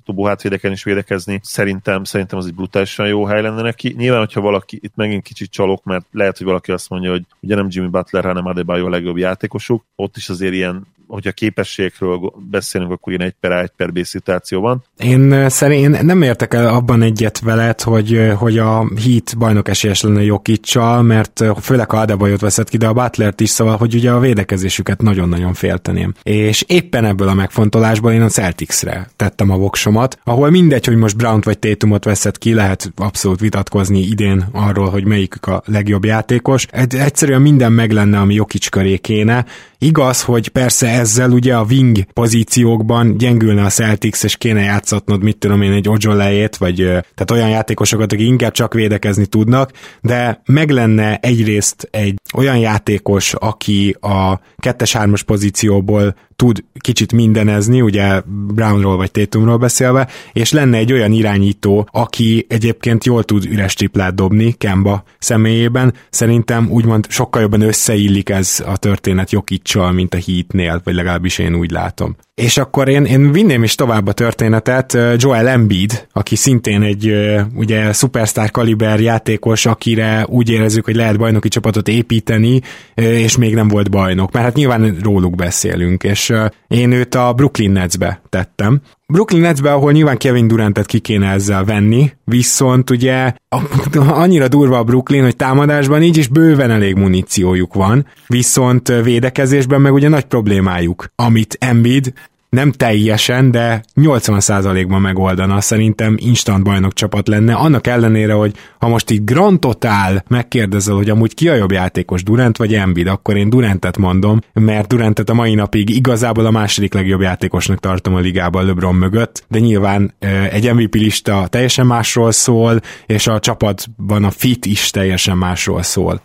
[0.03, 3.94] dobóhátvédeken is védekezni, szerintem, szerintem az egy brutálisan jó hely lenne neki.
[3.98, 7.56] Nyilván, hogyha valaki, itt megint kicsit csalok, mert lehet, hogy valaki azt mondja, hogy ugye
[7.56, 12.92] nem Jimmy Butler, hanem Adebayo a legjobb játékosuk, ott is azért ilyen hogyha képességekről beszélünk,
[12.92, 14.84] akkor ilyen egy per A, egy per B szituáció van.
[14.98, 20.24] Én szerint nem értek el abban egyet veled, hogy, hogy a Heat bajnok esélyes lenne
[20.24, 24.20] Jokicsal, mert főleg a Adebayot veszed ki, de a Butlert is, szóval, hogy ugye a
[24.20, 26.14] védekezésüket nagyon-nagyon félteném.
[26.24, 31.18] És éppen ebből a megfontolásból én a Celticsre tettem a voksomat, ahol mindegy, hogy most
[31.18, 36.66] Brown vagy Tatumot veszed ki, lehet abszolút vitatkozni idén arról, hogy melyikük a legjobb játékos.
[36.90, 39.46] Egyszerűen minden meg lenne, ami Jokic köré kéne,
[39.80, 45.38] Igaz, hogy persze ezzel ugye a wing pozíciókban gyengülne a Celtics, és kéne játszatnod, mit
[45.38, 49.72] tudom én, egy Ojolejét, vagy tehát olyan játékosokat, akik inkább csak védekezni tudnak,
[50.02, 58.22] de meg lenne egyrészt egy olyan játékos, aki a kettes-hármas pozícióból tud kicsit mindenezni, ugye
[58.53, 64.15] Brownról vagy Tatumról beszélve, és lenne egy olyan irányító, aki egyébként jól tud üres triplát
[64.15, 65.93] dobni Kemba személyében.
[66.09, 71.55] Szerintem úgymond sokkal jobban összeillik ez a történet Jokicsal, mint a Heatnél, vagy legalábbis én
[71.55, 72.15] úgy látom.
[72.41, 77.14] És akkor én, én vinném is tovább a történetet, Joel Embiid, aki szintén egy
[77.55, 82.61] ugye szupersztár kaliber játékos, akire úgy érezzük, hogy lehet bajnoki csapatot építeni,
[82.93, 86.34] és még nem volt bajnok, mert hát nyilván róluk beszélünk, és
[86.68, 88.81] én őt a Brooklyn Netsbe tettem.
[89.14, 93.34] Brooklyn Netsbe, ahol nyilván Kevin Durantet ki kéne ezzel venni, viszont ugye
[94.24, 99.94] annyira durva a Brooklyn, hogy támadásban így is bőven elég muníciójuk van, viszont védekezésben meg
[99.94, 102.14] ugye nagy problémájuk, amit Embiid
[102.58, 109.10] nem teljesen, de 80%-ban megoldana, szerintem instant bajnok csapat lenne, annak ellenére, hogy ha most
[109.10, 113.50] itt Grand Total megkérdezel, hogy amúgy ki a jobb játékos, Durant vagy Embiid, akkor én
[113.50, 118.66] Durantet mondom, mert Durantet a mai napig igazából a második legjobb játékosnak tartom a ligában
[118.66, 120.14] LeBron mögött, de nyilván
[120.52, 126.22] egy MVP lista teljesen másról szól, és a csapatban a fit is teljesen másról szól.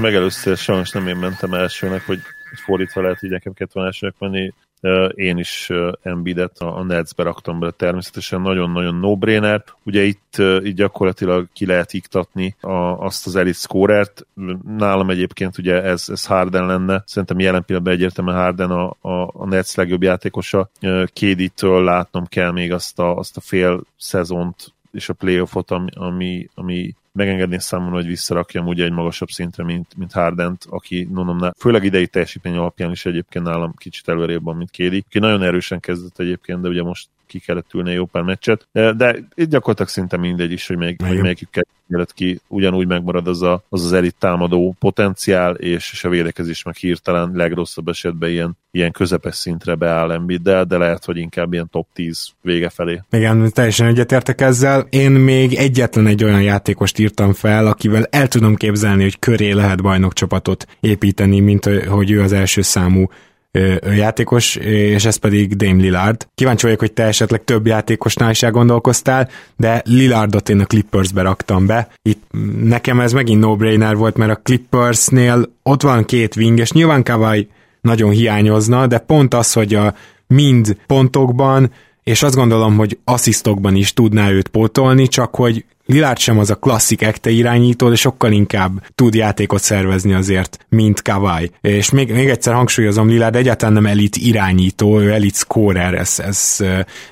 [0.00, 2.18] Megelőztél, sajnos nem én mentem elsőnek, hogy
[2.64, 4.52] fordítva lehet, hogy nekem kellett volna elsőnek menni,
[5.14, 5.70] én is
[6.02, 9.64] Embiidet a Netsbe raktam be természetesen nagyon-nagyon no-brainer.
[9.82, 12.72] Ugye itt, itt gyakorlatilag ki lehet iktatni a,
[13.04, 14.26] azt az elit scorert.
[14.76, 17.02] Nálam egyébként ugye ez, ez Harden lenne.
[17.06, 20.70] Szerintem jelen pillanatban egyértelműen Harden a, a, a Nets legjobb játékosa.
[21.12, 26.48] Kéditől látnom kell még azt a, azt a fél szezont és a playoffot, ami, ami,
[26.54, 31.84] ami megengedni számomra, hogy visszarakjam ugye egy magasabb szintre, mint, mint Hardent, aki mondom, főleg
[31.84, 36.18] idei teljesítmény alapján is egyébként nálam kicsit előrébb van, mint Kédi, aki nagyon erősen kezdett
[36.18, 40.52] egyébként, de ugye most ki kellett ülni jó pár meccset, de, itt gyakorlatilag szinte mindegy
[40.52, 41.50] is, hogy, még, hogy melyikük
[41.88, 46.62] kellett ki, ugyanúgy megmarad az az, az, az elit támadó potenciál, és, és a védekezés
[46.62, 51.68] meg hirtelen legrosszabb esetben ilyen, ilyen közepes szintre beáll Embiiddel, de lehet, hogy inkább ilyen
[51.70, 53.00] top 10 vége felé.
[53.10, 54.86] Igen, teljesen egyetértek ezzel.
[54.90, 59.82] Én még egyetlen egy olyan játékost írtam fel, akivel el tudom képzelni, hogy köré lehet
[59.82, 63.08] bajnokcsapatot építeni, mint hogy ő az első számú
[63.96, 66.28] játékos, és ez pedig Dame Lillard.
[66.34, 71.66] Kíváncsi vagyok, hogy te esetleg több játékosnál is elgondolkoztál, de Lillardot én a Clippersbe raktam
[71.66, 71.88] be.
[72.02, 72.22] Itt
[72.62, 77.48] nekem ez megint no-brainer volt, mert a Clippersnél ott van két wing, és nyilván Kawai
[77.80, 79.94] nagyon hiányozna, de pont az, hogy a
[80.26, 81.72] mind pontokban,
[82.02, 86.54] és azt gondolom, hogy asszisztokban is tudná őt pótolni, csak hogy Lillard sem az a
[86.54, 91.50] klasszik ekte irányító, de sokkal inkább tud játékot szervezni azért, mint Kawai.
[91.60, 96.56] És még, még egyszer hangsúlyozom, Lillard egyáltalán nem elit irányító, ő elit scorer, ez, ez,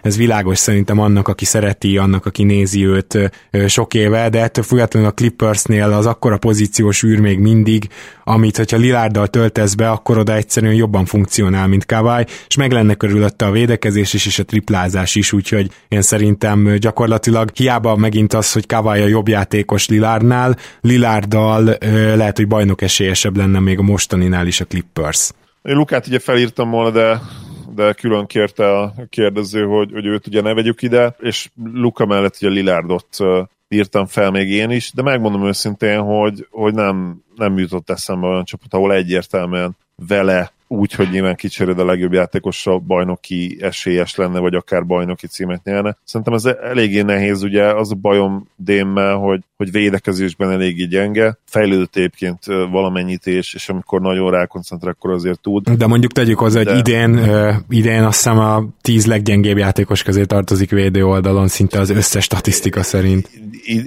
[0.03, 3.33] ez világos szerintem annak, aki szereti, annak, aki nézi őt
[3.67, 7.89] sok éve, de ettől függetlenül a Clippersnél az akkora pozíciós űr még mindig,
[8.25, 12.95] amit, hogyha Lillarddal töltesz be, akkor oda egyszerűen jobban funkcionál, mint Kawai, és meg lenne
[12.95, 18.53] körülötte a védekezés is, és a triplázás is, úgyhogy én szerintem gyakorlatilag hiába megint az,
[18.53, 21.77] hogy Kawai a jobb játékos Lilárdnál, Lilárdal
[22.16, 25.31] lehet, hogy bajnok esélyesebb lenne még a mostaninál is a Clippers.
[25.62, 27.20] Én Lukát ugye felírtam volna, de
[27.74, 32.36] de külön kérte a kérdező, hogy, hogy őt ugye ne vegyük ide, és Luka mellett
[32.41, 33.16] ugye Lilárdot
[33.69, 38.45] írtam fel még én is, de megmondom őszintén, hogy, hogy nem, nem jutott eszembe olyan
[38.45, 39.77] csapat, ahol egyértelműen
[40.09, 45.65] vele úgy, hogy nyilván kicseréd a legjobb játékossal bajnoki esélyes lenne, vagy akár bajnoki címet
[45.65, 45.97] nyerne.
[46.05, 51.97] Szerintem ez eléggé nehéz, ugye az a bajom Démmel, hogy, hogy védekezésben eléggé gyenge, fejlődött
[51.97, 55.71] egyébként valamennyit, és, és amikor nagyon rákoncentrál, akkor azért tud.
[55.71, 60.25] De mondjuk tegyük hozzá, hogy idén, uh, idén azt hiszem a tíz leggyengébb játékos közé
[60.25, 63.31] tartozik védő oldalon, szinte az összes statisztika szerint.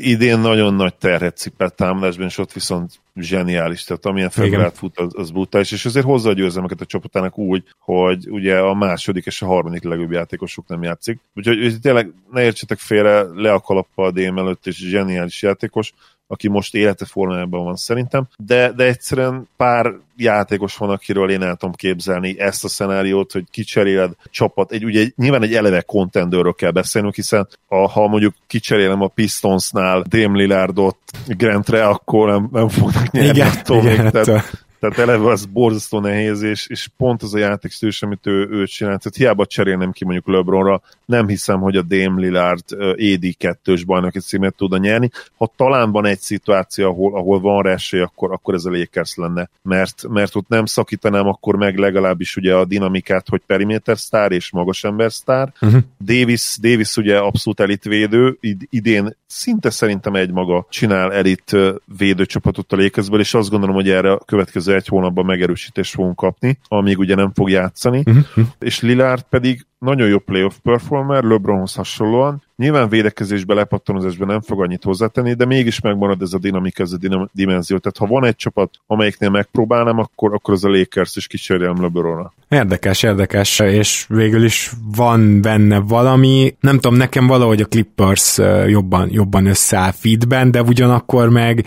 [0.02, 5.12] idén nagyon nagy terhet cipelt támadásban, és ott viszont zseniális, tehát amilyen februárt fut, az,
[5.16, 9.42] az brutális, és azért hozza a győzelmeket a csapatának úgy, hogy ugye a második és
[9.42, 11.20] a harmadik legjobb játékosuk nem játszik.
[11.36, 15.94] Úgyhogy tényleg ne értsetek félre, le a kalappa a DM előtt, és zseniális játékos,
[16.28, 21.56] aki most élete formájában van szerintem, de, de egyszerűen pár játékos van, akiről én el
[21.56, 26.72] tudom képzelni ezt a szenáriót, hogy kicseréled csapat, egy, ugye nyilván egy eleve contenderről kell
[26.72, 30.98] beszélnünk, hiszen a, ha mondjuk kicserélem a Pistonsnál Dame Lillardot
[31.28, 36.00] Grantre, akkor nem, nem fognak nyerni igen, attól igen, még, tehát, tehát eleve az borzasztó
[36.00, 40.04] nehéz, és, és pont az a játékstílus, amit ő, ő csinál, tehát hiába cserélnem ki
[40.04, 45.10] mondjuk LeBronra, nem hiszem, hogy a Dame Lillard AD 2-ös bajnoki címet tudna nyerni.
[45.38, 49.16] Ha talán van egy szituáció, ahol, ahol van rá esély, akkor, akkor ez a Lakers
[49.16, 54.32] lenne, mert, mert ott nem szakítanám akkor meg legalábbis ugye a dinamikát, hogy periméter sztár
[54.32, 55.54] és magas ember sztár.
[55.62, 55.82] Uh-huh.
[56.00, 61.56] Davis, Davis ugye abszolút elitvédő, id- idén szinte szerintem egy maga csinál elit
[61.98, 66.60] védőcsapatot a Lakersből, és azt gondolom, hogy erre a következő egy hónapban megerősítést fogunk kapni,
[66.68, 68.04] amíg ugye nem fog játszani.
[68.06, 68.46] Uh-huh.
[68.60, 72.44] És Lillard pedig nagyon jó playoff performer, LeBronhoz hasonlóan.
[72.58, 76.98] Nyilván védekezésbe, lepattanozásban nem fog annyit hozzátenni, de mégis megmarad ez a dinamika, ez a
[76.98, 77.78] dinam- dimenzió.
[77.78, 82.34] Tehát ha van egy csapat, amelyiknél megpróbálnám, akkor, akkor az a Lakers is kísérjem LeBronra.
[82.50, 89.10] Érdekes, érdekes, és végül is van benne valami, nem tudom, nekem valahogy a Clippers jobban,
[89.12, 91.66] jobban összeáll feedben, de ugyanakkor meg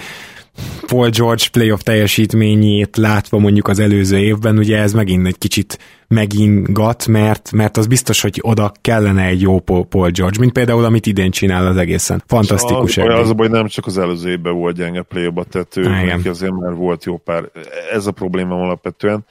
[0.87, 5.79] Paul George playoff teljesítményét látva mondjuk az előző évben, ugye ez megint egy kicsit
[6.09, 11.07] megingat, mert, mert az biztos, hogy oda kellene egy jó Paul George, mint például amit
[11.07, 12.23] idén csinál az egészen.
[12.27, 12.97] Fantasztikus.
[12.97, 16.29] Az, az a baj, nem csak az előző évben volt gyenge play-ba, tehát ő neki
[16.29, 17.51] azért már volt jó pár.
[17.93, 19.25] Ez a probléma alapvetően.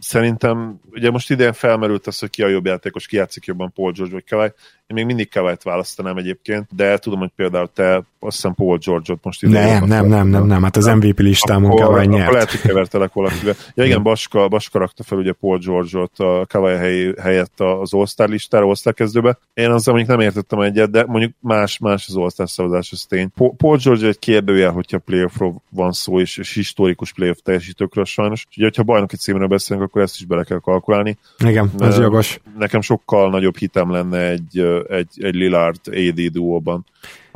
[0.00, 3.92] Szerintem, ugye most idén felmerült az, hogy ki a jobb játékos, ki játszik jobban Paul
[3.92, 4.52] George vagy Kawhi.
[4.86, 9.18] Én még mindig Kawhi-t választanám egyébként, de tudom, hogy például te azt hiszem Paul George-ot
[9.22, 9.60] most idén.
[9.60, 12.32] Nem, nem, nem, nem, nem, hát az MVP listámon Kawhi nyert.
[12.32, 13.54] Lehet, hogy kevertelek valakivel.
[13.74, 18.28] Ja igen, Baska, Baska rakta fel ugye Paul George-ot a Kawhi hely, helyett az All-Star
[18.28, 19.38] listára, All-Star kezdőbe.
[19.54, 23.28] Én azzal mondjuk nem értettem egyet, de mondjuk más, más az All-Star szavazás, az tény.
[23.56, 28.46] Paul George egy kérdőjel, hogyha playoffról van szó, és, és historikus playoff teljesítőkről sajnos.
[28.48, 31.18] Úgyhogy, ha bajnoki címről beszélünk, akkor ezt is bele kell kalkulálni.
[31.44, 32.40] Igen, ez jogos.
[32.58, 36.84] Nekem sokkal nagyobb hitem lenne egy, egy, egy Lillard AD duóban.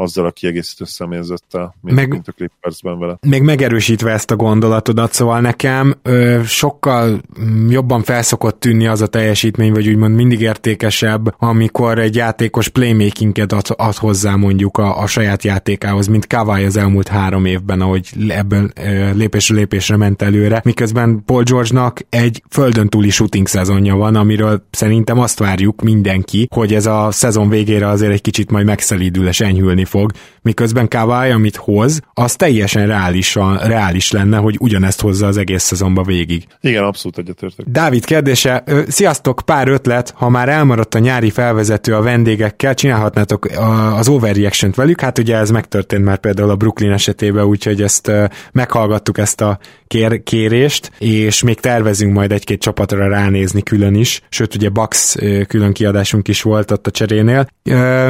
[0.01, 3.19] Azzal a kiegészítő személyzettel, mint, meg, mint a Clippersben vele.
[3.21, 7.21] Még megerősítve ezt a gondolatodat, szóval nekem ö, sokkal
[7.69, 13.67] jobban felszokott tűnni az a teljesítmény, vagy úgymond mindig értékesebb, amikor egy játékos playmakinget ad,
[13.77, 18.71] ad hozzá mondjuk a, a saját játékához, mint Kawai az elmúlt három évben, ahogy ebből
[18.75, 24.67] ö, lépésről lépésre ment előre, miközben Paul George-nak egy földön túli shooting szezonja van, amiről
[24.71, 29.41] szerintem azt várjuk mindenki, hogy ez a szezon végére azért egy kicsit majd megszelídül és
[29.41, 30.11] enyhülni fog,
[30.43, 36.03] miközben Kawai, amit hoz, az teljesen reális, reális lenne, hogy ugyanezt hozza az egész szezonba
[36.03, 36.47] végig.
[36.61, 37.67] Igen, abszolút egyetértek.
[37.67, 43.49] Dávid kérdése, sziasztok, pár ötlet, ha már elmaradt a nyári felvezető a vendégekkel, csinálhatnátok
[43.97, 48.13] az overreaction velük, hát ugye ez megtörtént már például a Brooklyn esetében, úgyhogy ezt
[48.53, 54.55] meghallgattuk ezt a kér, kérést, és még tervezünk majd egy-két csapatra ránézni külön is, sőt
[54.55, 55.17] ugye Bax
[55.49, 57.49] külön kiadásunk is volt ott a cserénél.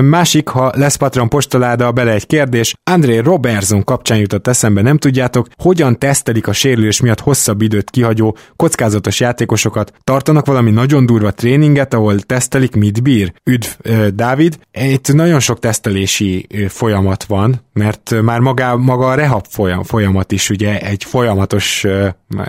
[0.01, 1.29] Másik, ha lesz Patron
[1.69, 2.75] postaláda, bele egy kérdés.
[2.85, 8.37] André Robertson kapcsán jutott eszembe, nem tudjátok, hogyan tesztelik a sérülés miatt hosszabb időt kihagyó
[8.57, 9.93] kockázatos játékosokat?
[10.05, 13.33] Tartanak valami nagyon durva tréninget, ahol tesztelik, mit bír?
[13.45, 13.69] Üdv,
[14.15, 14.59] Dávid.
[14.73, 20.51] Itt nagyon sok tesztelési folyamat van, mert már maga, maga a rehab folyam, folyamat is
[20.51, 21.87] ugye egy folyamatos,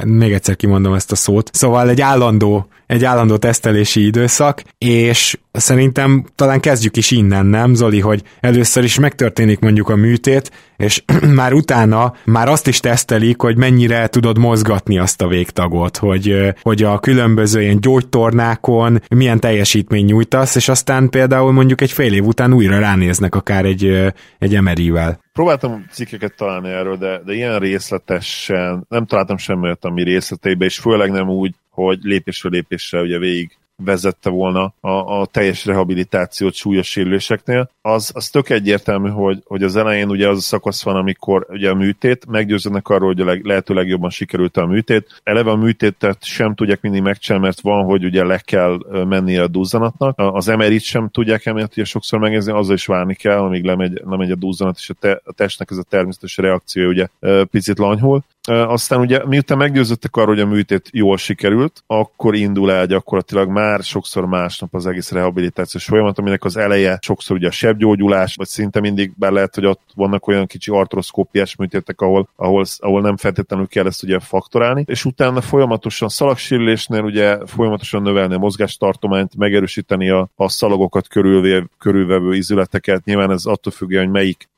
[0.04, 6.26] még egyszer kimondom ezt a szót, szóval egy állandó, egy állandó tesztelési időszak, és szerintem
[6.36, 11.04] talán kezdjük is innen, nem Zoli, hogy először is megtörténik mondjuk a műtét, és
[11.40, 16.84] már utána már azt is tesztelik, hogy mennyire tudod mozgatni azt a végtagot, hogy, hogy
[16.84, 22.54] a különböző ilyen gyógytornákon milyen teljesítmény nyújtasz, és aztán például mondjuk egy fél év után
[22.54, 25.20] újra ránéznek akár egy, egy emerivel.
[25.34, 31.12] Próbáltam cikkeket találni erről, de, de ilyen részletesen nem találtam semmit, ami részleteibe, és főleg
[31.12, 31.56] nem úgy,
[31.86, 38.30] hogy lépésről lépésre ugye végig vezette volna a, a teljes rehabilitációt súlyos sérüléseknél, az, az
[38.30, 42.26] tök egyértelmű, hogy, hogy az elején ugye az a szakasz van, amikor ugye a műtét,
[42.26, 45.22] meggyőződnek arról, hogy a leg, lehető legjobban sikerült a műtét.
[45.24, 49.48] Eleve a műtétet sem tudják mindig megcsinálni, mert van, hogy ugye le kell menni a
[49.48, 50.14] duzzanatnak.
[50.18, 54.32] Az emerit sem tudják emiatt ugye sokszor megnézni, azzal is várni kell, amíg lemegy, lemegy
[54.32, 57.08] a duzzanat, és a, te, a testnek ez a természetes reakció ugye
[57.52, 58.24] picit lanyhul.
[58.50, 63.84] Aztán ugye miután meggyőződtek arról, hogy a műtét jól sikerült, akkor indul el gyakorlatilag már
[63.84, 68.80] sokszor másnap az egész rehabilitációs folyamat, aminek az eleje sokszor ugye a sebgyógyulás, vagy szinte
[68.80, 73.68] mindig be lehet, hogy ott vannak olyan kicsi artroszkópiás műtétek, ahol, ahol, ahol nem feltétlenül
[73.68, 80.30] kell ezt ugye faktorálni, és utána folyamatosan szalagsérülésnél ugye folyamatosan növelni a mozgástartományt, megerősíteni a,
[80.36, 83.06] a szalagokat körülvé, körülvevő izületeket.
[83.06, 84.50] Nyilván ez attól függ, hogy melyik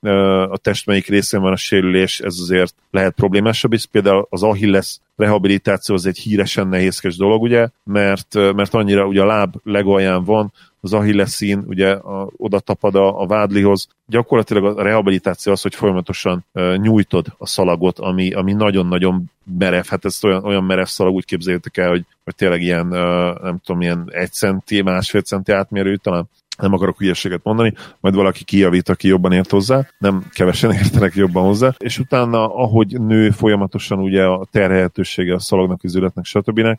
[0.50, 5.00] a test melyik részén van a sérülés, ez azért lehet problémásabb, és például az Achilles
[5.16, 10.54] rehabilitáció az egy híresen nehézkes dolog, ugye, mert, mert annyira ugye a láb legalján van,
[10.82, 13.88] az Achilles-szín ugye a, oda tapad a, a vádlihoz.
[14.06, 19.86] Gyakorlatilag a rehabilitáció az, hogy folyamatosan uh, nyújtod a szalagot, ami, ami nagyon-nagyon merev.
[19.88, 23.58] Hát ez olyan, olyan merev szalag, úgy képzeljétek el, hogy, hogy tényleg ilyen, uh, nem
[23.66, 26.30] tudom, ilyen egy centi, másfél centi átmérő talán
[26.62, 31.44] nem akarok hülyeséget mondani, majd valaki kijavít, aki jobban ért hozzá, nem kevesen értenek jobban
[31.44, 36.78] hozzá, és utána, ahogy nő folyamatosan ugye a terhelhetősége a szalagnak, üzületnek, stb.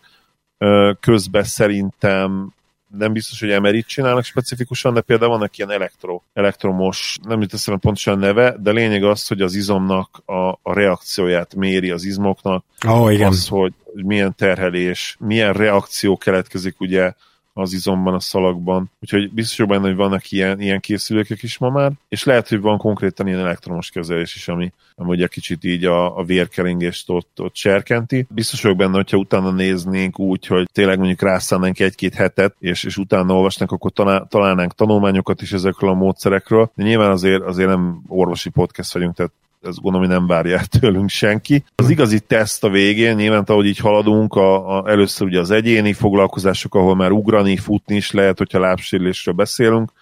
[1.00, 2.52] közben szerintem
[2.98, 7.80] nem biztos, hogy emerit csinálnak specifikusan, de például vannak ilyen elektro, elektromos, nem jut eszembe
[7.80, 12.64] pontosan neve, de lényeg az, hogy az izomnak a, a reakcióját méri az izmoknak.
[12.86, 13.28] Oh, igen.
[13.28, 17.12] Az, hogy milyen terhelés, milyen reakció keletkezik ugye
[17.52, 18.90] az izomban, a szalagban.
[19.00, 22.78] Úgyhogy biztos benne, hogy vannak ilyen, ilyen készülőkek is ma már, és lehet, hogy van
[22.78, 27.54] konkrétan ilyen elektromos kezelés is, ami, ami ugye kicsit így a, a vérkeringést ott, ott
[27.54, 28.26] serkenti.
[28.28, 32.96] Biztos vagyok benne, hogyha utána néznénk úgy, hogy tényleg mondjuk rászánnánk egy-két hetet, és, és
[32.96, 36.70] utána olvasnánk, akkor talál, találnánk tanulmányokat is ezekről a módszerekről.
[36.74, 39.32] De nyilván azért, azért nem orvosi podcast vagyunk, tehát
[39.62, 41.64] ez gondolom, hogy nem várja tőlünk senki.
[41.74, 45.92] Az igazi teszt a végén, nyilván ahogy így haladunk, a, a, először ugye az egyéni
[45.92, 49.92] foglalkozások, ahol már ugrani, futni is lehet, hogyha lábsérülésről beszélünk,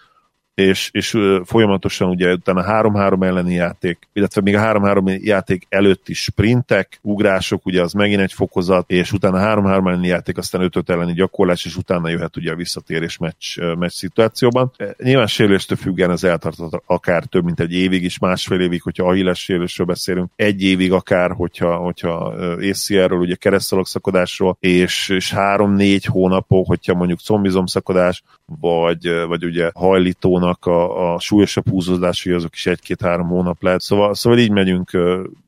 [0.61, 6.99] és, és folyamatosan ugye utána 3-3 elleni játék, illetve még a 3-3 játék előtti sprintek,
[7.01, 11.65] ugrások, ugye az megint egy fokozat, és utána 3-3 elleni játék, aztán 5 elleni gyakorlás,
[11.65, 14.71] és utána jöhet ugye a visszatérés meccs, meccs szituációban.
[14.77, 19.07] E, nyilván sérüléstől függően ez eltartott akár több mint egy évig is, másfél évig, hogyha
[19.07, 22.13] ahilles sérülésről beszélünk, egy évig akár, hogyha, hogyha
[22.69, 28.23] ACL-ről, ugye keresztalagszakadásról, és, és három-négy hónapok, hogyha mondjuk combizomszakadás,
[28.59, 33.81] vagy, vagy ugye hajlítónak a, a súlyosabb húzódásai azok is egy-két-három hónap lehet.
[33.81, 34.97] Szóval, szóval így megyünk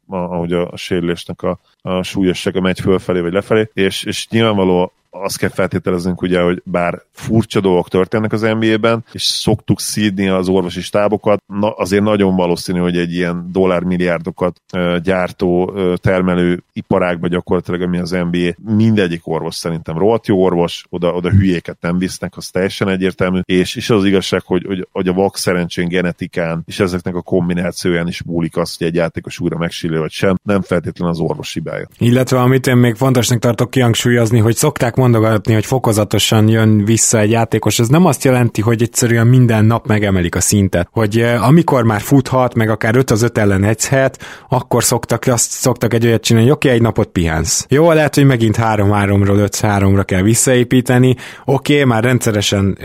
[0.07, 5.37] ahogy a, a sérülésnek a, a súlyossága megy fölfelé vagy lefelé, és, és nyilvánvaló azt
[5.37, 10.81] kell feltételeznünk ugye, hogy bár furcsa dolgok történnek az NBA-ben, és szoktuk szídni az orvosi
[10.81, 14.61] stábokat, na, azért nagyon valószínű, hogy egy ilyen dollármilliárdokat
[15.03, 21.29] gyártó, termelő iparágban gyakorlatilag, ami az NBA, mindegyik orvos szerintem rohadt jó orvos, oda, oda
[21.29, 25.37] hülyéket nem visznek, az teljesen egyértelmű, és, és az igazság, hogy, hogy, hogy a vak
[25.37, 30.11] szerencsén genetikán, és ezeknek a kombinációján is múlik az, hogy egy játékos újra megsérül vagy
[30.11, 31.87] sem, nem feltétlenül az orvos hibája.
[31.97, 37.31] Illetve amit én még fontosnak tartok kihangsúlyozni, hogy szokták mondogatni, hogy fokozatosan jön vissza egy
[37.31, 41.83] játékos, ez nem azt jelenti, hogy egyszerűen minden nap megemelik a szintet, hogy eh, amikor
[41.83, 44.19] már futhat, meg akár 5 az 5 ellen egyhet,
[44.49, 47.65] akkor szoktak, azt szoktak egy olyat csinálni, hogy oké, okay, egy napot pihensz.
[47.69, 51.15] Jó, lehet, hogy megint 3-3-ról 5-3-ra kell visszaépíteni,
[51.45, 52.77] oké, okay, már rendszeresen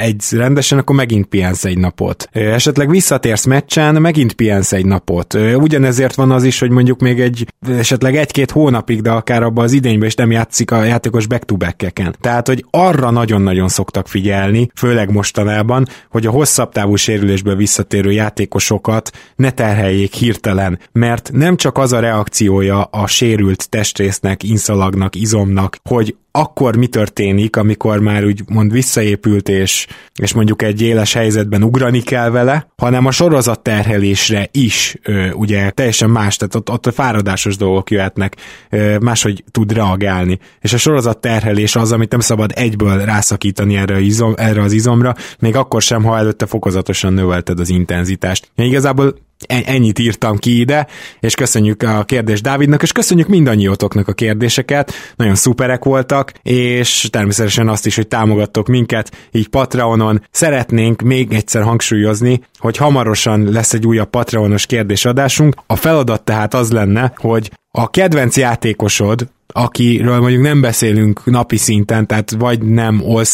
[0.00, 2.28] egy rendesen, akkor megint pihensz egy napot.
[2.32, 5.34] Esetleg visszatérsz meccsen, megint pihensz egy napot.
[5.54, 9.72] Ugyanezért van az is, hogy mondjuk még egy esetleg egy-két hónapig, de akár abban az
[9.72, 14.70] idényben is nem játszik a játékos back to back Tehát, hogy arra nagyon-nagyon szoktak figyelni,
[14.74, 21.78] főleg mostanában, hogy a hosszabb távú sérülésből visszatérő játékosokat ne terheljék hirtelen, mert nem csak
[21.78, 28.42] az a reakciója a sérült testrésznek, inszalagnak, izomnak, hogy akkor mi történik, amikor már úgy
[28.48, 29.86] mond visszaépült, és,
[30.22, 35.70] és mondjuk egy éles helyzetben ugrani kell vele, hanem a sorozat terhelésre is ö, ugye
[35.70, 38.36] teljesen más, tehát ott, ott a fáradásos dolgok jöhetnek,
[38.70, 40.38] ö, máshogy tud reagálni.
[40.60, 45.14] És a sorozat terhelés az, amit nem szabad egyből rászakítani erre, izom, erre az izomra,
[45.38, 48.50] még akkor sem, ha előtte fokozatosan növelted az intenzitást.
[48.54, 49.14] Ja, igazából
[49.46, 50.86] ennyit írtam ki ide,
[51.20, 57.68] és köszönjük a kérdést Dávidnak, és köszönjük mindannyiótoknak a kérdéseket, nagyon szuperek voltak, és természetesen
[57.68, 60.22] azt is, hogy támogattok minket, így Patreonon.
[60.30, 65.54] Szeretnénk még egyszer hangsúlyozni, hogy hamarosan lesz egy újabb Patreonos kérdésadásunk.
[65.66, 72.06] A feladat tehát az lenne, hogy a kedvenc játékosod, akiről mondjuk nem beszélünk napi szinten,
[72.06, 73.24] tehát vagy nem all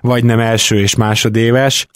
[0.00, 1.86] vagy nem első és másodéves,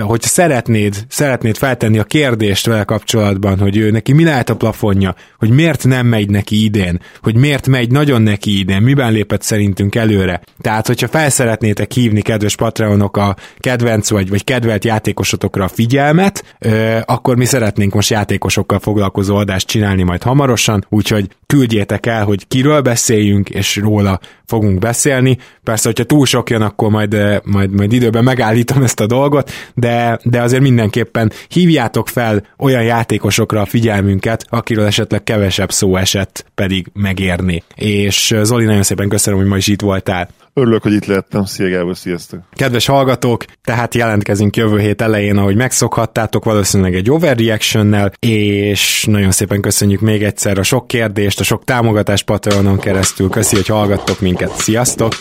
[0.00, 5.14] hogy szeretnéd, szeretnéd feltenni a kérdést vele kapcsolatban, hogy ő neki mi lehet a plafonja,
[5.38, 9.94] hogy miért nem megy neki idén, hogy miért megy nagyon neki idén, miben lépett szerintünk
[9.94, 10.40] előre.
[10.60, 16.56] Tehát, hogyha felszeretnétek hívni, kedves Patreonok, a kedvenc vagy, vagy kedvelt játékosotokra a figyelmet,
[17.04, 22.80] akkor mi szeretnénk most játékosokkal foglalkozó adást csinálni majd hamarosan, úgyhogy küldjétek el, hogy kiről
[22.92, 25.38] beszéljünk, és róla fogunk beszélni.
[25.64, 29.50] Persze, hogyha túl sok jön, akkor majd, eh, majd, majd időben megállítom ezt a dolgot,
[29.74, 36.44] de, de azért mindenképpen hívjátok fel olyan játékosokra a figyelmünket, akiről esetleg kevesebb szó esett,
[36.54, 37.62] pedig megérni.
[37.74, 40.28] És eh, Zoli, nagyon szépen köszönöm, hogy ma is itt voltál.
[40.54, 41.44] Örülök, hogy itt lettem.
[41.44, 42.40] Szia Gábor, sziasztok!
[42.52, 49.60] Kedves hallgatók, tehát jelentkezünk jövő hét elején, ahogy megszokhattátok, valószínűleg egy overreaction és nagyon szépen
[49.60, 53.28] köszönjük még egyszer a sok kérdést, a sok támogatást Patreonon keresztül.
[53.28, 54.50] Köszi, hogy hallgattok minket.
[54.50, 55.12] Sziasztok!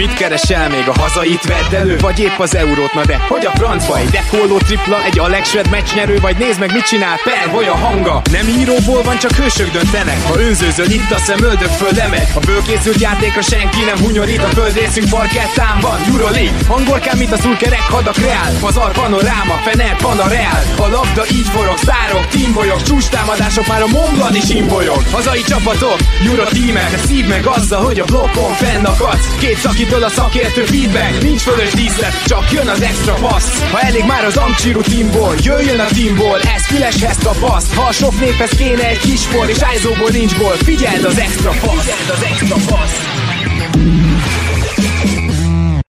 [0.00, 1.96] Mit keresel még a hazait vedd elő?
[1.98, 6.18] Vagy épp az eurót, na de hogy a francba egy dekoló tripla, egy Alexred meccsnyerő,
[6.20, 8.22] vagy nézd meg mit csinál Per, vagy a hanga?
[8.30, 10.26] Nem íróból van, csak hősök döntenek.
[10.26, 15.08] Ha önzőzöl itt a szemöldök föld emegy A bőkészült játékra senki nem hunyorít A földrészünk
[15.08, 20.62] parkettán van, Euroleague Angolkán, mint a szulkerek, hadak reál Pazar, panoráma, fener, panareál.
[20.76, 25.02] A labda így forog, szárok, teambolyok Csúcs támadások, már a Montblanc is imbolyog.
[25.12, 29.36] Hazai csapatok, Euro tímek Szív meg azzal, hogy a blokkon fennakadsz.
[29.38, 33.70] Két szaki Akitől a szakértő feedback, nincs fölös díszlet, csak jön az extra passz.
[33.70, 37.74] Ha elég már az Amcsi rutinból, jöjjön a teamból, ez füleshez tapaszt.
[37.74, 41.50] Ha a sok néphez kéne egy kis por, és ájzóból nincs ból, figyeld az extra
[41.50, 41.80] passz.
[41.80, 42.98] Figyeld az extra passz.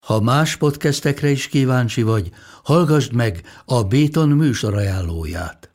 [0.05, 2.29] Ha más podcastekre is kíváncsi vagy,
[2.63, 5.74] hallgassd meg a Béton műsor ajánlóját.